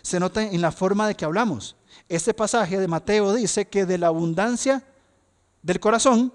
se 0.00 0.18
nota 0.18 0.42
en 0.42 0.60
la 0.60 0.72
forma 0.72 1.06
de 1.06 1.14
que 1.14 1.24
hablamos. 1.24 1.76
Este 2.08 2.32
pasaje 2.32 2.78
de 2.78 2.88
Mateo 2.88 3.34
dice 3.34 3.66
que 3.66 3.84
de 3.84 3.98
la 3.98 4.06
abundancia 4.06 4.82
del 5.62 5.80
corazón, 5.80 6.32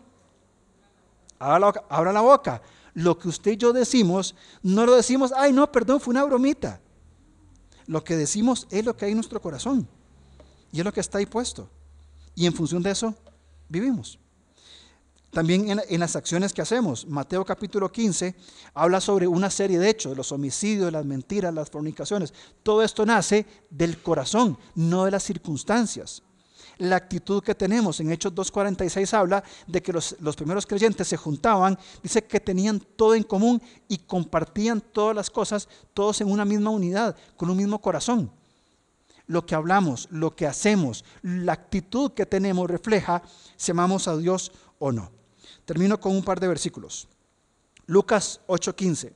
abra 1.39 2.13
la, 2.13 2.21
boca. 2.21 2.61
Lo 2.93 3.17
que 3.17 3.29
usted 3.29 3.51
y 3.51 3.57
yo 3.57 3.73
decimos, 3.73 4.35
no 4.61 4.85
lo 4.85 4.95
decimos, 4.95 5.31
ay 5.35 5.53
no, 5.53 5.71
perdón, 5.71 5.99
fue 5.99 6.11
una 6.11 6.23
bromita. 6.23 6.81
Lo 7.87 8.03
que 8.03 8.15
decimos 8.15 8.67
es 8.69 8.85
lo 8.85 8.95
que 8.95 9.05
hay 9.05 9.11
en 9.11 9.17
nuestro 9.17 9.41
corazón. 9.41 9.87
Y 10.71 10.79
es 10.79 10.85
lo 10.85 10.93
que 10.93 10.99
está 10.99 11.17
ahí 11.17 11.25
puesto. 11.25 11.69
Y 12.35 12.45
en 12.45 12.53
función 12.53 12.83
de 12.83 12.91
eso, 12.91 13.15
vivimos. 13.67 14.19
También 15.31 15.79
en, 15.87 15.99
las 15.99 16.15
acciones 16.15 16.53
que 16.53 16.61
hacemos. 16.61 17.05
Mateo 17.05 17.45
capítulo 17.45 17.91
15 17.91 18.35
habla 18.73 18.99
sobre 18.99 19.27
una 19.27 19.49
serie 19.49 19.77
de 19.77 19.89
hechos, 19.89 20.17
los 20.17 20.31
homicidios, 20.31 20.91
las 20.91 21.05
mentiras, 21.05 21.53
las 21.53 21.69
fornicaciones. 21.69 22.33
Todo 22.63 22.81
esto 22.81 23.05
nace 23.05 23.45
del 23.69 24.01
corazón, 24.01 24.57
no 24.75 25.05
de 25.05 25.11
las 25.11 25.23
circunstancias 25.23 26.23
la 26.79 26.95
actitud 26.95 27.43
que 27.43 27.53
tenemos. 27.53 27.99
En 27.99 28.11
Hechos 28.11 28.33
2.46 28.33 29.13
habla 29.13 29.43
de 29.67 29.81
que 29.81 29.93
los, 29.93 30.15
primeros 30.35 30.65
creyentes 30.65 31.07
se 31.07 31.17
juntaban, 31.17 31.77
dice 32.01 32.23
que 32.23 32.39
tenían 32.39 32.79
todo 32.95 33.15
en 33.15 33.23
común 33.23 33.61
y 33.87 33.99
compartían 33.99 34.81
todas 34.81 35.15
las 35.15 35.29
cosas, 35.29 35.67
todos 35.93 36.21
en 36.21 36.31
una 36.31 36.45
misma 36.45 36.71
unidad, 36.71 37.15
con 37.37 37.49
un 37.49 37.57
mismo 37.57 37.79
corazón. 37.79 38.31
Lo 39.27 39.45
que 39.45 39.53
hablamos, 39.53 40.07
lo 40.09 40.35
que 40.35 40.47
hacemos, 40.47 41.05
la 41.21 41.53
actitud 41.53 42.13
que 42.13 42.25
tenemos 42.25 42.69
refleja 42.69 43.21
si 43.57 43.71
amamos 43.71 44.07
a 44.07 44.17
Dios 44.17 44.51
o 44.79 44.91
no. 44.91 45.18
Termino 45.69 45.99
con 45.99 46.15
un 46.15 46.23
par 46.23 46.39
de 46.39 46.47
versículos. 46.47 47.07
Lucas 47.85 48.41
8:15. 48.47 49.13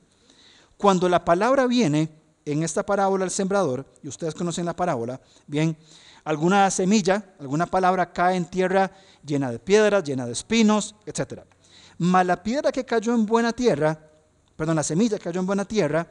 Cuando 0.76 1.08
la 1.08 1.24
palabra 1.24 1.66
viene 1.66 2.08
en 2.44 2.62
esta 2.62 2.86
parábola 2.86 3.24
al 3.24 3.32
sembrador, 3.32 3.84
y 4.04 4.06
ustedes 4.06 4.36
conocen 4.36 4.64
la 4.64 4.76
parábola, 4.76 5.20
bien, 5.48 5.76
alguna 6.22 6.70
semilla, 6.70 7.34
alguna 7.40 7.66
palabra 7.66 8.12
cae 8.12 8.36
en 8.36 8.44
tierra 8.44 8.92
llena 9.26 9.50
de 9.50 9.58
piedras, 9.58 10.04
llena 10.04 10.26
de 10.26 10.32
espinos, 10.32 10.94
etc. 11.06 11.40
Mas 11.98 12.24
la 12.24 12.40
piedra 12.40 12.70
que 12.70 12.84
cayó 12.84 13.14
en 13.14 13.26
buena 13.26 13.52
tierra, 13.52 13.98
perdón, 14.54 14.76
la 14.76 14.84
semilla 14.84 15.18
que 15.18 15.24
cayó 15.24 15.40
en 15.40 15.46
buena 15.46 15.64
tierra, 15.64 16.06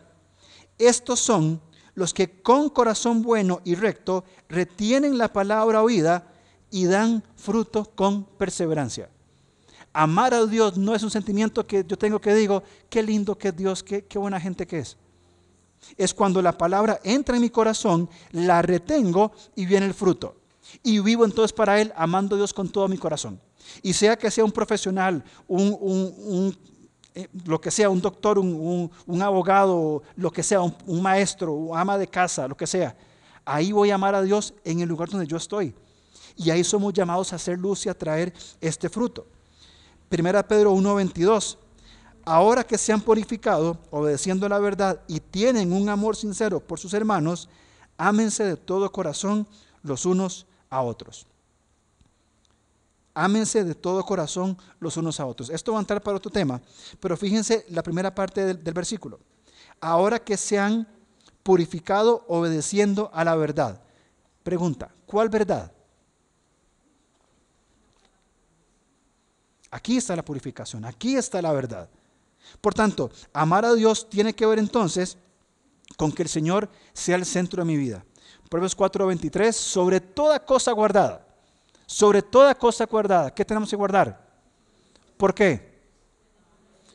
estos 0.78 1.22
son 1.22 1.62
los 1.96 2.14
que 2.14 2.42
con 2.42 2.68
corazón 2.70 3.22
bueno 3.22 3.62
y 3.64 3.76
recto 3.76 4.26
retienen 4.50 5.18
la 5.18 5.32
palabra 5.32 5.82
oída 5.82 6.28
y 6.70 6.84
dan 6.84 7.24
fruto 7.38 7.96
con 7.96 8.26
perseverancia. 8.26 9.10
Amar 9.94 10.34
a 10.34 10.46
Dios 10.46 10.78
no 10.78 10.96
es 10.96 11.04
un 11.04 11.12
sentimiento 11.12 11.66
que 11.66 11.86
yo 11.88 11.98
tengo 11.98 12.20
que 12.20 12.34
digo, 12.34 12.64
qué 12.90 13.04
lindo 13.04 13.38
que 13.38 13.50
es 13.50 13.56
Dios, 13.56 13.84
qué, 13.84 14.04
qué 14.06 14.18
buena 14.18 14.40
gente 14.40 14.66
que 14.66 14.80
es 14.80 14.98
es 15.98 16.14
cuando 16.14 16.42
la 16.42 16.58
palabra 16.58 17.00
entra 17.04 17.36
en 17.36 17.42
mi 17.42 17.50
corazón, 17.50 18.10
la 18.32 18.62
retengo 18.62 19.32
y 19.56 19.66
viene 19.66 19.86
el 19.86 19.94
fruto. 19.94 20.36
Y 20.82 21.00
vivo 21.00 21.26
entonces 21.26 21.54
para 21.54 21.80
Él 21.80 21.94
amando 21.96 22.36
a 22.36 22.38
Dios 22.38 22.54
con 22.54 22.70
todo 22.70 22.88
mi 22.88 22.98
corazón. 22.98 23.40
Y 23.82 23.94
sea 23.94 24.18
que 24.18 24.32
sea 24.32 24.46
un 24.46 24.52
profesional, 24.52 25.24
un, 25.48 26.56
eh, 27.14 27.28
lo 27.46 27.60
que 27.60 27.72
sea, 27.72 27.90
un 27.90 28.02
doctor, 28.02 28.40
un, 28.40 28.90
abogado, 29.22 30.04
lo 30.16 30.32
que 30.32 30.44
sea, 30.44 30.62
un, 30.62 31.02
maestro, 31.02 31.54
un 31.54 31.78
ama 31.78 31.98
de 31.98 32.08
casa, 32.08 32.48
lo 32.48 32.56
que 32.56 32.68
sea, 32.68 32.96
ahí 33.46 33.72
voy 33.72 33.92
a 33.92 33.96
amar 33.96 34.16
a 34.16 34.22
Dios 34.22 34.54
en 34.64 34.80
el 34.80 34.90
lugar 34.90 35.10
donde 35.10 35.28
yo 35.28 35.38
estoy. 35.38 35.74
Y 36.36 36.50
ahí 36.50 36.64
somos 36.64 36.94
llamados 36.94 37.32
a 37.32 37.36
hacer 37.36 37.60
luz 37.60 37.86
y 37.86 37.90
a 37.90 37.98
traer 37.98 38.34
este 38.60 38.90
fruto. 38.90 39.28
Primera 40.14 40.48
Pedro 40.48 40.76
1.22 40.76 41.58
ahora 42.24 42.64
que 42.64 42.78
se 42.78 42.94
han 42.94 43.02
purificado, 43.02 43.80
obedeciendo 43.90 44.48
la 44.48 44.60
verdad 44.60 45.02
y 45.08 45.20
tienen 45.20 45.74
un 45.74 45.90
amor 45.90 46.16
sincero 46.16 46.60
por 46.60 46.80
sus 46.80 46.94
hermanos, 46.94 47.50
ámense 47.98 48.44
de 48.44 48.56
todo 48.56 48.92
corazón 48.92 49.48
los 49.82 50.06
unos 50.06 50.46
a 50.70 50.84
otros. 50.84 51.26
Ámense 53.16 53.64
de 53.64 53.74
todo 53.74 54.06
corazón 54.06 54.56
los 54.80 54.98
unos 54.98 55.20
a 55.20 55.26
otros. 55.26 55.50
Esto 55.50 55.72
va 55.72 55.80
a 55.80 55.82
entrar 55.82 56.04
para 56.04 56.18
otro 56.18 56.32
tema, 56.32 56.62
pero 57.00 57.18
fíjense 57.18 57.66
la 57.70 57.82
primera 57.82 58.14
parte 58.14 58.54
del 58.54 58.74
versículo. 58.74 59.20
Ahora 59.82 60.20
que 60.20 60.38
se 60.38 60.60
han 60.60 60.88
purificado 61.42 62.24
obedeciendo 62.28 63.10
a 63.16 63.24
la 63.24 63.36
verdad. 63.36 63.82
Pregunta, 64.44 64.92
¿cuál 65.08 65.30
verdad? 65.30 65.72
Aquí 69.74 69.98
está 69.98 70.16
la 70.16 70.24
purificación, 70.24 70.86
aquí 70.86 71.16
está 71.16 71.42
la 71.42 71.52
verdad. 71.52 71.90
Por 72.62 72.76
tanto, 72.76 73.10
amar 73.34 73.66
a 73.66 73.74
Dios 73.74 74.08
tiene 74.08 74.36
que 74.36 74.46
ver 74.46 74.60
entonces 74.60 75.18
con 75.98 76.12
que 76.12 76.22
el 76.22 76.30
Señor 76.30 76.70
sea 76.94 77.16
el 77.16 77.26
centro 77.26 77.64
de 77.64 77.66
mi 77.66 77.76
vida. 77.76 78.06
Proverbios 78.52 78.78
4:23, 78.78 79.52
sobre 79.52 80.00
toda 80.00 80.46
cosa 80.46 80.72
guardada, 80.74 81.26
sobre 81.88 82.22
toda 82.22 82.54
cosa 82.54 82.86
guardada, 82.86 83.34
¿qué 83.34 83.44
tenemos 83.44 83.68
que 83.68 83.76
guardar? 83.76 84.24
¿Por 85.18 85.34
qué? 85.34 85.74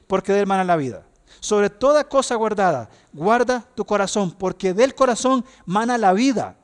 Porque 0.06 0.32
de 0.32 0.38
él 0.38 0.46
mana 0.46 0.62
la 0.62 0.76
vida. 0.76 1.04
Sobre 1.40 1.70
toda 1.70 2.08
cosa 2.08 2.36
guardada, 2.36 2.88
guarda 3.12 3.68
tu 3.74 3.84
corazón, 3.84 4.30
porque 4.30 4.72
del 4.72 4.94
corazón 4.94 5.44
mana 5.66 5.98
la 5.98 6.12
vida. 6.12 6.56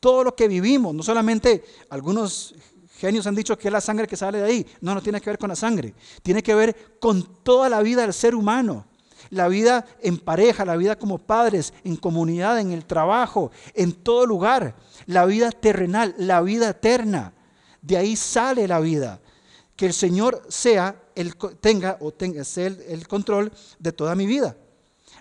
Todo 0.00 0.24
lo 0.24 0.34
que 0.34 0.48
vivimos, 0.48 0.92
no 0.96 1.04
solamente 1.04 1.64
algunos 1.90 2.56
genios 2.98 3.26
han 3.26 3.34
dicho 3.34 3.56
que 3.56 3.68
es 3.68 3.72
la 3.72 3.80
sangre 3.80 4.06
que 4.06 4.16
sale 4.16 4.38
de 4.38 4.44
ahí. 4.44 4.66
No, 4.80 4.94
no 4.94 5.00
tiene 5.00 5.20
que 5.20 5.30
ver 5.30 5.38
con 5.38 5.48
la 5.48 5.56
sangre. 5.56 5.94
Tiene 6.22 6.42
que 6.42 6.54
ver 6.54 6.98
con 6.98 7.22
toda 7.42 7.68
la 7.68 7.80
vida 7.80 8.02
del 8.02 8.12
ser 8.12 8.34
humano. 8.34 8.86
La 9.30 9.48
vida 9.48 9.86
en 10.02 10.18
pareja, 10.18 10.64
la 10.64 10.76
vida 10.76 10.96
como 10.96 11.18
padres, 11.18 11.72
en 11.84 11.96
comunidad, 11.96 12.58
en 12.60 12.72
el 12.72 12.84
trabajo, 12.84 13.50
en 13.74 13.92
todo 13.92 14.26
lugar. 14.26 14.74
La 15.06 15.26
vida 15.26 15.50
terrenal, 15.52 16.14
la 16.18 16.40
vida 16.40 16.70
eterna. 16.70 17.32
De 17.82 17.96
ahí 17.96 18.16
sale 18.16 18.66
la 18.66 18.80
vida. 18.80 19.20
Que 19.76 19.86
el 19.86 19.92
Señor 19.92 20.42
sea 20.48 21.00
el, 21.14 21.36
tenga 21.60 21.98
o 22.00 22.10
tenga 22.10 22.42
el, 22.56 22.80
el 22.88 23.06
control 23.06 23.52
de 23.78 23.92
toda 23.92 24.16
mi 24.16 24.26
vida. 24.26 24.56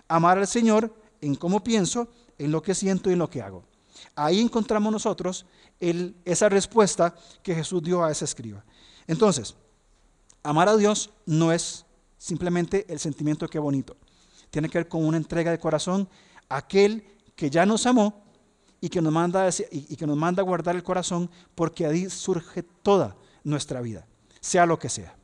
Amar 0.08 0.40
al 0.40 0.48
Señor 0.48 0.92
en 1.22 1.36
cómo 1.36 1.64
pienso, 1.64 2.08
en 2.40 2.52
lo 2.52 2.62
que 2.62 2.74
siento 2.74 3.10
y 3.10 3.14
en 3.14 3.20
lo 3.20 3.30
que 3.30 3.42
hago. 3.42 3.64
Ahí 4.16 4.42
encontramos 4.42 4.92
nosotros 4.92 5.46
esa 5.80 6.50
respuesta 6.50 7.16
que 7.44 7.56
Jesús 7.56 7.84
dio 7.84 8.04
a 8.04 8.12
ese 8.12 8.26
escriba. 8.26 8.64
Entonces, 9.06 9.56
amar 10.44 10.70
a 10.70 10.78
Dios 10.78 11.10
no 11.26 11.52
es 11.52 11.86
simplemente 12.18 12.86
el 12.90 13.00
sentimiento 13.00 13.48
que 13.48 13.60
bonito. 13.60 13.96
Tiene 14.50 14.70
que 14.70 14.80
ver 14.80 14.88
con 14.88 15.06
una 15.06 15.18
entrega 15.18 15.52
de 15.52 15.60
corazón 15.60 16.08
a 16.50 16.58
aquel 16.58 17.04
que 17.36 17.50
ya 17.50 17.66
nos 17.66 17.86
amó 17.86 18.24
y 18.80 18.90
que 18.90 19.02
nos 19.02 19.12
manda, 19.12 19.50
y 19.72 19.96
que 19.96 20.08
nos 20.08 20.18
manda 20.18 20.42
a 20.42 20.46
guardar 20.46 20.76
el 20.76 20.84
corazón 20.84 21.30
porque 21.56 21.86
ahí 21.86 22.10
surge 22.10 22.64
toda 22.64 23.16
nuestra 23.44 23.82
vida, 23.82 24.08
sea 24.40 24.66
lo 24.66 24.80
que 24.80 24.90
sea. 24.90 25.17